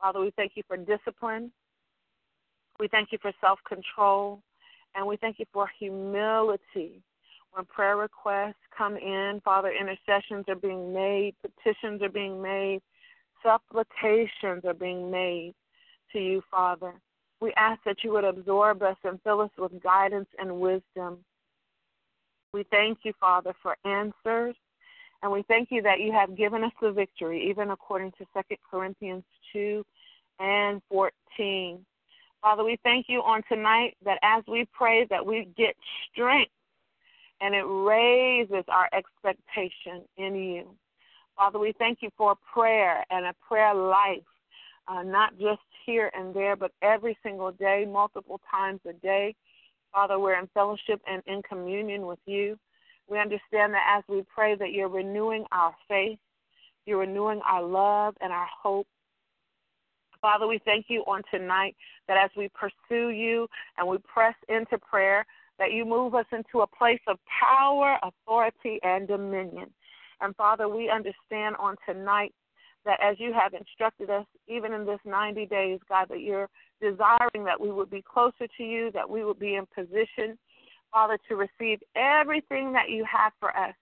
Father, 0.00 0.20
we 0.20 0.32
thank 0.36 0.52
you 0.54 0.62
for 0.66 0.76
discipline. 0.76 1.50
We 2.80 2.88
thank 2.88 3.12
you 3.12 3.18
for 3.20 3.32
self 3.40 3.58
control. 3.68 4.40
And 4.94 5.06
we 5.06 5.16
thank 5.16 5.38
you 5.38 5.46
for 5.52 5.68
humility. 5.78 7.02
When 7.52 7.64
prayer 7.66 7.96
requests 7.96 8.54
come 8.76 8.96
in, 8.96 9.40
Father, 9.44 9.72
intercessions 9.72 10.44
are 10.48 10.56
being 10.56 10.92
made, 10.92 11.34
petitions 11.42 12.02
are 12.02 12.08
being 12.08 12.42
made, 12.42 12.80
supplications 13.42 14.64
are 14.64 14.74
being 14.74 15.10
made 15.10 15.54
to 16.12 16.18
you, 16.18 16.42
Father. 16.50 16.94
We 17.40 17.52
ask 17.56 17.80
that 17.84 18.02
you 18.02 18.12
would 18.12 18.24
absorb 18.24 18.82
us 18.82 18.96
and 19.04 19.20
fill 19.22 19.40
us 19.40 19.50
with 19.56 19.82
guidance 19.82 20.28
and 20.38 20.60
wisdom. 20.60 21.18
We 22.52 22.64
thank 22.70 22.98
you, 23.02 23.12
Father, 23.20 23.54
for 23.62 23.76
answers. 23.84 24.56
And 25.22 25.32
we 25.32 25.42
thank 25.48 25.70
you 25.70 25.82
that 25.82 26.00
you 26.00 26.12
have 26.12 26.36
given 26.36 26.62
us 26.62 26.72
the 26.80 26.92
victory, 26.92 27.48
even 27.50 27.70
according 27.70 28.12
to 28.12 28.26
2 28.34 28.56
Corinthians 28.70 29.24
2 29.52 29.84
and 30.38 30.80
14. 30.88 31.84
Father, 32.40 32.62
we 32.62 32.78
thank 32.84 33.06
you 33.08 33.20
on 33.22 33.42
tonight 33.48 33.96
that 34.04 34.18
as 34.22 34.44
we 34.46 34.66
pray 34.72 35.06
that 35.10 35.24
we 35.24 35.48
get 35.56 35.74
strength 36.12 36.52
and 37.40 37.54
it 37.54 37.64
raises 37.64 38.64
our 38.68 38.88
expectation 38.92 40.04
in 40.16 40.36
you. 40.36 40.68
Father, 41.36 41.58
we 41.58 41.72
thank 41.78 41.98
you 42.00 42.10
for 42.16 42.36
prayer 42.52 43.04
and 43.10 43.26
a 43.26 43.34
prayer 43.48 43.74
life 43.74 44.22
uh, 44.88 45.02
not 45.02 45.38
just 45.38 45.60
here 45.84 46.10
and 46.14 46.34
there, 46.34 46.56
but 46.56 46.72
every 46.82 47.16
single 47.22 47.52
day, 47.52 47.86
multiple 47.90 48.40
times 48.50 48.80
a 48.88 48.92
day. 48.94 49.34
Father, 49.92 50.18
we're 50.18 50.38
in 50.38 50.48
fellowship 50.54 51.00
and 51.06 51.22
in 51.26 51.42
communion 51.42 52.06
with 52.06 52.18
you. 52.26 52.58
We 53.08 53.18
understand 53.18 53.72
that 53.74 53.96
as 53.96 54.04
we 54.08 54.22
pray 54.32 54.54
that 54.56 54.72
you're 54.72 54.88
renewing 54.88 55.44
our 55.50 55.74
faith, 55.88 56.18
you're 56.84 56.98
renewing 56.98 57.40
our 57.46 57.62
love 57.62 58.14
and 58.20 58.32
our 58.32 58.48
hope. 58.62 58.86
Father, 60.20 60.46
we 60.46 60.60
thank 60.64 60.86
you 60.88 61.02
on 61.06 61.22
tonight 61.30 61.76
that 62.06 62.16
as 62.16 62.30
we 62.36 62.48
pursue 62.48 63.10
you 63.10 63.48
and 63.76 63.86
we 63.86 63.98
press 63.98 64.34
into 64.48 64.78
prayer, 64.78 65.24
that 65.58 65.72
you 65.72 65.84
move 65.84 66.14
us 66.14 66.26
into 66.32 66.60
a 66.60 66.66
place 66.66 67.00
of 67.06 67.18
power, 67.40 67.98
authority, 68.02 68.78
and 68.82 69.08
dominion. 69.08 69.70
And 70.20 70.34
Father, 70.36 70.68
we 70.68 70.90
understand 70.90 71.56
on 71.58 71.76
tonight 71.86 72.34
that 72.84 72.98
as 73.02 73.16
you 73.18 73.32
have 73.32 73.54
instructed 73.54 74.10
us, 74.10 74.26
even 74.46 74.72
in 74.72 74.84
this 74.84 75.00
90 75.04 75.46
days, 75.46 75.78
God, 75.88 76.08
that 76.10 76.20
you're 76.20 76.48
desiring 76.80 77.44
that 77.44 77.60
we 77.60 77.70
would 77.70 77.90
be 77.90 78.02
closer 78.02 78.46
to 78.56 78.62
you, 78.62 78.90
that 78.92 79.08
we 79.08 79.24
would 79.24 79.38
be 79.38 79.56
in 79.56 79.66
position, 79.74 80.38
Father, 80.92 81.18
to 81.28 81.36
receive 81.36 81.80
everything 81.96 82.72
that 82.72 82.90
you 82.90 83.04
have 83.10 83.32
for 83.40 83.56
us. 83.56 83.74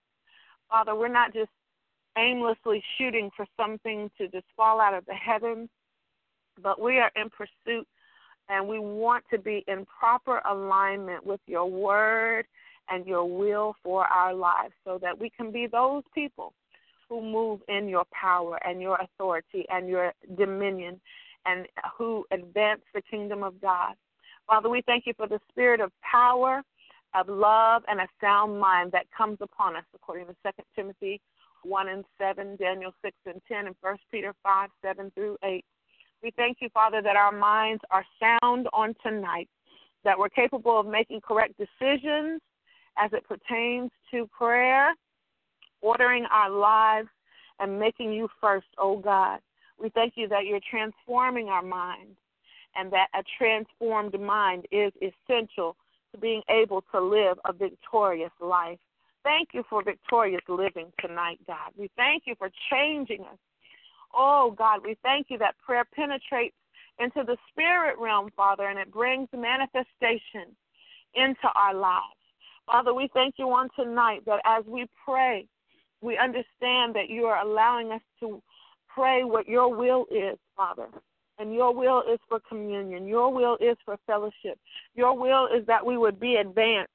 Father, 0.69 0.95
we're 0.95 1.07
not 1.07 1.33
just 1.33 1.49
aimlessly 2.17 2.83
shooting 2.97 3.29
for 3.35 3.45
something 3.55 4.09
to 4.17 4.27
just 4.27 4.45
fall 4.55 4.81
out 4.81 4.93
of 4.93 5.05
the 5.05 5.13
heavens, 5.13 5.69
but 6.61 6.81
we 6.81 6.97
are 6.97 7.11
in 7.15 7.29
pursuit 7.29 7.87
and 8.49 8.67
we 8.67 8.79
want 8.79 9.23
to 9.31 9.37
be 9.37 9.63
in 9.67 9.85
proper 9.85 10.41
alignment 10.49 11.25
with 11.25 11.41
your 11.47 11.69
word 11.69 12.45
and 12.89 13.05
your 13.05 13.25
will 13.25 13.75
for 13.83 14.05
our 14.05 14.33
lives 14.33 14.73
so 14.85 14.97
that 15.01 15.17
we 15.17 15.29
can 15.29 15.51
be 15.51 15.67
those 15.67 16.03
people 16.15 16.53
who 17.09 17.21
move 17.21 17.59
in 17.67 17.87
your 17.87 18.05
power 18.11 18.59
and 18.65 18.81
your 18.81 18.97
authority 19.01 19.65
and 19.69 19.87
your 19.87 20.13
dominion 20.37 20.99
and 21.47 21.65
who 21.97 22.25
advance 22.31 22.81
the 22.93 23.01
kingdom 23.01 23.43
of 23.43 23.59
God. 23.61 23.93
Father, 24.47 24.69
we 24.69 24.81
thank 24.85 25.05
you 25.05 25.13
for 25.17 25.27
the 25.27 25.39
spirit 25.49 25.81
of 25.81 25.91
power, 26.01 26.61
of 27.13 27.27
love, 27.27 27.83
and 27.87 27.99
a 27.99 28.07
sound 28.21 28.59
mind 28.59 28.91
that 28.91 29.05
comes 29.15 29.37
upon 29.41 29.75
us, 29.75 29.83
according 29.93 30.27
to 30.27 30.35
2 30.43 30.51
Timothy 30.75 31.21
1 31.63 31.89
and 31.89 32.05
7, 32.17 32.55
Daniel 32.57 32.91
6 33.03 33.15
and 33.25 33.41
10, 33.47 33.67
and 33.67 33.75
1 33.81 33.97
Peter 34.11 34.33
5, 34.43 34.69
7 34.83 35.11
through 35.15 35.37
8. 35.43 35.65
We 36.23 36.31
thank 36.35 36.57
you, 36.61 36.69
Father, 36.73 37.01
that 37.01 37.15
our 37.15 37.31
minds 37.31 37.81
are 37.91 38.05
sound 38.19 38.67
on 38.73 38.95
tonight, 39.03 39.49
that 40.03 40.17
we're 40.17 40.29
capable 40.29 40.79
of 40.79 40.85
making 40.85 41.21
correct 41.21 41.53
decisions 41.57 42.41
as 42.97 43.11
it 43.13 43.27
pertains 43.27 43.91
to 44.11 44.27
prayer 44.27 44.93
ordering 45.81 46.25
our 46.31 46.49
lives 46.49 47.09
and 47.59 47.79
making 47.79 48.13
you 48.13 48.27
first, 48.41 48.67
oh 48.77 48.97
God. 48.97 49.39
We 49.79 49.89
thank 49.89 50.13
you 50.15 50.27
that 50.29 50.45
you're 50.45 50.59
transforming 50.69 51.49
our 51.49 51.61
mind 51.61 52.15
and 52.75 52.91
that 52.91 53.07
a 53.13 53.23
transformed 53.37 54.19
mind 54.19 54.65
is 54.71 54.91
essential 55.01 55.75
to 56.11 56.19
being 56.19 56.41
able 56.49 56.83
to 56.91 57.01
live 57.01 57.37
a 57.45 57.53
victorious 57.53 58.31
life. 58.39 58.79
Thank 59.23 59.49
you 59.53 59.63
for 59.69 59.83
victorious 59.83 60.43
living 60.47 60.91
tonight, 60.99 61.39
God. 61.45 61.71
We 61.77 61.89
thank 61.95 62.23
you 62.25 62.35
for 62.37 62.49
changing 62.71 63.21
us. 63.21 63.37
Oh, 64.13 64.53
God, 64.57 64.81
we 64.85 64.95
thank 65.03 65.27
you 65.29 65.37
that 65.39 65.55
prayer 65.65 65.85
penetrates 65.93 66.55
into 66.99 67.23
the 67.25 67.37
spirit 67.51 67.97
realm, 67.99 68.29
Father, 68.35 68.67
and 68.67 68.79
it 68.79 68.91
brings 68.91 69.27
manifestation 69.33 70.55
into 71.13 71.47
our 71.55 71.73
lives. 71.73 72.03
Father, 72.65 72.93
we 72.93 73.09
thank 73.13 73.35
you 73.37 73.45
on 73.47 73.69
tonight 73.75 74.23
that 74.25 74.39
as 74.45 74.63
we 74.65 74.87
pray, 75.05 75.47
we 76.01 76.17
understand 76.17 76.95
that 76.95 77.09
you 77.09 77.25
are 77.25 77.41
allowing 77.41 77.91
us 77.91 78.01
to 78.19 78.41
pray 78.97 79.23
what 79.23 79.47
your 79.47 79.75
will 79.75 80.05
is, 80.09 80.37
Father. 80.55 80.87
And 81.39 81.53
your 81.53 81.73
will 81.73 82.01
is 82.11 82.19
for 82.27 82.39
communion. 82.49 83.07
Your 83.07 83.31
will 83.31 83.57
is 83.61 83.77
for 83.85 83.95
fellowship. 84.07 84.57
Your 84.95 85.15
will 85.15 85.47
is 85.47 85.65
that 85.67 85.85
we 85.85 85.97
would 85.97 86.19
be 86.19 86.37
advanced. 86.37 86.91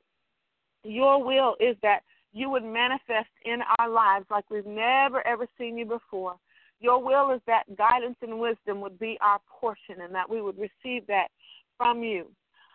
Your 0.83 1.25
will 1.25 1.55
is 1.61 1.77
that 1.83 2.01
you 2.33 2.51
would 2.51 2.65
manifest 2.65 3.31
in 3.45 3.61
our 3.79 3.89
lives 3.89 4.27
like 4.31 4.45
we've 4.51 4.67
never, 4.67 5.25
ever 5.27 5.47
seen 5.57 5.79
you 5.79 5.87
before. 5.87 6.35
Your 6.81 7.01
will 7.01 7.31
is 7.31 7.41
that 7.47 7.77
guidance 7.79 8.17
and 8.21 8.41
wisdom 8.41 8.81
would 8.81 8.99
be 8.99 9.17
our 9.21 9.39
portion 9.61 10.01
and 10.03 10.13
that 10.13 10.29
we 10.29 10.43
would 10.43 10.57
receive 10.59 11.07
that 11.07 11.29
from 11.77 12.03
you. 12.03 12.27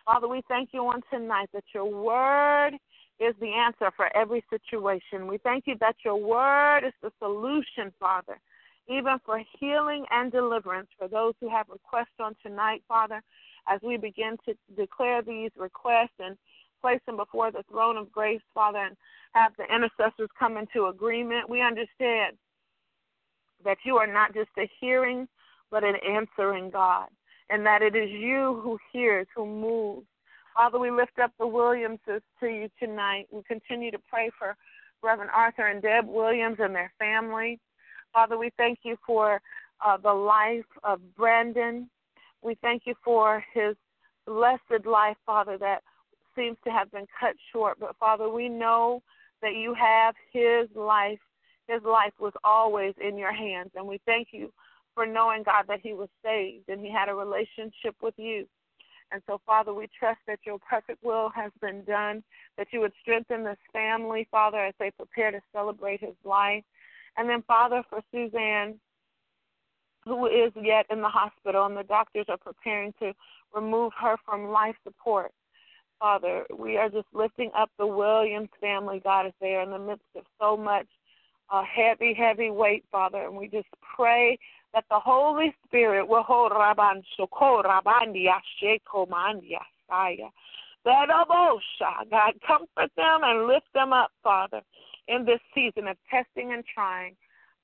Father, 0.06 0.26
we 0.26 0.40
thank 0.48 0.70
you 0.72 0.80
on 0.86 1.02
tonight 1.12 1.50
that 1.52 1.64
your 1.74 1.84
word 1.84 2.70
is 3.20 3.34
the 3.40 3.52
answer 3.52 3.92
for 3.94 4.08
every 4.16 4.42
situation. 4.48 5.26
We 5.26 5.36
thank 5.38 5.64
you 5.66 5.74
that 5.80 5.96
your 6.02 6.16
word 6.16 6.86
is 6.86 6.94
the 7.02 7.10
solution, 7.18 7.92
Father, 8.00 8.38
even 8.88 9.18
for 9.24 9.42
healing 9.58 10.04
and 10.10 10.32
deliverance 10.32 10.88
for 10.98 11.08
those 11.08 11.34
who 11.40 11.48
have 11.48 11.66
requests 11.68 12.18
on 12.20 12.34
tonight, 12.42 12.82
Father, 12.88 13.22
as 13.68 13.80
we 13.82 13.96
begin 13.96 14.36
to 14.46 14.54
declare 14.76 15.22
these 15.22 15.50
requests 15.56 16.18
and 16.18 16.36
place 16.80 17.00
them 17.06 17.16
before 17.16 17.50
the 17.50 17.64
throne 17.70 17.96
of 17.96 18.10
grace, 18.10 18.40
Father, 18.54 18.78
and 18.78 18.96
have 19.32 19.52
the 19.58 19.64
intercessors 19.64 20.30
come 20.38 20.56
into 20.56 20.86
agreement. 20.86 21.50
We 21.50 21.60
understand 21.60 22.36
that 23.64 23.78
you 23.84 23.96
are 23.96 24.06
not 24.06 24.34
just 24.34 24.50
a 24.58 24.70
hearing, 24.80 25.28
but 25.70 25.84
an 25.84 25.96
answering 26.08 26.70
God, 26.70 27.08
and 27.50 27.66
that 27.66 27.82
it 27.82 27.94
is 27.94 28.10
you 28.10 28.60
who 28.62 28.78
hears, 28.92 29.26
who 29.34 29.44
moves. 29.44 30.06
Father, 30.56 30.78
we 30.78 30.90
lift 30.90 31.18
up 31.22 31.32
the 31.38 31.46
Williamses 31.46 32.22
to 32.40 32.46
you 32.46 32.68
tonight. 32.78 33.26
We 33.30 33.42
continue 33.42 33.90
to 33.90 33.98
pray 34.10 34.30
for 34.38 34.56
Reverend 35.02 35.30
Arthur 35.34 35.66
and 35.66 35.82
Deb 35.82 36.06
Williams 36.06 36.56
and 36.58 36.74
their 36.74 36.92
family. 36.98 37.60
Father, 38.18 38.36
we 38.36 38.50
thank 38.56 38.80
you 38.82 38.96
for 39.06 39.40
uh, 39.86 39.96
the 39.96 40.12
life 40.12 40.64
of 40.82 40.98
Brandon. 41.16 41.88
We 42.42 42.56
thank 42.60 42.82
you 42.84 42.96
for 43.04 43.44
his 43.54 43.76
blessed 44.26 44.86
life, 44.86 45.16
Father, 45.24 45.56
that 45.58 45.84
seems 46.34 46.56
to 46.64 46.70
have 46.72 46.90
been 46.90 47.06
cut 47.20 47.36
short. 47.52 47.78
But 47.78 47.94
Father, 48.00 48.28
we 48.28 48.48
know 48.48 49.04
that 49.40 49.54
you 49.54 49.72
have 49.74 50.16
his 50.32 50.68
life. 50.74 51.20
His 51.68 51.80
life 51.84 52.12
was 52.18 52.32
always 52.42 52.92
in 53.00 53.16
your 53.16 53.32
hands. 53.32 53.70
And 53.76 53.86
we 53.86 54.00
thank 54.04 54.28
you 54.32 54.52
for 54.96 55.06
knowing, 55.06 55.44
God, 55.44 55.66
that 55.68 55.78
he 55.80 55.92
was 55.92 56.08
saved 56.24 56.68
and 56.68 56.80
he 56.80 56.90
had 56.90 57.08
a 57.08 57.14
relationship 57.14 57.94
with 58.02 58.14
you. 58.16 58.48
And 59.12 59.22
so, 59.28 59.40
Father, 59.46 59.72
we 59.72 59.86
trust 59.96 60.18
that 60.26 60.40
your 60.44 60.58
perfect 60.58 61.04
will 61.04 61.30
has 61.36 61.52
been 61.60 61.84
done, 61.84 62.24
that 62.56 62.66
you 62.72 62.80
would 62.80 62.92
strengthen 63.00 63.44
this 63.44 63.58
family, 63.72 64.26
Father, 64.28 64.58
as 64.58 64.74
they 64.80 64.90
prepare 64.90 65.30
to 65.30 65.40
celebrate 65.52 66.00
his 66.00 66.16
life. 66.24 66.64
And 67.18 67.28
then, 67.28 67.42
Father, 67.46 67.82
for 67.90 68.00
Suzanne, 68.12 68.78
who 70.04 70.26
is 70.26 70.52
yet 70.54 70.86
in 70.88 71.02
the 71.02 71.08
hospital, 71.08 71.66
and 71.66 71.76
the 71.76 71.82
doctors 71.82 72.26
are 72.28 72.38
preparing 72.38 72.94
to 73.00 73.12
remove 73.52 73.92
her 74.00 74.16
from 74.24 74.48
life 74.48 74.76
support. 74.84 75.32
Father, 75.98 76.44
we 76.56 76.76
are 76.76 76.88
just 76.88 77.08
lifting 77.12 77.50
up 77.56 77.70
the 77.76 77.86
Williams 77.86 78.50
family, 78.60 79.00
God, 79.02 79.26
as 79.26 79.32
they 79.40 79.56
are 79.56 79.62
in 79.62 79.70
the 79.70 79.78
midst 79.78 80.06
of 80.16 80.22
so 80.40 80.56
much 80.56 80.86
uh, 81.50 81.64
heavy, 81.64 82.14
heavy 82.14 82.50
weight, 82.50 82.84
Father. 82.90 83.24
And 83.24 83.36
we 83.36 83.48
just 83.48 83.66
pray 83.96 84.38
that 84.72 84.84
the 84.90 85.00
Holy 85.00 85.52
Spirit 85.66 86.06
will 86.06 86.22
hold 86.22 86.52
Rabban 86.52 87.02
Shoko 87.18 87.64
Rabbandia 87.64 88.36
Sheko 88.62 89.08
Mandia 89.08 89.58
Saya. 89.88 90.28
God, 90.84 92.34
comfort 92.46 92.90
them 92.96 93.20
and 93.24 93.48
lift 93.48 93.66
them 93.74 93.92
up, 93.92 94.12
Father, 94.22 94.62
in 95.08 95.24
this 95.24 95.40
season 95.54 95.88
of 95.88 95.96
testing 96.10 96.52
and 96.52 96.64
trying. 96.72 97.16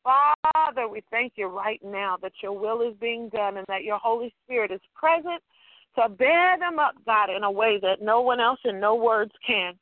Father, 0.02 0.88
we 0.88 1.02
thank 1.10 1.34
you 1.36 1.46
right 1.46 1.80
now 1.84 2.16
that 2.20 2.32
your 2.42 2.58
will 2.58 2.82
is 2.82 2.94
being 3.00 3.28
done 3.30 3.56
and 3.56 3.66
that 3.68 3.84
your 3.84 3.98
Holy 3.98 4.34
Spirit 4.44 4.70
is 4.70 4.80
present 4.94 5.42
to 5.98 6.08
bear 6.08 6.58
them 6.58 6.78
up, 6.78 6.94
God, 7.06 7.30
in 7.30 7.44
a 7.44 7.50
way 7.50 7.78
that 7.80 8.02
no 8.02 8.20
one 8.20 8.40
else 8.40 8.58
and 8.64 8.80
no 8.80 8.94
words 8.94 9.32
can 9.46 9.74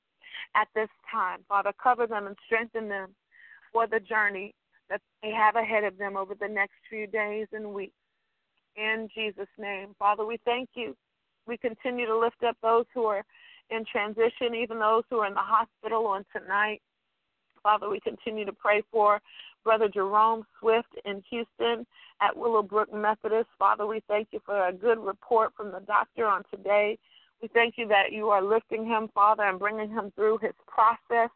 at 0.55 0.69
this 0.75 0.89
time. 1.11 1.41
Father, 1.49 1.73
cover 1.83 2.07
them 2.07 2.27
and 2.27 2.37
strengthen 2.47 2.89
them 2.89 3.11
for 3.73 3.87
the 3.87 3.99
journey 3.99 4.55
that 4.91 5.01
they 5.23 5.31
have 5.31 5.57
ahead 5.57 5.85
of 5.85 5.97
them 5.97 6.17
over 6.17 6.35
the 6.35 6.49
next 6.49 6.75
few 6.91 7.07
days 7.07 7.47
and 7.53 7.73
weeks. 7.73 7.95
In 8.77 9.09
Jesus' 9.15 9.49
name. 9.59 9.95
Father, 9.99 10.25
we 10.25 10.39
thank 10.45 10.71
you. 10.75 10.95
We 11.47 11.57
continue 11.57 12.07
to 12.07 12.17
lift 12.17 12.43
up 12.47 12.57
those 12.63 12.85
who 12.95 13.05
are 13.05 13.25
in 13.71 13.85
transition, 13.91 14.55
even 14.55 14.79
those 14.79 15.03
who 15.11 15.19
are 15.19 15.27
in 15.27 15.35
the 15.35 15.41
hospital 15.41 16.07
on 16.07 16.25
tonight. 16.37 16.81
Father, 17.63 17.89
we 17.89 18.01
continue 18.01 18.45
to 18.45 18.53
pray 18.53 18.83
for 18.91 19.21
Brother 19.65 19.89
Jerome 19.89 20.45
Swift 20.59 20.89
in 21.05 21.23
Houston 21.31 21.87
at 22.21 22.37
Willowbrook 22.37 22.93
Methodist. 22.93 23.49
Father, 23.59 23.87
we 23.87 24.03
thank 24.09 24.29
you 24.33 24.41
for 24.45 24.69
a 24.69 24.73
good 24.73 24.99
report 24.99 25.53
from 25.57 25.71
the 25.71 25.81
doctor 25.81 26.27
on 26.27 26.43
today. 26.51 26.99
We 27.41 27.49
thank 27.49 27.75
you 27.77 27.89
that 27.89 28.13
you 28.13 28.29
are 28.29 28.43
lifting 28.43 28.87
him, 28.87 29.09
Father, 29.15 29.45
and 29.45 29.59
bringing 29.59 29.91
him 29.91 30.13
through 30.15 30.39
his 30.43 30.55
process. 30.67 31.31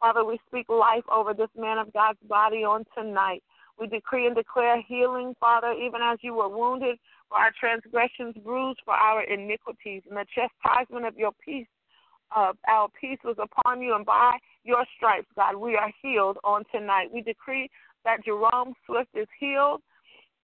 Father, 0.00 0.24
we 0.24 0.38
speak 0.48 0.68
life 0.68 1.04
over 1.12 1.34
this 1.34 1.50
man 1.56 1.78
of 1.78 1.92
God's 1.92 2.18
body 2.28 2.64
on 2.64 2.84
tonight. 2.96 3.42
We 3.78 3.86
decree 3.86 4.26
and 4.26 4.36
declare 4.36 4.82
healing, 4.86 5.34
Father, 5.40 5.72
even 5.72 6.00
as 6.02 6.18
you 6.22 6.34
were 6.34 6.48
wounded 6.48 6.98
for 7.28 7.38
our 7.38 7.52
transgressions, 7.58 8.34
bruised 8.42 8.80
for 8.84 8.94
our 8.94 9.22
iniquities, 9.22 10.02
and 10.08 10.16
the 10.16 10.26
chastisement 10.34 11.06
of 11.06 11.16
your 11.16 11.32
peace, 11.44 11.66
uh, 12.34 12.52
our 12.68 12.88
peace 13.00 13.18
was 13.24 13.36
upon 13.42 13.82
you, 13.82 13.94
and 13.94 14.06
by 14.06 14.36
your 14.64 14.84
stripes, 14.96 15.26
God, 15.36 15.56
we 15.56 15.76
are 15.76 15.92
healed 16.02 16.38
on 16.44 16.64
tonight. 16.72 17.08
We 17.12 17.22
decree 17.22 17.70
that 18.04 18.24
Jerome 18.24 18.74
Swift 18.86 19.10
is 19.14 19.28
healed. 19.38 19.82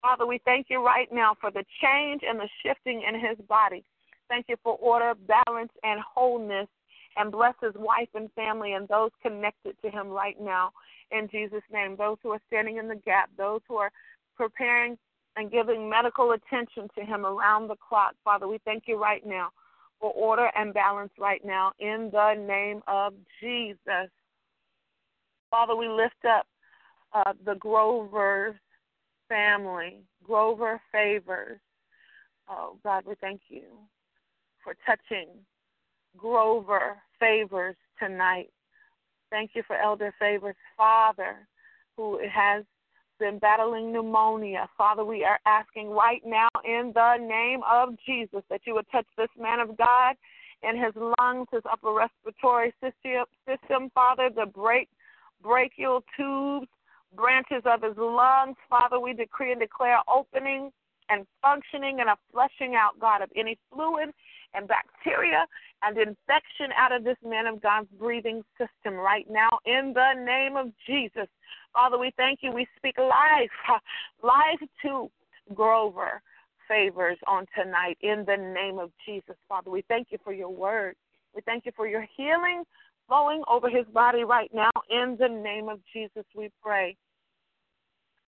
Father, 0.01 0.25
we 0.25 0.39
thank 0.45 0.67
you 0.69 0.85
right 0.85 1.07
now 1.11 1.35
for 1.39 1.51
the 1.51 1.63
change 1.81 2.21
and 2.27 2.39
the 2.39 2.49
shifting 2.63 3.03
in 3.07 3.15
his 3.19 3.37
body. 3.47 3.83
Thank 4.29 4.45
you 4.49 4.55
for 4.63 4.75
order, 4.77 5.13
balance, 5.15 5.71
and 5.83 5.99
wholeness. 6.01 6.67
And 7.19 7.31
bless 7.31 7.55
his 7.63 7.73
wife 7.75 8.09
and 8.13 8.31
family 8.33 8.73
and 8.73 8.87
those 8.87 9.09
connected 9.23 9.75
to 9.83 9.89
him 9.89 10.09
right 10.09 10.39
now 10.39 10.69
in 11.09 11.27
Jesus' 11.31 11.63
name. 11.71 11.95
Those 11.97 12.17
who 12.21 12.29
are 12.29 12.41
standing 12.45 12.77
in 12.77 12.87
the 12.87 12.95
gap, 12.95 13.31
those 13.37 13.61
who 13.67 13.77
are 13.77 13.91
preparing 14.35 14.99
and 15.35 15.51
giving 15.51 15.89
medical 15.89 16.33
attention 16.33 16.87
to 16.95 17.03
him 17.03 17.25
around 17.25 17.69
the 17.69 17.75
clock. 17.75 18.13
Father, 18.23 18.47
we 18.47 18.59
thank 18.65 18.83
you 18.85 19.01
right 19.01 19.25
now 19.25 19.49
for 19.99 20.11
order 20.11 20.49
and 20.55 20.73
balance 20.73 21.11
right 21.19 21.43
now 21.43 21.71
in 21.79 22.09
the 22.11 22.33
name 22.33 22.81
of 22.87 23.13
Jesus. 23.41 24.09
Father, 25.49 25.75
we 25.75 25.87
lift 25.87 26.25
up 26.29 26.45
uh, 27.13 27.33
the 27.45 27.55
Grover 27.55 28.59
family, 29.29 30.01
Grover 30.23 30.81
Favors. 30.91 31.59
Oh, 32.49 32.77
God, 32.83 33.03
we 33.05 33.15
thank 33.19 33.41
you 33.49 33.63
for 34.63 34.75
touching 34.85 35.27
Grover 36.17 36.97
Favors 37.19 37.75
tonight. 37.99 38.49
Thank 39.29 39.51
you 39.53 39.63
for 39.67 39.75
Elder 39.75 40.13
Favors' 40.19 40.55
father, 40.75 41.47
who 41.95 42.19
has 42.31 42.63
been 43.19 43.39
battling 43.39 43.91
pneumonia. 43.91 44.67
Father, 44.77 45.03
we 45.03 45.23
are 45.23 45.39
asking 45.45 45.89
right 45.89 46.21
now 46.25 46.49
in 46.63 46.91
the 46.93 47.17
name 47.17 47.61
of 47.69 47.95
Jesus 48.05 48.43
that 48.49 48.61
you 48.65 48.73
would 48.75 48.85
touch 48.91 49.05
this 49.17 49.29
man 49.39 49.59
of 49.59 49.77
God 49.77 50.15
in 50.63 50.75
his 50.75 50.93
lungs, 51.19 51.47
his 51.51 51.63
upper 51.71 51.93
respiratory 51.93 52.73
system, 52.81 53.91
Father, 53.93 54.29
the 54.33 54.45
break, 54.45 54.89
bronchial 55.41 56.03
tubes, 56.15 56.67
branches 57.15 57.63
of 57.65 57.83
his 57.83 57.97
lungs. 57.97 58.55
Father, 58.69 58.99
we 58.99 59.13
decree 59.13 59.51
and 59.51 59.61
declare 59.61 59.99
opening 60.13 60.71
and 61.09 61.25
functioning 61.41 61.99
and 61.99 62.09
a 62.09 62.17
flushing 62.31 62.75
out, 62.75 62.99
God, 62.99 63.21
of 63.21 63.29
any 63.35 63.57
fluid 63.71 64.09
and 64.53 64.67
bacteria 64.67 65.45
and 65.83 65.97
infection 65.97 66.71
out 66.77 66.91
of 66.91 67.03
this 67.03 67.17
man 67.23 67.47
of 67.47 67.61
God's 67.61 67.87
breathing 67.99 68.43
system 68.57 68.95
right 68.95 69.25
now 69.29 69.49
in 69.65 69.93
the 69.93 70.13
name 70.23 70.55
of 70.55 70.71
Jesus. 70.85 71.27
Father, 71.73 71.97
we 71.97 72.11
thank 72.17 72.39
you. 72.41 72.51
We 72.51 72.67
speak 72.77 72.97
life, 72.97 73.81
life 74.23 74.69
to 74.83 75.09
Grover 75.53 76.21
favors 76.67 77.17
on 77.27 77.45
tonight 77.55 77.97
in 78.01 78.25
the 78.27 78.35
name 78.35 78.79
of 78.79 78.91
Jesus. 79.05 79.35
Father, 79.47 79.71
we 79.71 79.83
thank 79.87 80.07
you 80.11 80.17
for 80.23 80.33
your 80.33 80.49
word. 80.49 80.95
We 81.33 81.41
thank 81.45 81.65
you 81.65 81.71
for 81.75 81.87
your 81.87 82.05
healing 82.15 82.63
flowing 83.07 83.41
over 83.49 83.69
his 83.69 83.85
body 83.93 84.23
right 84.23 84.51
now 84.53 84.71
in 84.89 85.15
the 85.19 85.29
name 85.29 85.69
of 85.69 85.79
Jesus. 85.93 86.25
We 86.35 86.49
pray. 86.61 86.95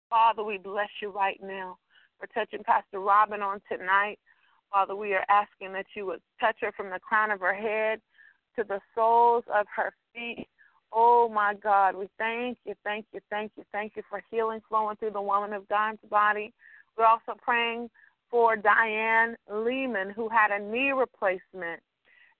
Father, 0.10 0.44
we 0.44 0.58
bless 0.58 0.90
you 1.02 1.10
right 1.10 1.40
now 1.44 1.78
for 2.20 2.28
touching 2.28 2.64
Pastor 2.64 3.00
Robin 3.00 3.42
on 3.42 3.62
tonight. 3.72 4.20
Father, 4.72 4.96
we 4.96 5.14
are 5.14 5.26
asking 5.30 5.74
that 5.74 5.86
you 5.96 6.06
would 6.06 6.22
touch 6.40 6.58
her 6.62 6.72
from 6.72 6.90
the 6.90 7.00
crown 7.00 7.32
of 7.32 7.40
her 7.40 7.54
head 7.54 8.00
to 8.58 8.64
the 8.64 8.80
soles 8.96 9.44
of 9.54 9.66
her 9.76 9.94
feet. 10.14 10.48
Oh 10.92 11.30
my 11.30 11.54
God, 11.54 11.96
we 11.96 12.08
thank 12.18 12.58
you, 12.66 12.74
thank 12.84 13.06
you, 13.14 13.20
thank 13.30 13.52
you, 13.56 13.64
thank 13.72 13.94
you 13.96 14.04
for 14.10 14.22
healing 14.32 14.60
flowing 14.68 14.96
through 14.98 15.12
the 15.12 15.22
woman 15.22 15.54
of 15.54 15.68
God's 15.70 16.00
body. 16.10 16.54
We're 16.98 17.06
also 17.06 17.34
praying 17.42 17.90
for 18.30 18.56
Diane 18.56 19.36
Lehman, 19.52 20.10
who 20.12 20.30
had 20.30 20.52
a 20.52 20.60
knee 20.60 20.92
replacement 20.92 21.82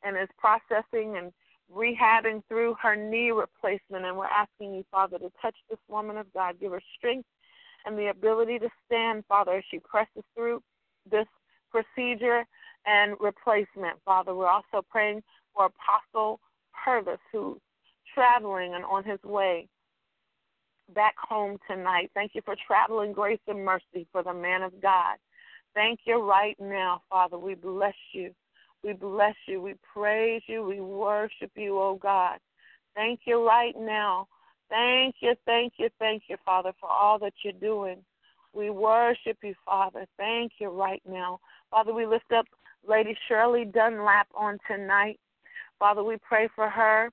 and 0.04 0.18
is 0.18 0.30
processing 0.38 1.18
and 1.18 1.32
rehabbing 1.74 2.42
through 2.48 2.76
her 2.82 2.96
knee 2.96 3.32
replacement. 3.32 4.06
And 4.06 4.18
we're 4.18 4.26
asking 4.26 4.74
you, 4.74 4.84
Father, 4.92 5.20
to 5.20 5.32
touch 5.42 5.56
this 5.70 5.80
woman 5.88 6.18
of 6.18 6.32
God, 6.34 6.60
give 6.60 6.72
her 6.72 6.82
strength 6.98 7.28
and 7.86 7.98
the 7.98 8.10
ability 8.10 8.60
to 8.60 8.70
stand, 8.86 9.24
Father, 9.28 9.58
as 9.58 9.64
she 9.70 9.80
presses 9.80 10.24
through 10.36 10.62
this 11.10 11.28
procedure 11.72 12.46
and 12.86 13.16
replacement, 13.20 13.98
Father. 14.06 14.34
We're 14.36 14.48
also 14.48 14.86
praying 14.90 15.24
for 15.54 15.68
Apostle 15.68 16.40
Purvis, 16.84 17.20
who's 17.32 17.60
traveling 18.14 18.74
and 18.76 18.86
on 18.86 19.04
his 19.04 19.22
way 19.24 19.68
back 20.96 21.16
home 21.18 21.58
tonight. 21.70 22.10
Thank 22.14 22.32
you 22.34 22.42
for 22.44 22.56
traveling 22.66 23.14
grace 23.14 23.40
and 23.48 23.64
mercy 23.64 24.08
for 24.12 24.24
the 24.24 24.34
man 24.34 24.64
of 24.64 24.82
God. 24.82 25.18
Thank 25.76 26.02
you 26.06 26.22
right 26.22 26.56
now, 26.60 27.04
Father. 27.10 27.38
We 27.38 27.56
bless 27.56 27.94
you. 28.14 28.32
We 28.84 28.94
bless 28.94 29.36
you. 29.48 29.62
We 29.62 29.76
praise 29.94 30.42
you. 30.48 30.64
We 30.64 30.80
worship 30.80 31.52
you, 31.56 31.78
oh 31.78 32.00
God. 32.02 32.40
Thank 32.96 33.22
you 33.26 33.46
right 33.46 33.76
now. 33.78 34.28
Thank 34.70 35.16
you, 35.22 35.34
thank 35.46 35.74
you, 35.78 35.90
thank 35.98 36.24
you, 36.28 36.38
Father, 36.46 36.72
for 36.80 36.90
all 36.90 37.18
that 37.20 37.34
you're 37.44 37.54
doing. 37.54 37.98
We 38.54 38.70
worship 38.70 39.38
you, 39.44 39.54
Father. 39.66 40.06
Thank 40.18 40.54
you 40.60 40.70
right 40.70 41.02
now. 41.08 41.40
Father, 41.72 41.94
we 41.94 42.06
lift 42.06 42.32
up 42.36 42.46
Lady 42.88 43.16
Shirley 43.28 43.66
Dunlap 43.66 44.28
on 44.34 44.58
tonight. 44.68 45.20
Father, 45.78 46.04
we 46.04 46.18
pray 46.18 46.50
for 46.56 46.70
her 46.70 47.10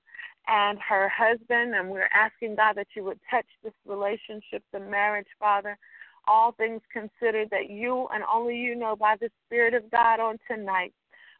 and 0.49 0.78
her 0.89 1.09
husband, 1.09 1.74
and 1.74 1.91
we're 1.91 2.09
asking 2.14 2.57
God 2.57 2.76
that 2.76 2.89
you 2.95 3.05
would 3.05 3.18
touch 3.30 3.47
this 3.62 3.72
relationship, 3.84 4.62
the 4.72 4.80
marriage, 4.80 5.26
Father. 5.39 5.76
All 6.28 6.53
things 6.53 6.80
considered, 6.93 7.49
that 7.51 7.70
you 7.70 8.09
and 8.12 8.24
only 8.32 8.57
you 8.57 8.74
know 8.74 8.97
by 8.97 9.16
the 9.20 9.28
Spirit 9.47 9.74
of 9.74 9.91
God 9.91 10.20
on 10.20 10.39
tonight. 10.49 10.93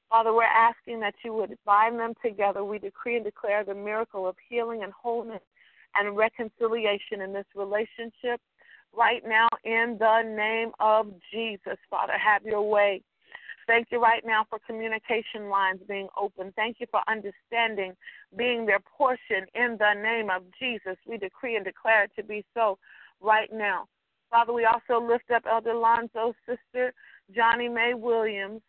Father, 0.09 0.33
we're 0.33 0.45
asking 0.45 1.01
that 1.01 1.15
you 1.25 1.33
would 1.35 1.57
bind 1.65 1.99
them 1.99 2.15
together. 2.25 2.65
We 2.65 2.79
decree 2.79 3.17
and 3.17 3.25
declare 3.25 3.65
the 3.65 3.75
miracle 3.75 4.29
of 4.29 4.37
healing 4.49 4.85
and 4.85 4.93
wholeness 4.93 5.43
and 5.97 6.17
reconciliation 6.17 7.23
in 7.23 7.33
this 7.33 7.47
relationship 7.57 8.41
right 8.97 9.23
now 9.27 9.49
in 9.67 9.97
the 9.99 10.23
name 10.23 10.71
of 10.79 11.09
Jesus. 11.33 11.77
Father, 11.91 12.15
have 12.17 12.45
your 12.45 12.63
way. 12.63 13.03
Thank 13.67 13.89
you 13.91 14.01
right 14.01 14.23
now 14.25 14.47
for 14.49 14.61
communication 14.65 15.51
lines 15.51 15.81
being 15.89 16.07
open. 16.19 16.53
Thank 16.55 16.77
you 16.79 16.87
for 16.89 17.01
understanding 17.09 17.95
being 18.37 18.65
their 18.65 18.79
portion 18.79 19.45
in 19.55 19.77
the 19.79 19.93
name 20.01 20.31
of 20.31 20.45
Jesus. 20.59 20.97
We 21.05 21.19
decree 21.19 21.57
and 21.57 21.65
declare 21.65 22.05
it 22.05 22.13
to 22.17 22.23
be 22.23 22.45
so 22.55 22.79
right 23.21 23.53
now. 23.53 23.89
Father, 24.31 24.53
we 24.53 24.67
also 24.67 25.05
lift 25.05 25.31
up 25.35 25.43
Elder 25.51 25.75
Lonzo's 25.75 26.37
sister, 26.47 26.95
Johnny 27.35 27.69
Mae 27.69 27.95
Williams, 27.95 28.61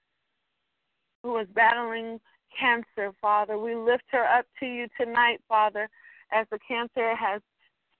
who 1.21 1.37
is 1.37 1.47
battling 1.53 2.19
cancer, 2.59 3.13
Father. 3.21 3.59
We 3.59 3.75
lift 3.75 4.05
her 4.11 4.23
up 4.23 4.45
to 4.59 4.65
you 4.65 4.87
tonight, 4.99 5.41
Father, 5.47 5.89
as 6.31 6.47
the 6.49 6.59
cancer 6.67 7.15
has 7.15 7.41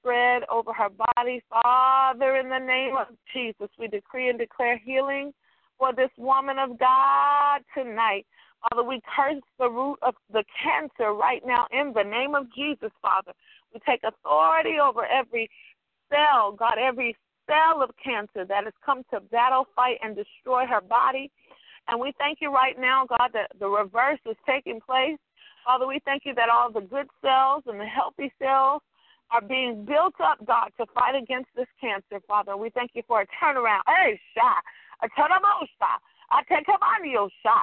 spread 0.08 0.44
over 0.50 0.72
her 0.74 0.90
body. 0.90 1.44
Father, 1.50 2.38
in 2.38 2.50
the 2.50 2.60
name 2.60 2.96
of 2.96 3.08
Jesus, 3.34 3.70
we 3.78 3.88
decree 3.88 4.30
and 4.30 4.40
declare 4.40 4.78
healing 4.78 5.34
for 5.78 5.94
this 5.94 6.10
woman 6.18 6.58
of 6.58 6.80
God 6.80 7.62
tonight. 7.76 8.26
Father, 8.70 8.88
we 8.88 9.02
curse 9.16 9.42
the 9.60 9.70
root 9.70 9.98
of 10.02 10.16
the 10.32 10.44
cancer 10.64 11.14
right 11.14 11.42
now 11.46 11.68
in 11.72 11.92
the 11.94 12.04
name 12.04 12.36
of 12.36 12.46
Jesus, 12.56 12.90
Father. 13.02 13.34
We 13.74 13.82
take 13.86 14.02
authority 14.04 14.80
over 14.82 15.06
every 15.06 15.50
cell, 16.10 16.54
God, 16.54 16.76
every 16.82 17.16
cell 17.46 17.84
of 17.84 17.90
cancer 18.02 18.46
that 18.46 18.64
has 18.64 18.74
come 18.86 19.04
to 19.14 19.20
battle, 19.20 19.68
fight, 19.76 19.98
and 20.02 20.16
destroy 20.16 20.66
her 20.66 20.82
body. 20.82 21.30
And 21.90 22.00
we 22.00 22.14
thank 22.18 22.40
you 22.42 22.52
right 22.52 22.80
now, 22.80 23.06
God, 23.08 23.32
that 23.34 23.52
the 23.60 23.68
reverse 23.68 24.20
is 24.26 24.38
taking 24.48 24.80
place. 24.80 25.18
Father, 25.66 25.86
we 25.86 26.00
thank 26.06 26.24
you 26.26 26.34
that 26.36 26.50
all 26.50 26.72
the 26.72 26.82
good 26.82 27.08
cells 27.22 27.64
and 27.68 27.80
the 27.80 27.86
healthy 27.86 28.32
cells 28.40 28.82
are 29.32 29.42
being 29.42 29.86
built 29.86 30.16
up, 30.24 30.38
God, 30.46 30.72
to 30.80 30.86
fight 30.94 31.16
against 31.16 31.50
this 31.56 31.68
cancer, 31.80 32.24
Father. 32.28 32.56
We 32.56 32.70
thank 32.70 32.92
you 32.94 33.04
for 33.08 33.22
a 33.22 33.28
turnaround. 33.42 33.82
Hey, 33.88 34.20
shot 34.36 34.64
a 35.04 35.08
Atekamaniosha. 36.34 37.58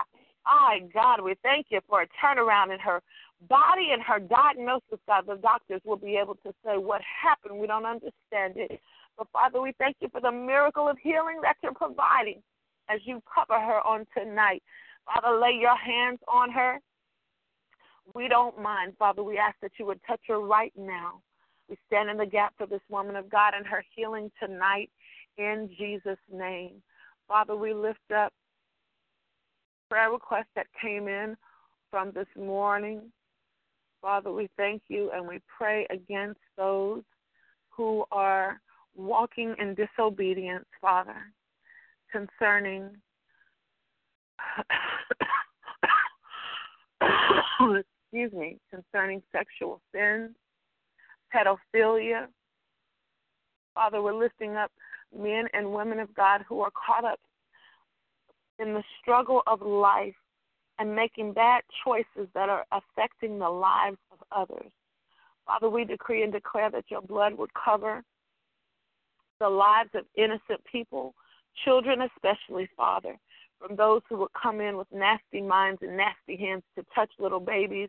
My 0.44 0.80
God, 0.92 1.22
we 1.22 1.34
thank 1.42 1.66
you 1.70 1.80
for 1.88 2.02
a 2.02 2.06
turnaround 2.22 2.72
in 2.72 2.78
her 2.80 3.00
body 3.48 3.90
and 3.92 4.02
her 4.02 4.18
diagnosis, 4.20 5.00
God. 5.06 5.24
The 5.26 5.36
doctors 5.36 5.80
will 5.84 5.96
be 5.96 6.16
able 6.16 6.34
to 6.36 6.52
say 6.64 6.76
what 6.76 7.00
happened. 7.02 7.58
We 7.58 7.66
don't 7.66 7.86
understand 7.86 8.54
it. 8.56 8.80
But 9.16 9.28
Father, 9.32 9.60
we 9.60 9.72
thank 9.78 9.96
you 10.00 10.08
for 10.10 10.20
the 10.20 10.32
miracle 10.32 10.88
of 10.88 10.98
healing 11.02 11.40
that 11.42 11.56
you're 11.62 11.72
providing 11.72 12.42
as 12.90 13.00
you 13.04 13.22
cover 13.32 13.58
her 13.58 13.80
on 13.86 14.06
tonight. 14.16 14.62
Father, 15.06 15.38
lay 15.38 15.56
your 15.58 15.76
hands 15.76 16.18
on 16.28 16.50
her. 16.50 16.78
We 18.14 18.28
don't 18.28 18.60
mind, 18.60 18.94
Father. 18.98 19.22
We 19.22 19.38
ask 19.38 19.56
that 19.62 19.72
you 19.78 19.86
would 19.86 20.00
touch 20.06 20.20
her 20.28 20.40
right 20.40 20.72
now. 20.76 21.22
We 21.68 21.76
stand 21.86 22.10
in 22.10 22.16
the 22.16 22.26
gap 22.26 22.54
for 22.58 22.66
this 22.66 22.82
woman 22.88 23.16
of 23.16 23.30
God 23.30 23.54
and 23.56 23.66
her 23.66 23.84
healing 23.94 24.30
tonight 24.40 24.90
in 25.38 25.70
Jesus' 25.78 26.18
name. 26.30 26.82
Father, 27.26 27.56
we 27.56 27.72
lift 27.72 28.10
up 28.14 28.32
prayer 29.90 30.10
requests 30.10 30.50
that 30.56 30.66
came 30.80 31.08
in 31.08 31.36
from 31.90 32.12
this 32.12 32.26
morning. 32.36 33.00
Father, 34.02 34.32
we 34.32 34.48
thank 34.56 34.82
you 34.88 35.10
and 35.14 35.26
we 35.26 35.40
pray 35.56 35.86
against 35.90 36.40
those 36.56 37.02
who 37.70 38.04
are 38.12 38.60
walking 38.94 39.54
in 39.58 39.74
disobedience, 39.74 40.66
Father, 40.80 41.32
concerning 42.12 42.90
excuse 47.00 48.32
me, 48.32 48.58
concerning 48.70 49.22
sexual 49.32 49.80
sins, 49.92 50.30
pedophilia. 51.34 52.26
Father, 53.74 54.00
we're 54.00 54.14
lifting 54.14 54.56
up 54.56 54.70
men 55.16 55.46
and 55.52 55.72
women 55.72 55.98
of 55.98 56.14
God 56.14 56.42
who 56.48 56.60
are 56.60 56.70
caught 56.70 57.04
up 57.04 57.20
in 58.58 58.72
the 58.74 58.82
struggle 59.00 59.42
of 59.46 59.60
life 59.62 60.14
and 60.78 60.94
making 60.94 61.32
bad 61.32 61.62
choices 61.84 62.28
that 62.34 62.48
are 62.48 62.64
affecting 62.72 63.38
the 63.38 63.48
lives 63.48 63.98
of 64.12 64.18
others. 64.32 64.70
Father, 65.46 65.68
we 65.68 65.84
decree 65.84 66.22
and 66.22 66.32
declare 66.32 66.70
that 66.70 66.84
your 66.88 67.02
blood 67.02 67.34
would 67.36 67.50
cover 67.52 68.02
the 69.40 69.48
lives 69.48 69.90
of 69.94 70.04
innocent 70.16 70.64
people, 70.70 71.14
children 71.64 72.00
especially, 72.02 72.68
Father, 72.76 73.16
from 73.60 73.76
those 73.76 74.00
who 74.08 74.16
would 74.18 74.32
come 74.40 74.60
in 74.60 74.76
with 74.76 74.86
nasty 74.92 75.40
minds 75.40 75.80
and 75.82 75.96
nasty 75.96 76.36
hands 76.36 76.62
to 76.76 76.84
touch 76.94 77.10
little 77.18 77.40
babies, 77.40 77.88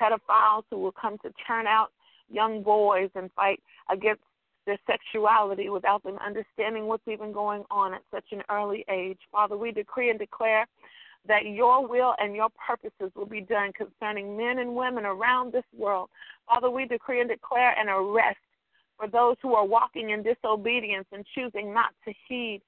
pedophiles 0.00 0.64
who 0.70 0.78
will 0.78 0.92
come 0.92 1.16
to 1.18 1.32
turn 1.46 1.66
out 1.66 1.92
young 2.30 2.62
boys 2.62 3.10
and 3.14 3.30
fight 3.32 3.60
against 3.90 4.22
their 4.66 4.78
sexuality 4.86 5.68
without 5.68 6.02
them 6.02 6.18
understanding 6.24 6.86
what's 6.86 7.06
even 7.08 7.32
going 7.32 7.64
on 7.70 7.94
at 7.94 8.02
such 8.12 8.26
an 8.32 8.42
early 8.50 8.84
age. 8.90 9.18
Father, 9.32 9.56
we 9.56 9.72
decree 9.72 10.10
and 10.10 10.18
declare 10.18 10.66
that 11.26 11.46
your 11.46 11.86
will 11.86 12.14
and 12.18 12.34
your 12.34 12.48
purposes 12.66 13.12
will 13.14 13.26
be 13.26 13.40
done 13.40 13.72
concerning 13.72 14.36
men 14.36 14.58
and 14.58 14.74
women 14.74 15.04
around 15.04 15.52
this 15.52 15.64
world. 15.76 16.08
Father, 16.46 16.70
we 16.70 16.86
decree 16.86 17.20
and 17.20 17.28
declare 17.28 17.78
an 17.78 17.88
arrest 17.88 18.38
for 18.96 19.08
those 19.08 19.36
who 19.42 19.54
are 19.54 19.66
walking 19.66 20.10
in 20.10 20.22
disobedience 20.22 21.06
and 21.12 21.24
choosing 21.34 21.72
not 21.74 21.90
to 22.06 22.12
heed 22.28 22.62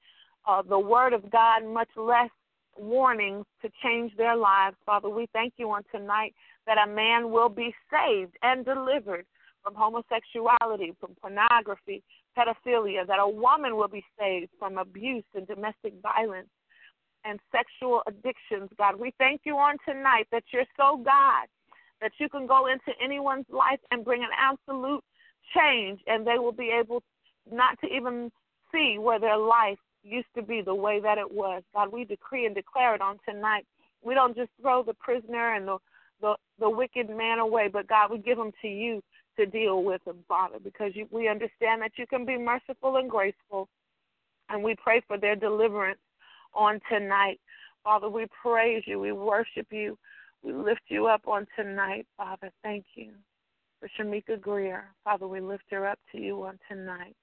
uh, 0.47 0.61
the 0.61 0.77
word 0.77 1.13
of 1.13 1.29
God, 1.31 1.65
much 1.65 1.89
less 1.95 2.29
warnings 2.75 3.45
to 3.61 3.69
change 3.83 4.15
their 4.17 4.35
lives. 4.35 4.75
Father, 4.85 5.09
we 5.09 5.27
thank 5.31 5.53
you 5.57 5.69
on 5.71 5.83
tonight 5.91 6.33
that 6.65 6.77
a 6.77 6.91
man 6.91 7.31
will 7.31 7.49
be 7.49 7.73
saved 7.91 8.35
and 8.41 8.65
delivered 8.65 9.25
from 9.63 9.75
homosexuality, 9.75 10.93
from 10.99 11.15
pornography, 11.21 12.03
pedophilia, 12.37 13.07
that 13.07 13.19
a 13.19 13.27
woman 13.27 13.75
will 13.75 13.87
be 13.87 14.03
saved 14.19 14.49
from 14.59 14.77
abuse 14.77 15.23
and 15.35 15.47
domestic 15.47 15.93
violence 16.01 16.49
and 17.25 17.39
sexual 17.51 18.01
addictions, 18.07 18.69
God. 18.77 18.99
We 18.99 19.13
thank 19.17 19.41
you 19.45 19.55
on 19.55 19.77
tonight 19.87 20.27
that 20.31 20.43
you're 20.51 20.65
so 20.75 20.97
God 20.97 21.47
that 22.01 22.11
you 22.19 22.27
can 22.27 22.45
go 22.45 22.67
into 22.67 22.91
anyone's 23.01 23.45
life 23.49 23.79
and 23.91 24.03
bring 24.03 24.23
an 24.23 24.29
absolute 24.37 25.03
change, 25.55 26.01
and 26.05 26.27
they 26.27 26.37
will 26.37 26.51
be 26.51 26.69
able 26.69 27.01
not 27.49 27.79
to 27.79 27.87
even 27.87 28.29
see 28.71 28.97
where 28.99 29.19
their 29.19 29.37
life 29.37 29.77
used 30.03 30.27
to 30.35 30.41
be 30.41 30.61
the 30.61 30.75
way 30.75 30.99
that 30.99 31.17
it 31.17 31.31
was. 31.31 31.63
God, 31.73 31.93
we 31.93 32.03
decree 32.03 32.45
and 32.45 32.53
declare 32.53 32.93
it 32.93 33.01
on 33.01 33.19
tonight. 33.27 33.65
We 34.03 34.15
don't 34.15 34.35
just 34.35 34.49
throw 34.61 34.83
the 34.83 34.93
prisoner 34.95 35.55
and 35.55 35.67
the 35.67 35.77
the, 36.21 36.35
the 36.57 36.69
wicked 36.69 37.09
man 37.09 37.39
away, 37.39 37.69
but 37.71 37.87
God, 37.87 38.09
we 38.09 38.17
give 38.17 38.37
them 38.37 38.51
to 38.61 38.67
you 38.67 39.03
to 39.37 39.45
deal 39.45 39.83
with 39.83 40.03
them, 40.05 40.23
Father, 40.27 40.57
because 40.63 40.91
you, 40.95 41.07
we 41.11 41.27
understand 41.27 41.81
that 41.81 41.91
you 41.97 42.07
can 42.07 42.25
be 42.25 42.37
merciful 42.37 42.97
and 42.97 43.09
graceful. 43.09 43.67
And 44.49 44.63
we 44.63 44.75
pray 44.75 45.01
for 45.07 45.17
their 45.17 45.35
deliverance 45.35 45.99
on 46.53 46.79
tonight. 46.91 47.39
Father, 47.83 48.09
we 48.09 48.25
praise 48.41 48.83
you. 48.85 48.99
We 48.99 49.11
worship 49.11 49.67
you. 49.71 49.97
We 50.43 50.53
lift 50.53 50.81
you 50.87 51.07
up 51.07 51.27
on 51.27 51.47
tonight, 51.57 52.05
Father. 52.17 52.51
Thank 52.63 52.85
you. 52.95 53.11
For 53.79 53.89
Shamika 53.97 54.39
Greer, 54.39 54.85
Father, 55.03 55.27
we 55.27 55.41
lift 55.41 55.63
her 55.71 55.87
up 55.87 55.99
to 56.11 56.17
you 56.17 56.43
on 56.43 56.59
tonight. 56.69 57.15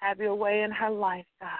Have 0.00 0.18
your 0.18 0.34
way 0.34 0.62
in 0.62 0.70
her 0.70 0.90
life, 0.90 1.24
God. 1.40 1.50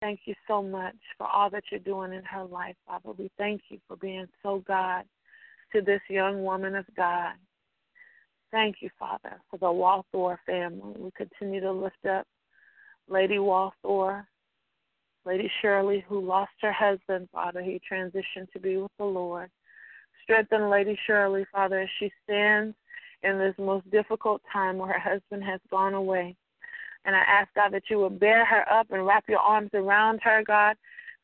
Thank 0.00 0.20
you 0.24 0.34
so 0.46 0.62
much 0.62 0.96
for 1.16 1.26
all 1.26 1.50
that 1.50 1.64
you're 1.70 1.80
doing 1.80 2.12
in 2.12 2.24
her 2.24 2.44
life, 2.44 2.76
Father. 2.86 3.12
We 3.18 3.30
thank 3.38 3.62
you 3.68 3.78
for 3.88 3.96
being 3.96 4.26
so 4.42 4.62
God 4.66 5.04
to 5.74 5.80
this 5.80 6.00
young 6.08 6.42
woman 6.42 6.74
of 6.74 6.84
God. 6.96 7.34
Thank 8.52 8.76
you, 8.80 8.90
Father, 8.98 9.40
for 9.50 9.58
the 9.58 9.66
Walthor 9.66 10.38
family. 10.46 10.94
We 10.98 11.10
continue 11.16 11.60
to 11.60 11.72
lift 11.72 12.06
up 12.08 12.26
Lady 13.08 13.36
Walthor, 13.36 14.24
Lady 15.24 15.50
Shirley, 15.60 16.04
who 16.08 16.20
lost 16.20 16.52
her 16.62 16.72
husband, 16.72 17.28
Father. 17.32 17.60
He 17.60 17.80
transitioned 17.90 18.50
to 18.52 18.60
be 18.60 18.76
with 18.76 18.92
the 18.98 19.04
Lord. 19.04 19.50
Strengthen 20.22 20.70
Lady 20.70 20.98
Shirley, 21.06 21.44
Father, 21.52 21.80
as 21.80 21.88
she 21.98 22.10
stands 22.24 22.74
in 23.22 23.38
this 23.38 23.54
most 23.58 23.90
difficult 23.90 24.40
time 24.52 24.78
where 24.78 24.92
her 24.92 24.98
husband 24.98 25.42
has 25.44 25.60
gone 25.70 25.94
away. 25.94 26.36
And 27.04 27.14
I 27.14 27.20
ask, 27.20 27.48
God, 27.54 27.72
that 27.72 27.84
you 27.88 27.98
will 27.98 28.10
bear 28.10 28.44
her 28.44 28.70
up 28.72 28.90
and 28.90 29.06
wrap 29.06 29.24
your 29.28 29.38
arms 29.38 29.70
around 29.74 30.20
her, 30.22 30.42
God, 30.46 30.76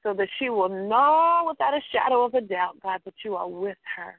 so 0.03 0.15
that 0.15 0.29
she 0.39 0.49
will 0.49 0.69
know 0.69 1.47
without 1.49 1.75
a 1.75 1.81
shadow 1.93 2.25
of 2.25 2.35
a 2.35 2.41
doubt, 2.41 2.81
God, 2.83 3.01
that 3.05 3.15
you 3.25 3.37
are 3.37 3.49
with 3.49 3.79
her. 3.97 4.19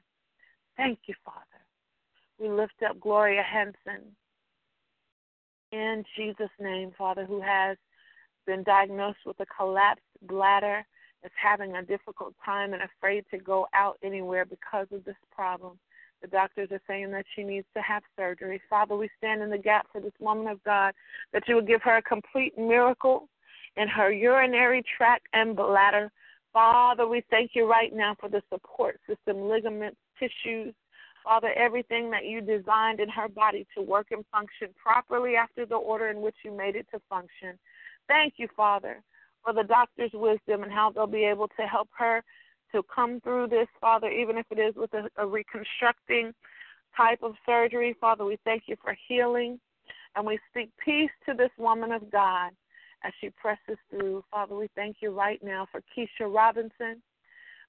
Thank 0.76 1.00
you, 1.06 1.14
Father. 1.24 1.53
We 2.38 2.48
lift 2.48 2.82
up 2.88 3.00
Gloria 3.00 3.42
Henson 3.42 4.14
in 5.74 6.04
Jesus' 6.16 6.50
name, 6.60 6.92
Father, 6.96 7.24
who 7.24 7.40
has 7.40 7.76
been 8.46 8.62
diagnosed 8.62 9.18
with 9.26 9.38
a 9.40 9.46
collapsed 9.46 10.02
bladder, 10.22 10.86
is 11.24 11.32
having 11.34 11.74
a 11.74 11.82
difficult 11.82 12.34
time 12.44 12.74
and 12.74 12.82
afraid 12.82 13.24
to 13.30 13.38
go 13.38 13.66
out 13.74 13.98
anywhere 14.02 14.44
because 14.44 14.86
of 14.92 15.04
this 15.04 15.16
problem. 15.34 15.78
The 16.22 16.28
doctors 16.28 16.68
are 16.70 16.80
saying 16.86 17.10
that 17.10 17.26
she 17.34 17.42
needs 17.42 17.66
to 17.74 17.82
have 17.82 18.02
surgery. 18.16 18.60
Father, 18.70 18.96
we 18.96 19.10
stand 19.18 19.42
in 19.42 19.50
the 19.50 19.58
gap 19.58 19.86
for 19.90 20.00
this 20.00 20.12
woman 20.20 20.46
of 20.46 20.62
God 20.62 20.94
that 21.32 21.42
you 21.48 21.56
would 21.56 21.66
give 21.66 21.82
her 21.82 21.96
a 21.96 22.02
complete 22.02 22.56
miracle 22.56 23.28
in 23.76 23.88
her 23.88 24.12
urinary 24.12 24.82
tract 24.96 25.26
and 25.32 25.56
bladder. 25.56 26.12
Father, 26.52 27.08
we 27.08 27.24
thank 27.30 27.50
you 27.54 27.68
right 27.68 27.92
now 27.92 28.14
for 28.20 28.28
the 28.28 28.42
support 28.48 29.00
system, 29.08 29.48
ligaments, 29.48 29.98
tissues, 30.18 30.72
Father, 31.24 31.52
everything 31.56 32.10
that 32.10 32.26
you 32.26 32.42
designed 32.42 33.00
in 33.00 33.08
her 33.08 33.28
body 33.28 33.66
to 33.74 33.82
work 33.82 34.08
and 34.10 34.24
function 34.30 34.68
properly 34.80 35.36
after 35.36 35.64
the 35.64 35.74
order 35.74 36.08
in 36.08 36.20
which 36.20 36.36
you 36.44 36.52
made 36.52 36.76
it 36.76 36.86
to 36.92 37.00
function. 37.08 37.58
Thank 38.06 38.34
you, 38.36 38.46
Father, 38.54 39.02
for 39.42 39.54
the 39.54 39.64
doctor's 39.64 40.10
wisdom 40.12 40.62
and 40.62 40.72
how 40.72 40.90
they'll 40.90 41.06
be 41.06 41.24
able 41.24 41.48
to 41.48 41.62
help 41.62 41.88
her 41.96 42.22
to 42.72 42.82
come 42.94 43.20
through 43.20 43.48
this, 43.48 43.68
Father, 43.80 44.08
even 44.08 44.36
if 44.36 44.44
it 44.50 44.58
is 44.58 44.74
with 44.76 44.92
a, 44.92 45.08
a 45.16 45.26
reconstructing 45.26 46.32
type 46.96 47.22
of 47.22 47.34
surgery. 47.46 47.96
Father, 48.00 48.24
we 48.24 48.38
thank 48.44 48.64
you 48.66 48.76
for 48.82 48.96
healing 49.08 49.58
and 50.16 50.26
we 50.26 50.38
speak 50.50 50.70
peace 50.84 51.10
to 51.26 51.34
this 51.34 51.50
woman 51.58 51.92
of 51.92 52.10
God 52.10 52.50
as 53.04 53.12
she 53.20 53.30
presses 53.30 53.78
through. 53.90 54.24
Father, 54.30 54.54
we 54.54 54.68
thank 54.74 54.96
you 55.00 55.10
right 55.10 55.42
now 55.42 55.66
for 55.70 55.82
Keisha 55.96 56.32
Robinson. 56.32 57.02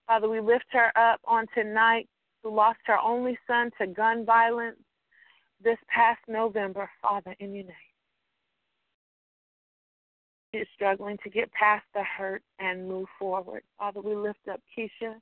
Father, 0.08 0.30
we 0.30 0.40
lift 0.40 0.66
her 0.72 0.92
up 0.98 1.20
on 1.26 1.46
tonight, 1.56 2.08
who 2.46 2.56
lost 2.56 2.78
her 2.86 3.00
only 3.04 3.36
son 3.48 3.72
to 3.82 3.88
gun 3.88 4.24
violence 4.24 4.78
this 5.64 5.80
past 5.90 6.20
November. 6.28 6.88
Father, 7.02 7.36
in 7.40 7.56
your 7.56 7.64
name. 7.64 7.74
She 10.54 10.60
is 10.60 10.68
struggling 10.76 11.18
to 11.24 11.30
get 11.32 11.52
past 11.54 11.84
the 11.96 12.04
hurt 12.04 12.44
and 12.60 12.88
move 12.88 13.08
forward. 13.18 13.64
Father, 13.80 14.00
we 14.00 14.16
lift 14.16 14.48
up 14.50 14.62
Keisha, 14.78 15.16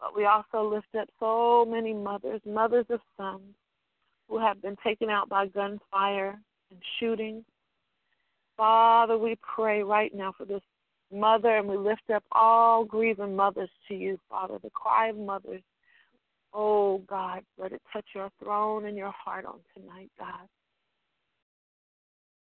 but 0.00 0.16
we 0.16 0.24
also 0.24 0.68
lift 0.68 0.92
up 1.00 1.08
so 1.20 1.64
many 1.64 1.94
mothers, 1.94 2.40
mothers 2.44 2.86
of 2.90 3.00
sons 3.16 3.54
who 4.28 4.40
have 4.40 4.60
been 4.60 4.76
taken 4.84 5.10
out 5.10 5.28
by 5.28 5.46
gunfire 5.46 6.40
and 6.72 6.80
shootings. 6.98 7.44
Father, 8.56 9.16
we 9.16 9.36
pray 9.54 9.84
right 9.84 10.12
now 10.12 10.34
for 10.36 10.44
this 10.44 10.62
mother, 11.12 11.56
and 11.56 11.68
we 11.68 11.76
lift 11.76 12.10
up 12.12 12.24
all 12.32 12.84
grieving 12.84 13.36
mothers 13.36 13.70
to 13.86 13.94
you, 13.94 14.18
Father, 14.28 14.58
the 14.60 14.70
cry 14.70 15.10
of 15.10 15.16
mothers. 15.16 15.62
Oh, 16.52 16.98
God, 17.06 17.42
let 17.58 17.72
it 17.72 17.82
touch 17.92 18.06
your 18.14 18.30
throne 18.42 18.86
and 18.86 18.96
your 18.96 19.12
heart 19.12 19.44
on 19.44 19.60
tonight, 19.76 20.10
God. 20.18 20.48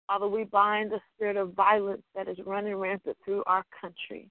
Father, 0.06 0.28
we 0.28 0.44
bind 0.44 0.92
the 0.92 1.00
spirit 1.14 1.36
of 1.36 1.54
violence 1.54 2.02
that 2.14 2.28
is 2.28 2.36
running 2.44 2.76
rampant 2.76 3.16
through 3.24 3.42
our 3.46 3.64
country, 3.80 4.28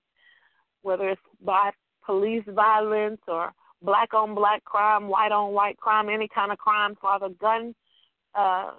whether 0.83 1.09
it's 1.09 1.21
by 1.43 1.71
police 2.05 2.43
violence 2.47 3.21
or 3.27 3.51
black 3.81 4.13
on 4.13 4.35
black 4.35 4.63
crime, 4.65 5.07
white 5.07 5.31
on 5.31 5.53
white 5.53 5.77
crime, 5.77 6.09
any 6.09 6.27
kind 6.33 6.51
of 6.51 6.57
crime, 6.59 6.95
Father. 7.01 7.29
Gun 7.41 7.73
uh, 8.35 8.71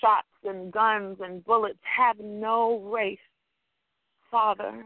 shots 0.00 0.28
and 0.44 0.72
guns 0.72 1.18
and 1.20 1.44
bullets 1.44 1.78
have 1.82 2.16
no 2.20 2.78
race, 2.80 3.18
Father. 4.30 4.84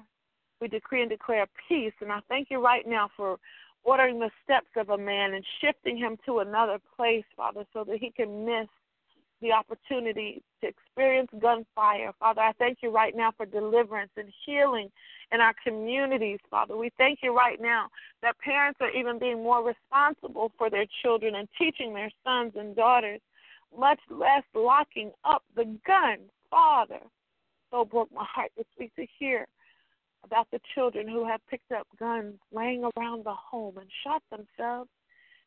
We 0.61 0.69
decree 0.69 1.03
and 1.03 1.11
declare 1.11 1.47
peace, 1.69 1.93
and 2.01 2.13
I 2.13 2.21
thank 2.29 2.49
you 2.51 2.63
right 2.63 2.87
now 2.87 3.11
for 3.17 3.39
ordering 3.85 4.19
the 4.19 4.31
steps 4.45 4.71
of 4.77 4.91
a 4.91 4.99
man 4.99 5.35
and 5.35 5.45
shifting 5.61 5.97
him 5.97 6.17
to 6.27 6.41
another 6.41 6.79
place, 6.97 7.25
Father, 7.37 7.65
so 7.73 7.85
that 7.85 7.99
he 7.99 8.11
can 8.11 8.45
miss 8.45 8.69
the 9.41 9.53
opportunity 9.53 10.43
to 10.61 10.69
experience 10.69 11.31
gunfire. 11.41 12.13
Father, 12.19 12.43
I 12.43 12.53
thank 12.53 12.79
you 12.83 12.91
right 12.91 13.17
now 13.17 13.33
for 13.37 13.47
deliverance 13.47 14.11
and 14.17 14.31
healing 14.45 14.91
in 15.33 15.41
our 15.41 15.55
communities, 15.65 16.39
Father. 16.51 16.77
We 16.77 16.91
thank 16.99 17.21
you 17.23 17.35
right 17.35 17.61
now 17.61 17.87
that 18.23 18.39
parents 18.39 18.79
are 18.83 18.91
even 18.91 19.19
being 19.19 19.43
more 19.43 19.65
responsible 19.65 20.53
for 20.59 20.69
their 20.69 20.87
children 21.03 21.37
and 21.37 21.49
teaching 21.59 21.95
their 21.95 22.11
sons 22.25 22.53
and 22.57 22.77
daughters, 22.77 23.21
much 23.77 24.01
less 24.11 24.43
locking 24.55 25.11
up 25.25 25.43
the 25.57 25.65
guns, 25.87 26.29
Father. 26.51 27.01
So 27.71 27.85
broke 27.85 28.13
my 28.13 28.27
heart 28.29 28.51
this 28.57 28.67
week 28.79 28.95
to 28.97 29.07
hear 29.19 29.47
about 30.25 30.49
the 30.51 30.61
children 30.75 31.09
who 31.09 31.27
have 31.27 31.41
picked 31.49 31.73
up 31.73 31.87
guns 31.99 32.35
laying 32.53 32.89
around 32.97 33.25
the 33.25 33.35
home 33.35 33.79
and 33.79 33.89
shot 34.05 34.23
themselves 34.31 34.89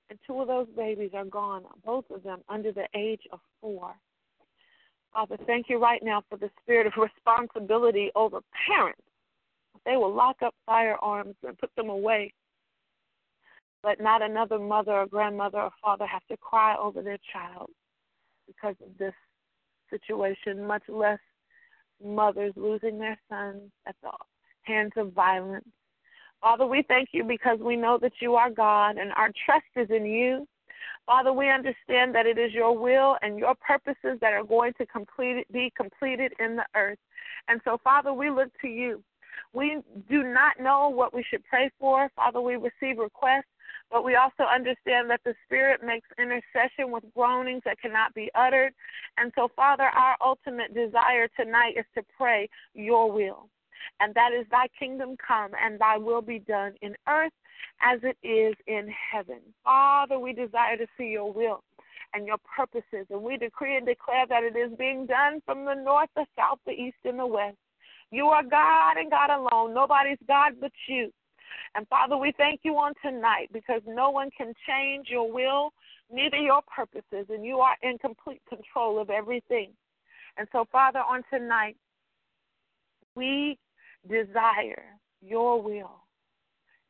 and 0.10 0.20
two 0.28 0.40
of 0.42 0.48
those 0.48 0.68
babies 0.76 1.12
are 1.14 1.26
gone, 1.26 1.64
both 1.86 2.06
of 2.12 2.24
them 2.24 2.42
under 2.50 2.72
the 2.72 2.88
age 2.96 3.22
of 3.32 3.40
four. 3.62 3.96
Father, 5.14 5.38
thank 5.46 5.70
you 5.70 5.80
right 5.80 6.02
now 6.04 6.24
for 6.30 6.38
the 6.38 6.50
spirit 6.62 6.88
of 6.88 6.94
responsibility 6.98 8.12
over 8.16 8.40
parents. 8.68 9.02
They 9.86 9.98
will 9.98 10.14
lock 10.14 10.38
up 10.44 10.54
firearms 10.66 11.36
and 11.46 11.58
put 11.58 11.72
them 11.76 11.90
away. 11.90 12.34
Let 13.84 14.00
not 14.00 14.22
another 14.22 14.60
mother 14.60 14.94
or 14.94 15.08
grandmother 15.08 15.60
or 15.60 15.72
father 15.82 16.06
have 16.06 16.26
to 16.30 16.38
cry 16.38 16.76
over 16.78 17.02
their 17.02 17.18
child 17.32 17.70
because 18.48 18.76
of 18.82 18.98
this 18.98 19.14
situation, 19.90 20.66
much 20.66 20.84
less 20.88 21.20
mothers 22.04 22.54
losing 22.56 22.98
their 22.98 23.18
sons 23.30 23.72
at 23.88 23.96
the 24.02 24.10
hands 24.64 24.94
of 24.98 25.14
violence. 25.14 25.68
Father, 26.42 26.66
we 26.66 26.84
thank 26.90 27.10
you 27.14 27.24
because 27.24 27.60
we 27.60 27.78
know 27.78 27.98
that 28.02 28.12
you 28.22 28.36
are 28.36 28.50
God 28.50 28.98
and 28.98 29.14
our 29.14 29.32
trust 29.46 29.66
is 29.78 29.90
in 29.90 30.06
you. 30.06 30.46
Father, 31.06 31.32
we 31.32 31.50
understand 31.50 32.14
that 32.16 32.26
it 32.26 32.38
is 32.38 32.54
your 32.54 32.78
will 32.78 33.18
and 33.22 33.40
your 33.40 33.56
purposes 33.56 34.18
that 34.20 34.34
are 34.34 34.44
going 34.44 34.74
to 34.78 34.86
complete, 34.86 35.46
be 35.52 35.72
completed 35.76 36.34
in 36.40 36.58
the 36.58 36.66
earth. 36.76 37.00
And 37.48 37.62
so, 37.64 37.78
Father, 37.84 38.14
we 38.14 38.30
look 38.30 38.50
to 38.62 38.68
you. 38.68 39.02
We 39.54 39.80
do 40.10 40.24
not 40.24 40.60
know 40.60 40.90
what 40.90 41.14
we 41.14 41.24
should 41.30 41.44
pray 41.46 41.70
for. 41.80 42.10
Father, 42.16 42.42
we 42.42 42.56
receive 42.56 42.98
requests, 42.98 43.52
but 43.90 44.04
we 44.04 44.16
also 44.16 44.44
understand 44.44 45.10
that 45.10 45.22
the 45.24 45.36
Spirit 45.46 45.82
makes 45.82 46.08
intercession 46.18 46.92
with 46.92 47.04
groanings 47.16 47.62
that 47.66 47.80
cannot 47.80 48.14
be 48.14 48.30
uttered. 48.36 48.74
And 49.18 49.32
so, 49.36 49.50
Father, 49.56 49.84
our 49.84 50.18
ultimate 50.24 50.74
desire 50.74 51.30
tonight 51.38 51.76
is 51.78 51.86
to 51.96 52.04
pray 52.18 52.50
your 52.74 53.12
will 53.12 53.50
and 54.00 54.14
that 54.16 54.32
is 54.34 54.46
thy 54.52 54.68
kingdom 54.78 55.16
come 55.26 55.52
and 55.62 55.80
thy 55.80 55.98
will 55.98 56.22
be 56.22 56.40
done 56.40 56.74
in 56.82 56.96
earth 57.08 57.34
as 57.82 58.00
it 58.04 58.18
is 58.26 58.56
in 58.68 58.88
heaven. 59.12 59.40
Father, 59.64 60.20
we 60.20 60.34
desire 60.34 60.78
to 60.78 60.88
see 60.98 61.08
your 61.08 61.32
will 61.32 61.64
and 62.14 62.28
your 62.28 62.38
purposes, 62.56 63.08
and 63.10 63.22
we 63.22 63.38
decree 63.38 63.76
and 63.76 63.86
declare 63.86 64.28
that 64.28 64.44
it 64.44 64.56
is 64.56 64.72
being 64.78 65.06
done 65.06 65.42
from 65.46 65.66
the 65.66 65.74
north, 65.74 66.10
the 66.16 66.26
south, 66.38 66.60
the 66.66 66.72
east, 66.72 66.98
and 67.06 67.18
the 67.18 67.26
west. 67.26 67.58
You 68.12 68.28
are 68.28 68.44
God 68.44 68.98
and 68.98 69.10
God 69.10 69.32
alone. 69.32 69.74
Nobody's 69.74 70.20
God 70.28 70.54
but 70.62 70.72
you. 70.88 71.12
And 71.76 71.88
Father, 71.88 72.18
we 72.18 72.32
thank 72.38 72.62
you 72.64 72.74
on 72.74 72.94
tonight 73.04 73.50
because 73.52 73.82
no 73.88 74.12
one 74.12 74.30
can 74.38 74.54
change 74.68 75.08
your 75.10 75.32
will, 75.32 75.72
neither 76.12 76.38
your 76.38 76.62
purposes, 76.74 77.26
and 77.30 77.44
you 77.44 77.60
are 77.60 77.76
in 77.82 77.98
complete 77.98 78.42
control 78.48 79.02
of 79.02 79.10
everything. 79.10 79.72
And 80.38 80.48
so, 80.52 80.66
Father, 80.72 81.00
on 81.00 81.24
tonight, 81.32 81.76
we 83.16 83.58
desire 84.08 84.84
your 85.22 85.62
will. 85.62 86.04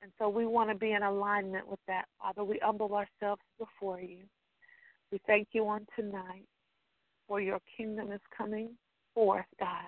And 0.02 0.12
so 0.20 0.28
we 0.28 0.46
want 0.46 0.70
to 0.70 0.76
be 0.76 0.92
in 0.92 1.04
alignment 1.04 1.68
with 1.68 1.80
that. 1.88 2.06
Father, 2.22 2.44
we 2.44 2.60
humble 2.62 2.94
ourselves 2.94 3.42
before 3.58 4.02
you. 4.02 4.20
We 5.12 5.20
thank 5.26 5.50
you 5.52 5.68
on 5.68 5.86
tonight 5.98 6.46
for 7.28 7.40
your 7.40 7.60
kingdom 7.78 8.12
is 8.12 8.20
coming 8.36 8.70
forth, 9.14 9.46
God. 9.60 9.86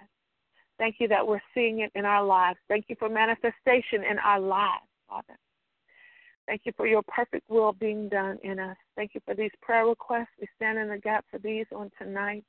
Thank 0.78 0.96
you 1.00 1.08
that 1.08 1.26
we're 1.26 1.42
seeing 1.54 1.80
it 1.80 1.92
in 1.96 2.06
our 2.06 2.24
lives. 2.24 2.60
Thank 2.68 2.86
you 2.88 2.96
for 2.98 3.10
manifestation 3.10 4.04
in 4.10 4.20
our 4.24 4.40
lives, 4.40 4.86
Father. 5.10 5.38
Thank 6.48 6.62
you 6.66 6.74
for 6.78 6.86
your 6.86 7.02
perfect 7.08 7.50
will 7.50 7.74
being 7.74 8.08
done 8.08 8.38
in 8.44 8.60
us. 8.60 8.78
Thank 8.96 9.16
you 9.16 9.22
for 9.26 9.34
these 9.34 9.52
prayer 9.62 9.86
requests. 9.86 10.28
We 10.40 10.48
stand 10.56 10.78
in 10.78 10.90
the 10.90 10.98
gap 10.98 11.26
for 11.32 11.40
these 11.40 11.66
on 11.76 11.92
tonight. 11.98 12.44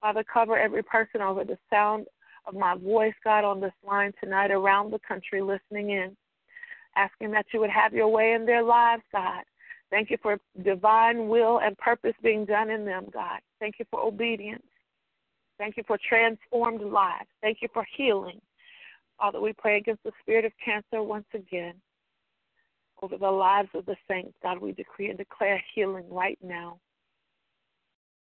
Father, 0.00 0.24
cover 0.24 0.58
every 0.58 0.82
person 0.82 1.22
over 1.22 1.44
the 1.44 1.56
sound 1.70 2.06
of 2.46 2.54
my 2.54 2.76
voice, 2.76 3.14
God, 3.22 3.44
on 3.44 3.60
this 3.60 3.72
line 3.86 4.12
tonight 4.22 4.50
around 4.50 4.90
the 4.90 4.98
country 5.06 5.40
listening 5.40 5.90
in, 5.90 6.16
asking 6.96 7.30
that 7.32 7.46
you 7.52 7.60
would 7.60 7.70
have 7.70 7.92
your 7.92 8.08
way 8.08 8.32
in 8.32 8.46
their 8.46 8.62
lives, 8.62 9.02
God. 9.12 9.44
Thank 9.90 10.10
you 10.10 10.18
for 10.22 10.38
divine 10.64 11.28
will 11.28 11.60
and 11.60 11.76
purpose 11.78 12.14
being 12.22 12.44
done 12.44 12.70
in 12.70 12.84
them, 12.84 13.06
God. 13.12 13.40
Thank 13.60 13.76
you 13.78 13.84
for 13.90 14.00
obedience. 14.00 14.64
Thank 15.58 15.76
you 15.76 15.84
for 15.86 15.98
transformed 16.08 16.82
lives. 16.82 17.28
Thank 17.40 17.58
you 17.62 17.68
for 17.72 17.86
healing. 17.96 18.40
Father, 19.18 19.40
we 19.40 19.52
pray 19.52 19.78
against 19.78 20.02
the 20.02 20.10
spirit 20.20 20.44
of 20.44 20.52
cancer 20.64 21.02
once 21.02 21.26
again 21.32 21.74
over 23.02 23.16
the 23.16 23.30
lives 23.30 23.68
of 23.74 23.86
the 23.86 23.96
saints. 24.08 24.34
God, 24.42 24.58
we 24.58 24.72
decree 24.72 25.08
and 25.08 25.18
declare 25.18 25.62
healing 25.74 26.06
right 26.10 26.38
now. 26.42 26.78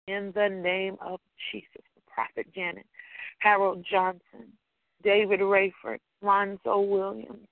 In 0.07 0.31
the 0.35 0.49
name 0.49 0.97
of 1.01 1.19
Jesus, 1.51 1.81
the 1.95 2.01
prophet 2.13 2.45
Janet, 2.53 2.85
Harold 3.43 3.85
Johnson, 3.89 4.47
David 5.03 5.41
Rayford, 5.41 5.99
Lonzo 6.21 6.79
Williams, 6.79 7.47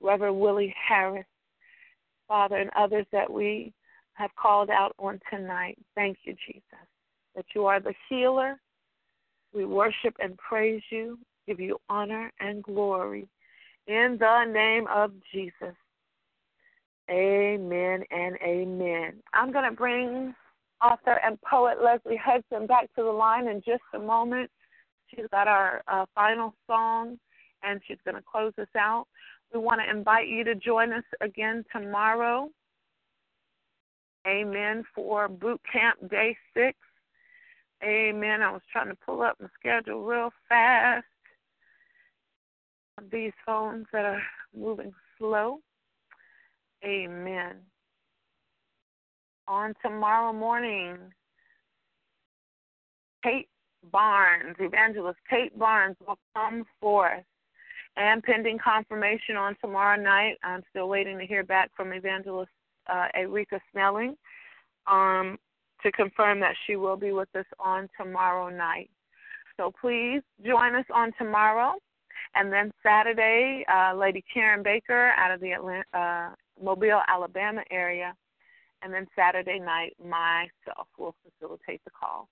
Reverend 0.00 0.38
Willie 0.38 0.74
Harris, 0.88 1.26
Father, 2.28 2.56
and 2.56 2.70
others 2.76 3.06
that 3.12 3.30
we 3.30 3.72
have 4.14 4.30
called 4.36 4.70
out 4.70 4.94
on 4.98 5.20
tonight. 5.30 5.76
Thank 5.96 6.18
you, 6.24 6.36
Jesus, 6.46 6.86
that 7.34 7.44
you 7.54 7.66
are 7.66 7.80
the 7.80 7.94
healer. 8.08 8.60
We 9.52 9.64
worship 9.64 10.14
and 10.20 10.38
praise 10.38 10.82
you, 10.90 11.18
give 11.46 11.58
you 11.58 11.78
honor 11.88 12.30
and 12.40 12.62
glory. 12.62 13.28
In 13.88 14.16
the 14.20 14.44
name 14.44 14.86
of 14.86 15.12
Jesus. 15.32 15.74
Amen 17.10 18.04
and 18.10 18.36
amen. 18.42 19.14
I'm 19.34 19.52
going 19.52 19.68
to 19.68 19.76
bring 19.76 20.34
author 20.82 21.18
and 21.24 21.36
poet 21.42 21.78
Leslie 21.82 22.20
Hudson 22.22 22.66
back 22.66 22.94
to 22.94 23.02
the 23.02 23.10
line 23.10 23.48
in 23.48 23.60
just 23.66 23.82
a 23.94 23.98
moment. 23.98 24.48
She's 25.14 25.26
got 25.30 25.48
our 25.48 25.82
uh, 25.88 26.06
final 26.14 26.54
song 26.66 27.18
and 27.62 27.80
she's 27.86 27.98
going 28.04 28.16
to 28.16 28.22
close 28.22 28.52
us 28.58 28.68
out. 28.76 29.06
We 29.52 29.60
want 29.60 29.80
to 29.80 29.90
invite 29.90 30.28
you 30.28 30.44
to 30.44 30.54
join 30.54 30.92
us 30.92 31.04
again 31.20 31.64
tomorrow. 31.72 32.50
Amen. 34.26 34.84
For 34.94 35.28
boot 35.28 35.60
camp 35.70 36.10
day 36.10 36.36
six. 36.54 36.78
Amen. 37.84 38.42
I 38.42 38.50
was 38.52 38.62
trying 38.70 38.88
to 38.88 38.96
pull 39.04 39.22
up 39.22 39.36
my 39.40 39.48
schedule 39.58 40.04
real 40.04 40.30
fast. 40.48 41.04
These 43.10 43.32
phones 43.44 43.86
that 43.92 44.04
are 44.04 44.22
moving 44.56 44.92
slow. 45.18 45.58
Amen. 46.84 47.56
On 49.48 49.74
tomorrow 49.82 50.32
morning, 50.32 50.96
Kate 53.24 53.48
Barnes, 53.90 54.56
evangelist 54.58 55.18
Kate 55.28 55.56
Barnes, 55.58 55.96
will 56.06 56.18
come 56.34 56.64
forth. 56.80 57.24
And 57.96 58.22
pending 58.22 58.58
confirmation 58.58 59.36
on 59.36 59.56
tomorrow 59.60 60.00
night, 60.00 60.38
I'm 60.42 60.62
still 60.70 60.88
waiting 60.88 61.18
to 61.18 61.26
hear 61.26 61.44
back 61.44 61.70
from 61.76 61.92
evangelist 61.92 62.50
uh, 62.86 63.08
Erika 63.14 63.60
Snelling 63.70 64.16
um, 64.86 65.38
to 65.82 65.92
confirm 65.92 66.40
that 66.40 66.54
she 66.66 66.76
will 66.76 66.96
be 66.96 67.12
with 67.12 67.28
us 67.36 67.44
on 67.60 67.88
tomorrow 67.98 68.48
night. 68.48 68.90
So 69.56 69.72
please 69.80 70.22
join 70.44 70.74
us 70.74 70.86
on 70.94 71.12
tomorrow. 71.18 71.74
And 72.34 72.50
then 72.50 72.72
Saturday, 72.82 73.64
uh, 73.70 73.94
Lady 73.94 74.24
Karen 74.32 74.62
Baker 74.62 75.12
out 75.18 75.32
of 75.32 75.40
the 75.40 75.52
Atlanta, 75.52 75.84
uh, 75.92 76.30
Mobile, 76.62 77.02
Alabama 77.08 77.62
area. 77.70 78.14
And 78.82 78.92
then 78.92 79.06
Saturday 79.14 79.58
night, 79.58 79.94
myself 80.02 80.88
will 80.98 81.14
facilitate 81.22 81.82
the 81.84 81.90
call. 81.90 82.28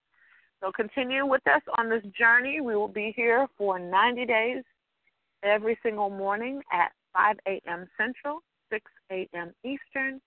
So 0.60 0.70
continue 0.72 1.24
with 1.24 1.46
us 1.46 1.62
on 1.78 1.88
this 1.88 2.02
journey. 2.18 2.60
We 2.60 2.76
will 2.76 2.88
be 2.88 3.12
here 3.16 3.46
for 3.56 3.78
90 3.78 4.26
days 4.26 4.62
every 5.42 5.78
single 5.82 6.10
morning 6.10 6.60
at 6.70 6.92
5 7.14 7.36
a.m. 7.46 7.86
Central, 7.96 8.40
6 8.70 8.84
a.m. 9.10 9.54
Eastern, 9.64 10.20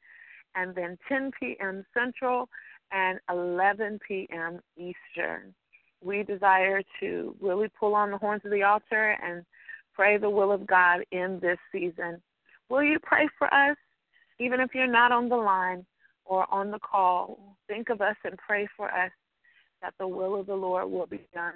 and 0.55 0.73
then 0.73 0.97
10 1.07 1.31
p.m. 1.39 1.85
Central 1.93 2.49
and 2.91 3.19
11 3.29 3.99
p.m. 4.07 4.59
Eastern. 4.75 5.53
We 6.03 6.23
desire 6.23 6.81
to 6.99 7.35
really 7.39 7.67
pull 7.79 7.93
on 7.93 8.09
the 8.09 8.17
horns 8.17 8.41
of 8.43 8.51
the 8.51 8.63
altar 8.63 9.15
and 9.23 9.45
pray 9.93 10.17
the 10.17 10.29
will 10.29 10.51
of 10.51 10.65
God 10.65 11.01
in 11.11 11.39
this 11.41 11.59
season. 11.71 12.21
Will 12.69 12.83
you 12.83 12.97
pray 13.03 13.29
for 13.37 13.53
us? 13.53 13.77
Even 14.39 14.59
if 14.59 14.71
you're 14.73 14.87
not 14.87 15.11
on 15.11 15.29
the 15.29 15.35
line 15.35 15.85
or 16.25 16.51
on 16.51 16.71
the 16.71 16.79
call, 16.79 17.55
think 17.67 17.89
of 17.89 18.01
us 18.01 18.15
and 18.23 18.37
pray 18.37 18.67
for 18.75 18.89
us 18.89 19.11
that 19.83 19.93
the 19.99 20.07
will 20.07 20.39
of 20.39 20.47
the 20.47 20.55
Lord 20.55 20.89
will 20.89 21.05
be 21.05 21.21
done. 21.33 21.53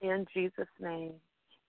In 0.00 0.26
Jesus' 0.34 0.66
name, 0.80 1.12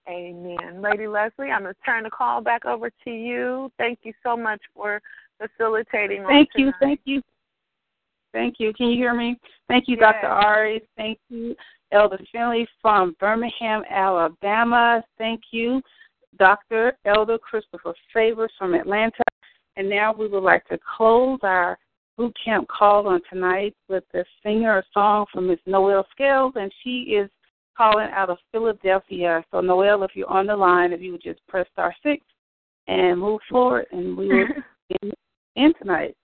amen. 0.10 0.82
Lady 0.82 1.06
Leslie, 1.06 1.52
I'm 1.52 1.64
going 1.64 1.76
to 1.76 1.82
turn 1.86 2.04
the 2.04 2.10
call 2.10 2.42
back 2.42 2.66
over 2.66 2.90
to 3.04 3.12
you. 3.12 3.70
Thank 3.78 4.00
you 4.04 4.14
so 4.24 4.36
much 4.36 4.62
for 4.74 5.02
facilitating. 5.38 6.24
Thank 6.28 6.50
you. 6.56 6.72
Thank 6.80 7.02
you. 7.04 7.22
Thank 8.32 8.56
you. 8.60 8.74
Can 8.74 8.88
you 8.88 8.96
hear 8.96 9.14
me? 9.14 9.38
Thank 9.68 9.90
you, 9.90 9.98
yes. 10.00 10.16
Dr. 10.22 10.28
Ari. 10.28 10.82
Thank 10.96 11.20
you, 11.28 11.54
Elder 11.92 12.20
Finley 12.32 12.66
from 12.82 13.14
Birmingham, 13.20 13.84
Alabama. 13.90 15.04
Thank 15.18 15.42
you, 15.52 15.82
Dr. 16.40 16.94
Elder 17.04 17.38
Christopher 17.38 17.94
Favors 18.14 18.52
from 18.58 18.74
Atlanta. 18.74 19.24
And 19.76 19.90
now 19.90 20.14
we 20.14 20.30
would 20.30 20.44
like 20.44 20.66
to 20.68 20.80
close 20.98 21.40
our 21.44 21.78
boot 22.22 22.38
camp 22.46 22.68
call 22.68 23.08
on 23.08 23.20
tonight 23.32 23.76
with 23.90 24.04
the 24.14 24.24
singer 24.44 24.78
a 24.78 24.84
song 24.94 25.26
from 25.34 25.48
Miss 25.48 25.58
Noelle 25.66 26.06
Scales, 26.12 26.54
and 26.56 26.72
she 26.84 27.16
is 27.16 27.28
calling 27.76 28.10
out 28.14 28.30
of 28.30 28.38
Philadelphia. 28.52 29.44
So, 29.50 29.60
Noelle, 29.60 30.04
if 30.04 30.12
you're 30.14 30.30
on 30.30 30.46
the 30.46 30.56
line, 30.56 30.94
if 30.94 31.02
you 31.02 31.14
would 31.14 31.24
just 31.24 31.40
press 31.48 31.66
star 31.74 31.96
six 32.04 32.24
and 32.88 33.20
move 33.20 33.40
forward, 33.50 33.88
and 33.92 34.16
we 34.16 34.28
will 34.28 34.46
in, 35.02 35.12
in 35.56 35.74
tonight. 35.82 36.16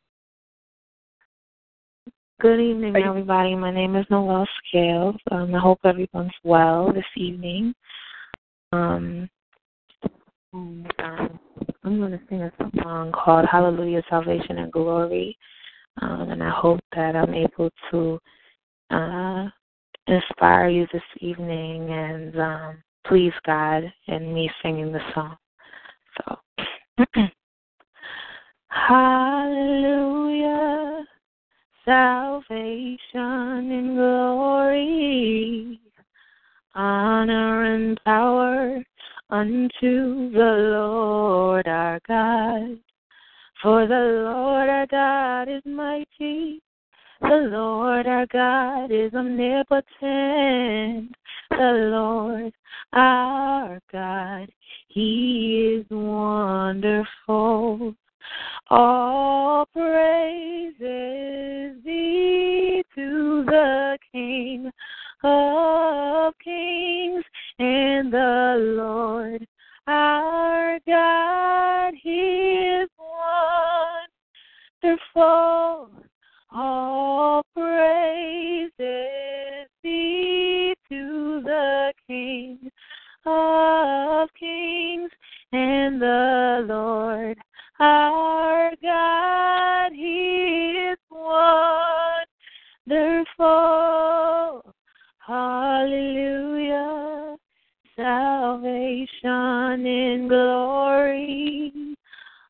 Good 2.41 2.59
evening, 2.59 2.95
everybody. 2.95 3.55
My 3.55 3.73
name 3.73 3.95
is 3.95 4.05
Noelle 4.11 4.47
Scales. 4.67 5.15
Um, 5.31 5.55
I 5.55 5.59
hope 5.59 5.79
everyone's 5.83 6.29
well 6.43 6.93
this 6.93 7.05
evening. 7.15 7.73
Um, 8.71 9.27
um, 10.53 10.87
I'm 11.83 11.97
going 11.97 12.11
to 12.11 12.19
sing 12.29 12.43
a 12.43 12.51
song 12.83 13.11
called 13.13 13.47
Hallelujah, 13.51 14.03
Salvation, 14.11 14.59
and 14.59 14.71
Glory. 14.71 15.35
Um, 16.01 16.29
and 16.31 16.43
I 16.43 16.49
hope 16.49 16.79
that 16.95 17.15
I'm 17.15 17.33
able 17.33 17.69
to 17.91 18.19
uh, 18.91 19.47
inspire 20.07 20.69
you 20.69 20.87
this 20.93 21.01
evening 21.19 21.89
and 21.89 22.39
um, 22.39 22.83
please 23.05 23.33
God 23.45 23.91
in 24.07 24.33
me 24.33 24.49
singing 24.61 24.91
the 24.91 24.99
song. 25.13 25.37
So, 26.17 26.37
Hallelujah, 28.69 30.27
salvation 31.85 32.99
and 33.15 33.95
glory, 33.95 35.79
honor 36.75 37.63
and 37.73 37.99
power 38.03 38.83
unto 39.29 40.31
the 40.31 40.71
Lord 40.73 41.67
our 41.67 41.99
God. 42.07 42.77
For 43.63 43.87
the 43.87 44.21
Lord 44.23 44.69
our 44.69 44.85
God 44.85 45.49
is 45.49 45.63
mighty, 45.65 46.61
the 47.21 47.49
Lord 47.51 48.05
our 48.05 48.27
God 48.27 48.91
is 48.91 49.11
omnipotent, 49.15 51.15
the 51.49 51.89
Lord 51.91 52.53
our 52.93 53.81
God, 53.91 54.51
He 54.89 55.79
is 55.79 55.87
wonderful. 55.89 57.95
All 58.69 59.65
praises 59.67 60.77
be 61.83 62.83
to 62.93 63.43
the 63.45 63.97
King 64.11 64.71
of 65.23 66.33
kings 66.43 67.23
and 67.57 68.13
the 68.13 68.75
Lord 68.77 69.47
our 69.87 70.79
God. 70.85 71.93
He 72.01 72.81
is 72.81 72.89
wonderful. 74.83 75.89
All 76.51 77.43
praises 77.53 78.77
be 79.83 80.75
to 80.89 81.41
the 81.43 81.93
King 82.07 82.71
of 83.25 84.29
kings 84.39 85.11
and 85.51 86.01
the 86.01 86.65
Lord 86.67 87.37
our 87.79 88.71
God. 88.81 89.91
He 89.93 90.91
is 90.91 90.97
wonderful. 92.87 94.73
Hallelujah. 95.19 96.57
Salvation 97.95 99.85
in 99.85 100.27
glory. 100.27 101.76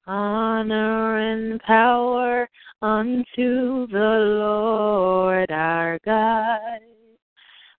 Honor 0.07 1.17
and 1.17 1.61
power 1.61 2.49
unto 2.81 3.87
the 3.87 4.39
Lord 4.39 5.51
our 5.51 5.99
God. 6.05 6.79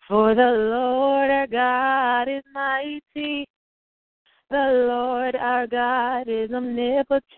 For 0.07 0.35
the 0.35 0.43
Lord 0.43 1.31
our 1.31 1.47
God 1.47 2.29
is 2.29 2.43
mighty. 2.53 3.47
The 4.51 4.87
Lord 4.89 5.37
our 5.37 5.67
God 5.67 6.29
is 6.29 6.51
omnipotent. 6.53 7.29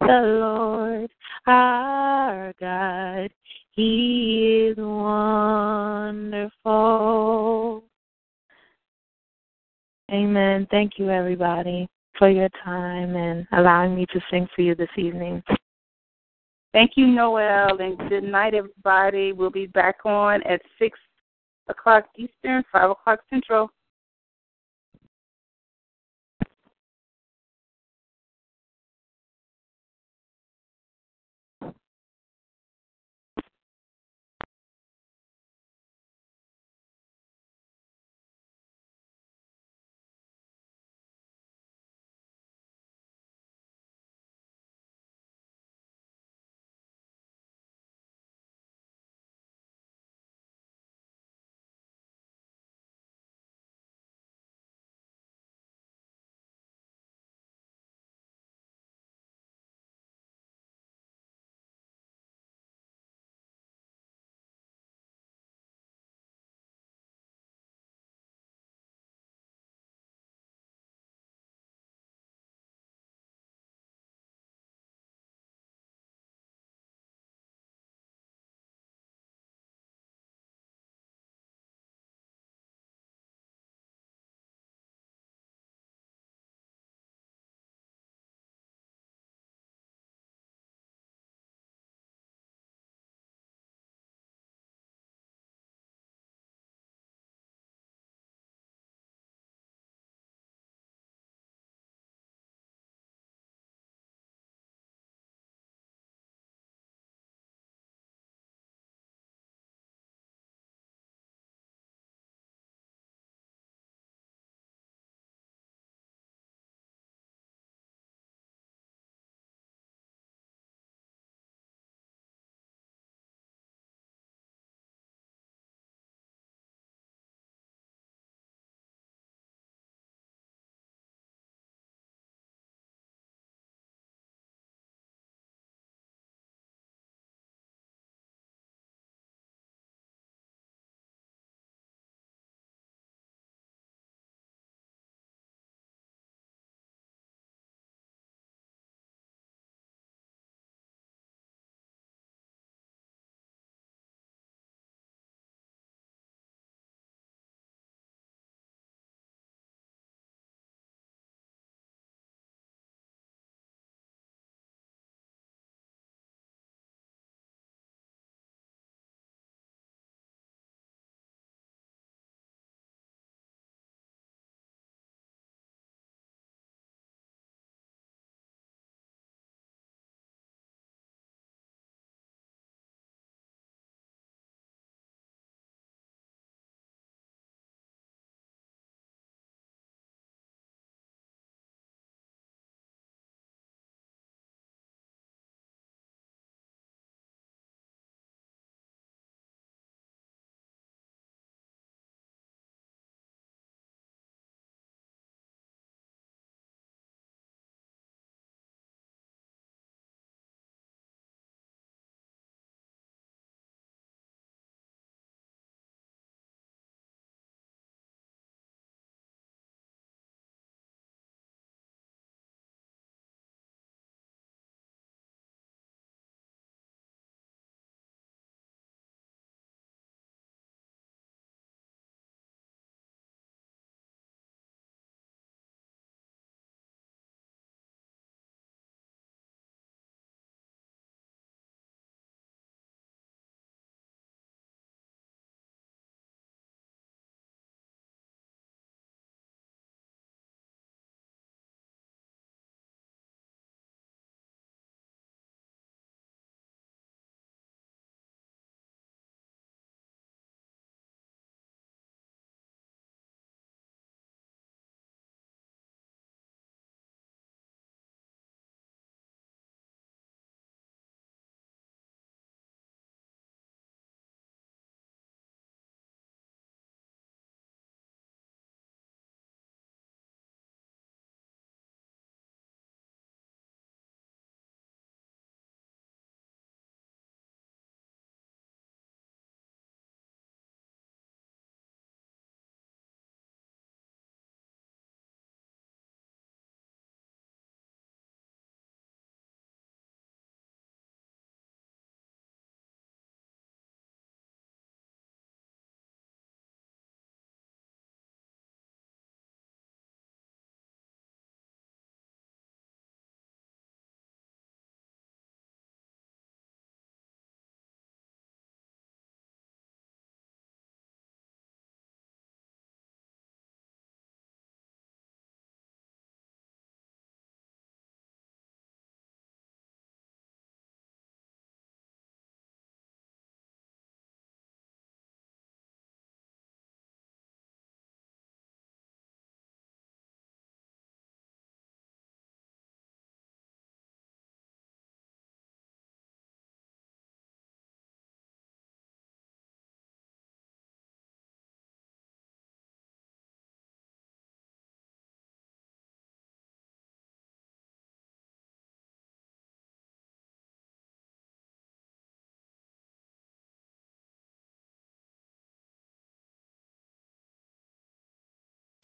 The 0.00 0.20
Lord 0.40 1.10
our 1.46 2.52
God, 2.60 3.30
He 3.72 4.68
is 4.70 4.76
wonderful. 4.76 6.52
Amen. 10.10 10.66
Thank 10.70 10.98
you, 10.98 11.10
everybody, 11.10 11.88
for 12.18 12.28
your 12.28 12.48
time 12.64 13.16
and 13.16 13.46
allowing 13.52 13.94
me 13.94 14.06
to 14.12 14.20
sing 14.30 14.48
for 14.54 14.62
you 14.62 14.74
this 14.74 14.88
evening. 14.96 15.42
Thank 16.72 16.92
you, 16.96 17.06
Noelle, 17.06 17.80
and 17.80 17.96
good 18.10 18.24
night, 18.24 18.54
everybody. 18.54 19.32
We'll 19.32 19.50
be 19.50 19.66
back 19.66 20.04
on 20.04 20.42
at 20.42 20.60
6 20.78 20.98
o'clock 21.68 22.04
Eastern, 22.16 22.62
5 22.72 22.90
o'clock 22.90 23.20
Central. 23.30 23.70